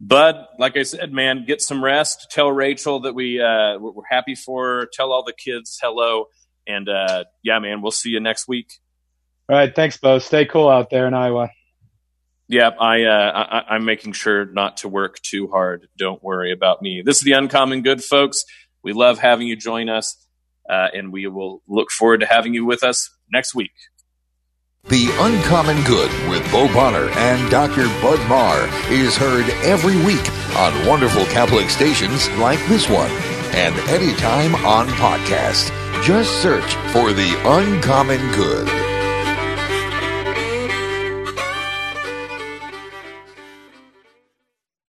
Bud, 0.00 0.46
like 0.58 0.76
I 0.76 0.84
said, 0.84 1.12
man, 1.12 1.44
get 1.46 1.60
some 1.60 1.82
rest. 1.82 2.28
Tell 2.30 2.52
Rachel 2.52 3.00
that 3.00 3.14
we 3.14 3.40
uh, 3.40 3.78
we're 3.78 4.02
happy 4.08 4.36
for 4.36 4.66
her. 4.66 4.88
Tell 4.92 5.12
all 5.12 5.24
the 5.24 5.32
kids 5.32 5.78
hello, 5.82 6.26
and 6.68 6.88
uh, 6.88 7.24
yeah, 7.42 7.58
man, 7.58 7.82
we'll 7.82 7.90
see 7.90 8.10
you 8.10 8.20
next 8.20 8.46
week. 8.46 8.68
All 9.48 9.56
right, 9.56 9.74
thanks, 9.74 9.96
Bo. 9.96 10.18
Stay 10.20 10.44
cool 10.44 10.68
out 10.68 10.90
there 10.90 11.08
in 11.08 11.14
Iowa. 11.14 11.50
Yeah, 12.48 12.70
I, 12.80 13.02
uh, 13.04 13.62
I, 13.68 13.76
am 13.76 13.84
making 13.84 14.14
sure 14.14 14.46
not 14.46 14.78
to 14.78 14.88
work 14.88 15.20
too 15.20 15.48
hard. 15.48 15.86
Don't 15.98 16.22
worry 16.22 16.50
about 16.50 16.80
me. 16.80 17.02
This 17.04 17.18
is 17.18 17.22
the 17.22 17.32
Uncommon 17.32 17.82
Good, 17.82 18.02
folks. 18.02 18.42
We 18.82 18.94
love 18.94 19.18
having 19.18 19.46
you 19.46 19.54
join 19.54 19.90
us, 19.90 20.16
uh, 20.68 20.88
and 20.94 21.12
we 21.12 21.26
will 21.26 21.62
look 21.68 21.90
forward 21.90 22.20
to 22.20 22.26
having 22.26 22.54
you 22.54 22.64
with 22.64 22.82
us 22.82 23.10
next 23.30 23.54
week. 23.54 23.72
The 24.84 25.08
Uncommon 25.18 25.84
Good 25.84 26.10
with 26.30 26.50
Bo 26.50 26.72
Bonner 26.72 27.10
and 27.10 27.50
Dr. 27.50 27.86
Bud 28.00 28.26
Marr 28.30 28.66
is 28.90 29.14
heard 29.14 29.44
every 29.62 29.96
week 30.06 30.26
on 30.56 30.86
wonderful 30.86 31.26
Catholic 31.26 31.68
stations 31.68 32.30
like 32.38 32.64
this 32.68 32.88
one 32.88 33.10
and 33.52 33.76
anytime 33.90 34.54
on 34.64 34.86
podcast. 34.88 35.70
Just 36.02 36.40
search 36.40 36.74
for 36.92 37.12
The 37.12 37.34
Uncommon 37.44 38.32
Good. 38.32 38.87